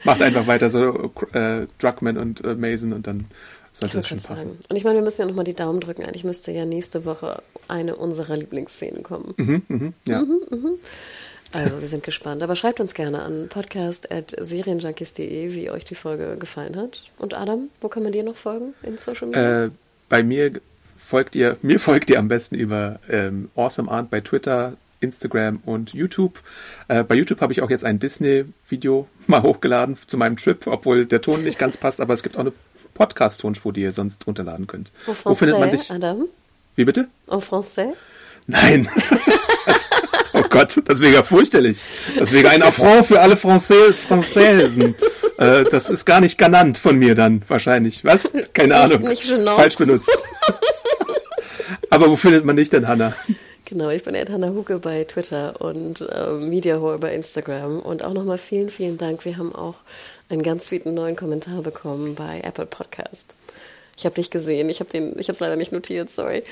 Macht 0.03 0.21
einfach 0.21 0.47
weiter 0.47 0.69
so 0.69 1.11
äh, 1.33 1.67
Druckmann 1.79 2.17
und 2.17 2.43
äh, 2.43 2.55
Mason 2.55 2.93
und 2.93 3.07
dann 3.07 3.25
sollte 3.73 3.97
das 3.97 4.07
schon 4.07 4.19
passen. 4.19 4.49
Sagen. 4.49 4.59
Und 4.69 4.75
ich 4.75 4.83
meine, 4.83 4.97
wir 4.97 5.03
müssen 5.03 5.21
ja 5.21 5.27
nochmal 5.27 5.45
die 5.45 5.53
Daumen 5.53 5.81
drücken. 5.81 6.03
Eigentlich 6.03 6.23
müsste 6.23 6.51
ja 6.51 6.65
nächste 6.65 7.05
Woche 7.05 7.41
eine 7.67 7.95
unserer 7.95 8.37
Lieblingsszenen 8.37 9.03
kommen. 9.03 9.33
Mhm, 9.37 9.61
mh, 9.67 9.93
ja. 10.05 10.21
Mhm, 10.21 10.39
mh. 10.49 10.69
Also, 11.51 11.81
wir 11.81 11.87
sind 11.87 12.03
gespannt. 12.03 12.43
Aber 12.43 12.55
schreibt 12.55 12.79
uns 12.79 12.93
gerne 12.93 13.21
an 13.21 13.47
podcast.serienjunkies.de, 13.49 15.53
wie 15.53 15.69
euch 15.69 15.85
die 15.85 15.95
Folge 15.95 16.37
gefallen 16.37 16.75
hat. 16.75 17.03
Und 17.17 17.33
Adam, 17.33 17.69
wo 17.81 17.87
kann 17.87 18.03
man 18.03 18.11
dir 18.11 18.23
noch 18.23 18.35
folgen 18.35 18.73
in 18.83 18.97
Social 18.97 19.27
Media? 19.27 19.65
Äh, 19.65 19.71
bei 20.09 20.23
mir 20.23 20.51
folgt 20.97 21.35
ihr, 21.35 21.57
mir 21.61 21.79
folgt 21.79 22.09
ihr 22.09 22.19
am 22.19 22.27
besten 22.27 22.55
über 22.55 22.99
ähm, 23.09 23.49
Awesome 23.55 23.89
Art 23.89 24.09
bei 24.09 24.21
Twitter, 24.21 24.73
Instagram 24.99 25.61
und 25.65 25.93
YouTube. 25.93 26.39
Äh, 26.87 27.03
bei 27.03 27.15
YouTube 27.15 27.41
habe 27.41 27.53
ich 27.53 27.61
auch 27.61 27.69
jetzt 27.69 27.85
ein 27.85 27.99
Disney-Video 27.99 29.07
mal 29.27 29.43
hochgeladen 29.43 29.97
zu 30.05 30.17
meinem 30.17 30.37
Trip, 30.37 30.67
obwohl 30.67 31.05
der 31.05 31.21
Ton 31.21 31.43
nicht 31.43 31.59
ganz 31.59 31.77
passt, 31.77 32.01
aber 32.01 32.13
es 32.13 32.23
gibt 32.23 32.35
auch 32.35 32.41
eine 32.41 32.53
Podcast-Tonspur, 32.93 33.73
die 33.73 33.81
ihr 33.81 33.91
sonst 33.91 34.25
runterladen 34.25 34.67
könnt. 34.67 34.91
Au 35.05 35.13
Wo 35.23 35.35
findet 35.35 35.59
man 35.59 35.71
dich? 35.71 35.91
Adam? 35.91 36.25
Wie 36.75 36.85
bitte? 36.85 37.07
En 37.29 37.41
français? 37.41 37.93
Nein. 38.47 38.89
oh 40.35 40.43
Gott, 40.49 40.81
das 40.85 40.99
wäre 40.99 41.13
ja 41.13 41.23
fürchterlich. 41.23 41.83
Das 42.17 42.31
wäre 42.31 42.49
ein 42.49 42.61
Affront 42.61 43.05
für 43.07 43.19
alle 43.19 43.37
Franzä 43.37 43.91
Franzäsen. 43.93 44.95
Äh, 45.37 45.63
das 45.65 45.89
ist 45.89 46.05
gar 46.05 46.21
nicht 46.21 46.37
genannt 46.37 46.77
von 46.77 46.97
mir 46.97 47.15
dann 47.15 47.41
wahrscheinlich. 47.47 48.05
Was? 48.05 48.31
Keine 48.53 48.75
Ahnung. 48.75 49.01
Nicht, 49.01 49.29
nicht 49.29 49.49
Falsch 49.49 49.75
benutzt. 49.75 50.11
Aber 51.89 52.09
wo 52.09 52.15
findet 52.15 52.45
man 52.45 52.55
dich 52.55 52.69
denn, 52.69 52.87
Hanna? 52.87 53.13
Genau, 53.65 53.89
ich 53.89 54.03
bin 54.03 54.13
Ed 54.13 54.29
Hanna 54.29 54.49
Huke 54.49 54.77
bei 54.77 55.03
Twitter 55.05 55.59
und 55.59 56.01
äh, 56.01 56.33
Mediahore 56.33 56.99
bei 56.99 57.13
Instagram. 57.15 57.79
Und 57.79 58.03
auch 58.03 58.13
nochmal 58.13 58.37
vielen, 58.37 58.69
vielen 58.69 58.97
Dank. 58.97 59.25
Wir 59.25 59.37
haben 59.37 59.55
auch 59.55 59.75
einen 60.29 60.43
ganz 60.43 60.67
sweeten 60.67 60.93
neuen 60.93 61.15
Kommentar 61.15 61.61
bekommen 61.63 62.15
bei 62.15 62.41
Apple 62.43 62.67
Podcast. 62.67 63.35
Ich 63.97 64.05
habe 64.05 64.15
dich 64.15 64.29
gesehen, 64.29 64.69
ich 64.69 64.81
habe 64.81 64.89
den, 64.89 65.17
ich 65.17 65.29
habe 65.29 65.33
es 65.33 65.39
leider 65.39 65.55
nicht 65.55 65.71
notiert, 65.71 66.11
sorry. 66.11 66.43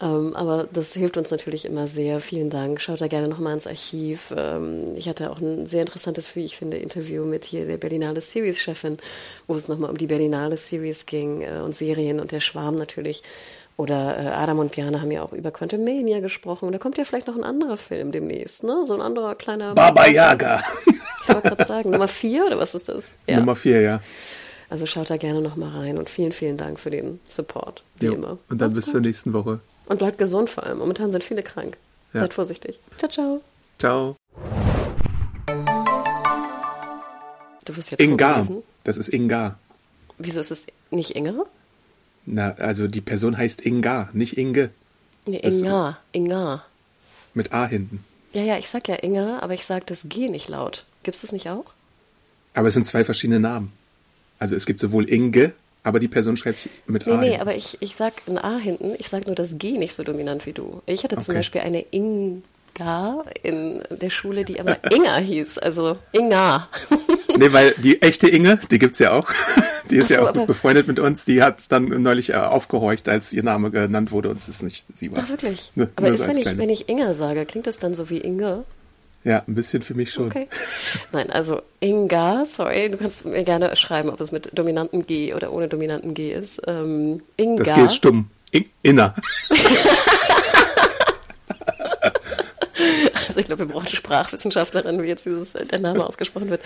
Ähm, 0.00 0.34
aber 0.34 0.66
das 0.72 0.92
hilft 0.92 1.16
uns 1.16 1.30
natürlich 1.30 1.64
immer 1.64 1.86
sehr. 1.86 2.20
Vielen 2.20 2.50
Dank. 2.50 2.80
Schaut 2.80 3.00
da 3.00 3.06
gerne 3.06 3.28
nochmal 3.28 3.54
ins 3.54 3.66
Archiv. 3.66 4.34
Ähm, 4.36 4.96
ich 4.96 5.08
hatte 5.08 5.30
auch 5.30 5.40
ein 5.40 5.66
sehr 5.66 5.82
interessantes, 5.82 6.34
wie 6.34 6.44
ich 6.44 6.56
finde, 6.56 6.78
Interview 6.78 7.24
mit 7.24 7.44
hier 7.44 7.64
der 7.64 7.76
Berlinale 7.76 8.20
Series-Chefin, 8.20 8.98
wo 9.46 9.54
es 9.54 9.68
nochmal 9.68 9.90
um 9.90 9.96
die 9.96 10.06
Berlinale 10.06 10.56
Series 10.56 11.06
ging 11.06 11.42
äh, 11.42 11.60
und 11.64 11.76
Serien 11.76 12.20
und 12.20 12.32
der 12.32 12.40
Schwarm 12.40 12.74
natürlich. 12.74 13.22
Oder 13.76 14.18
äh, 14.18 14.26
Adam 14.28 14.60
und 14.60 14.72
Björn 14.72 15.00
haben 15.00 15.10
ja 15.10 15.22
auch 15.22 15.32
über 15.32 15.50
Quantumania 15.50 16.20
gesprochen. 16.20 16.66
Und 16.66 16.72
da 16.72 16.78
kommt 16.78 16.96
ja 16.98 17.04
vielleicht 17.04 17.26
noch 17.26 17.36
ein 17.36 17.44
anderer 17.44 17.76
Film 17.76 18.12
demnächst, 18.12 18.62
ne? 18.64 18.84
So 18.84 18.94
ein 18.94 19.00
anderer 19.00 19.34
kleiner. 19.34 19.74
Baba 19.74 20.06
Yaga. 20.06 20.62
Ich 21.22 21.28
wollte 21.28 21.48
gerade 21.48 21.64
sagen, 21.64 21.90
Nummer 21.90 22.06
vier 22.08 22.46
oder 22.46 22.58
was 22.58 22.74
ist 22.74 22.88
das? 22.88 23.16
Ja. 23.26 23.38
Nummer 23.38 23.56
vier, 23.56 23.80
ja. 23.80 24.00
Also 24.68 24.86
schaut 24.86 25.10
da 25.10 25.16
gerne 25.16 25.40
nochmal 25.40 25.70
rein 25.70 25.98
und 25.98 26.08
vielen, 26.08 26.32
vielen 26.32 26.56
Dank 26.56 26.78
für 26.78 26.90
den 26.90 27.20
Support, 27.28 27.82
wie 27.98 28.06
jo. 28.06 28.14
immer. 28.14 28.38
Und 28.48 28.60
dann 28.60 28.68
Macht's 28.68 28.74
bis 28.74 28.84
gut. 28.86 28.92
zur 28.92 29.00
nächsten 29.00 29.32
Woche. 29.32 29.60
Und 29.86 29.98
bleibt 29.98 30.18
gesund 30.18 30.50
vor 30.50 30.64
allem. 30.64 30.78
Momentan 30.78 31.12
sind 31.12 31.24
viele 31.24 31.42
krank. 31.42 31.76
Ja. 32.12 32.20
Seid 32.20 32.34
vorsichtig. 32.34 32.78
Ciao, 32.96 33.10
ciao. 33.10 33.40
Ciao. 33.78 34.16
Du 37.64 37.76
wirst 37.76 37.90
jetzt 37.90 38.00
Ingar. 38.00 38.34
Vorlesen. 38.34 38.62
Das 38.84 38.98
ist 38.98 39.08
Ingar. 39.08 39.58
Wieso 40.18 40.40
ist 40.40 40.50
es 40.50 40.66
nicht 40.90 41.16
Inge? 41.16 41.44
Na, 42.26 42.54
also 42.54 42.86
die 42.86 43.00
Person 43.00 43.36
heißt 43.36 43.60
Ingar, 43.62 44.08
nicht 44.12 44.38
Inge. 44.38 44.70
Nee, 45.26 45.38
Ingar. 45.38 45.98
Ingar. 46.12 46.66
Mit 47.34 47.52
A 47.52 47.66
hinten. 47.66 48.04
Ja, 48.32 48.42
ja, 48.42 48.58
ich 48.58 48.68
sag 48.68 48.88
ja 48.88 48.96
Inge, 48.96 49.42
aber 49.42 49.54
ich 49.54 49.64
sag 49.64 49.86
das 49.86 50.08
G 50.08 50.28
nicht 50.28 50.48
laut. 50.48 50.84
Gibt's 51.02 51.22
das 51.22 51.32
nicht 51.32 51.48
auch? 51.48 51.66
Aber 52.54 52.68
es 52.68 52.74
sind 52.74 52.86
zwei 52.86 53.04
verschiedene 53.04 53.40
Namen. 53.40 53.72
Also 54.38 54.54
es 54.54 54.66
gibt 54.66 54.80
sowohl 54.80 55.08
Inge 55.08 55.52
aber 55.84 56.00
die 56.00 56.08
Person 56.08 56.36
schreibt 56.36 56.58
sich 56.58 56.72
mit 56.86 57.06
nee, 57.06 57.12
A. 57.12 57.16
Nee, 57.16 57.30
nee, 57.30 57.38
aber 57.38 57.54
ich, 57.54 57.76
ich 57.80 57.94
sag 57.94 58.14
ein 58.26 58.38
A 58.38 58.56
hinten. 58.56 58.94
Ich 58.98 59.08
sag 59.08 59.26
nur 59.26 59.36
das 59.36 59.58
G 59.58 59.72
nicht 59.72 59.94
so 59.94 60.02
dominant 60.02 60.46
wie 60.46 60.52
du. 60.52 60.82
Ich 60.86 61.04
hatte 61.04 61.16
okay. 61.16 61.24
zum 61.26 61.34
Beispiel 61.34 61.60
eine 61.60 61.84
Inga 61.90 63.24
in 63.42 63.82
der 63.90 64.10
Schule, 64.10 64.44
die 64.44 64.58
aber 64.58 64.78
Inga 64.90 65.16
hieß. 65.18 65.58
Also 65.58 65.98
Inga. 66.12 66.68
nee, 67.38 67.52
weil 67.52 67.74
die 67.76 68.00
echte 68.00 68.28
Inge, 68.28 68.58
die 68.70 68.78
gibt's 68.78 68.98
ja 68.98 69.12
auch. 69.12 69.30
Die 69.90 69.96
ist 69.96 70.08
so, 70.08 70.14
ja 70.14 70.22
auch 70.22 70.32
gut 70.32 70.46
befreundet 70.46 70.88
mit 70.88 70.98
uns. 70.98 71.26
Die 71.26 71.42
hat 71.42 71.70
dann 71.70 72.02
neulich 72.02 72.30
äh, 72.30 72.36
aufgehorcht, 72.36 73.06
als 73.06 73.34
ihr 73.34 73.42
Name 73.42 73.70
genannt 73.70 74.12
wurde 74.12 74.30
und 74.30 74.38
es 74.38 74.48
ist 74.48 74.62
nicht 74.62 74.86
sie 74.94 75.12
war. 75.12 75.18
Ach, 75.22 75.28
wirklich? 75.28 75.72
Ne, 75.74 75.90
aber 75.96 76.08
ist, 76.08 76.26
wenn, 76.26 76.38
ich, 76.38 76.56
wenn 76.56 76.70
ich 76.70 76.88
Inga 76.88 77.12
sage, 77.12 77.44
klingt 77.44 77.66
das 77.66 77.78
dann 77.78 77.92
so 77.92 78.08
wie 78.08 78.16
Inge? 78.16 78.64
Ja, 79.24 79.42
ein 79.48 79.54
bisschen 79.54 79.82
für 79.82 79.94
mich 79.94 80.12
schon. 80.12 80.26
Okay. 80.26 80.48
Nein, 81.12 81.30
also 81.30 81.62
Inga, 81.80 82.44
sorry, 82.44 82.90
du 82.90 82.98
kannst 82.98 83.24
mir 83.24 83.42
gerne 83.42 83.74
schreiben, 83.74 84.10
ob 84.10 84.20
es 84.20 84.32
mit 84.32 84.50
dominanten 84.56 85.06
G 85.06 85.32
oder 85.32 85.50
ohne 85.50 85.66
dominanten 85.66 86.12
G 86.12 86.30
ist. 86.30 86.60
Ähm, 86.66 87.22
Inga. 87.38 87.64
Das 87.64 87.74
G 87.74 87.84
ist 87.86 87.94
stumm. 87.96 88.28
In 88.50 88.66
inner. 88.82 89.14
also 93.14 93.40
ich 93.40 93.46
glaube, 93.46 93.66
wir 93.66 93.72
brauchen 93.72 93.86
eine 93.86 93.96
Sprachwissenschaftlerin, 93.96 95.02
wie 95.02 95.06
jetzt 95.08 95.24
dieses, 95.24 95.54
der 95.54 95.78
Name 95.78 96.06
ausgesprochen 96.06 96.50
wird. 96.50 96.60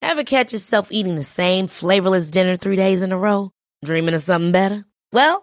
Ever 0.00 0.24
catch 0.24 0.52
yourself 0.52 0.90
eating 0.90 1.16
the 1.16 1.24
same 1.24 1.68
flavorless 1.68 2.30
dinner 2.30 2.56
three 2.56 2.76
days 2.76 3.02
in 3.02 3.12
a 3.12 3.16
row? 3.16 3.50
Dreaming 3.84 4.14
of 4.14 4.22
something 4.22 4.52
better? 4.52 4.84
Well, 5.12 5.42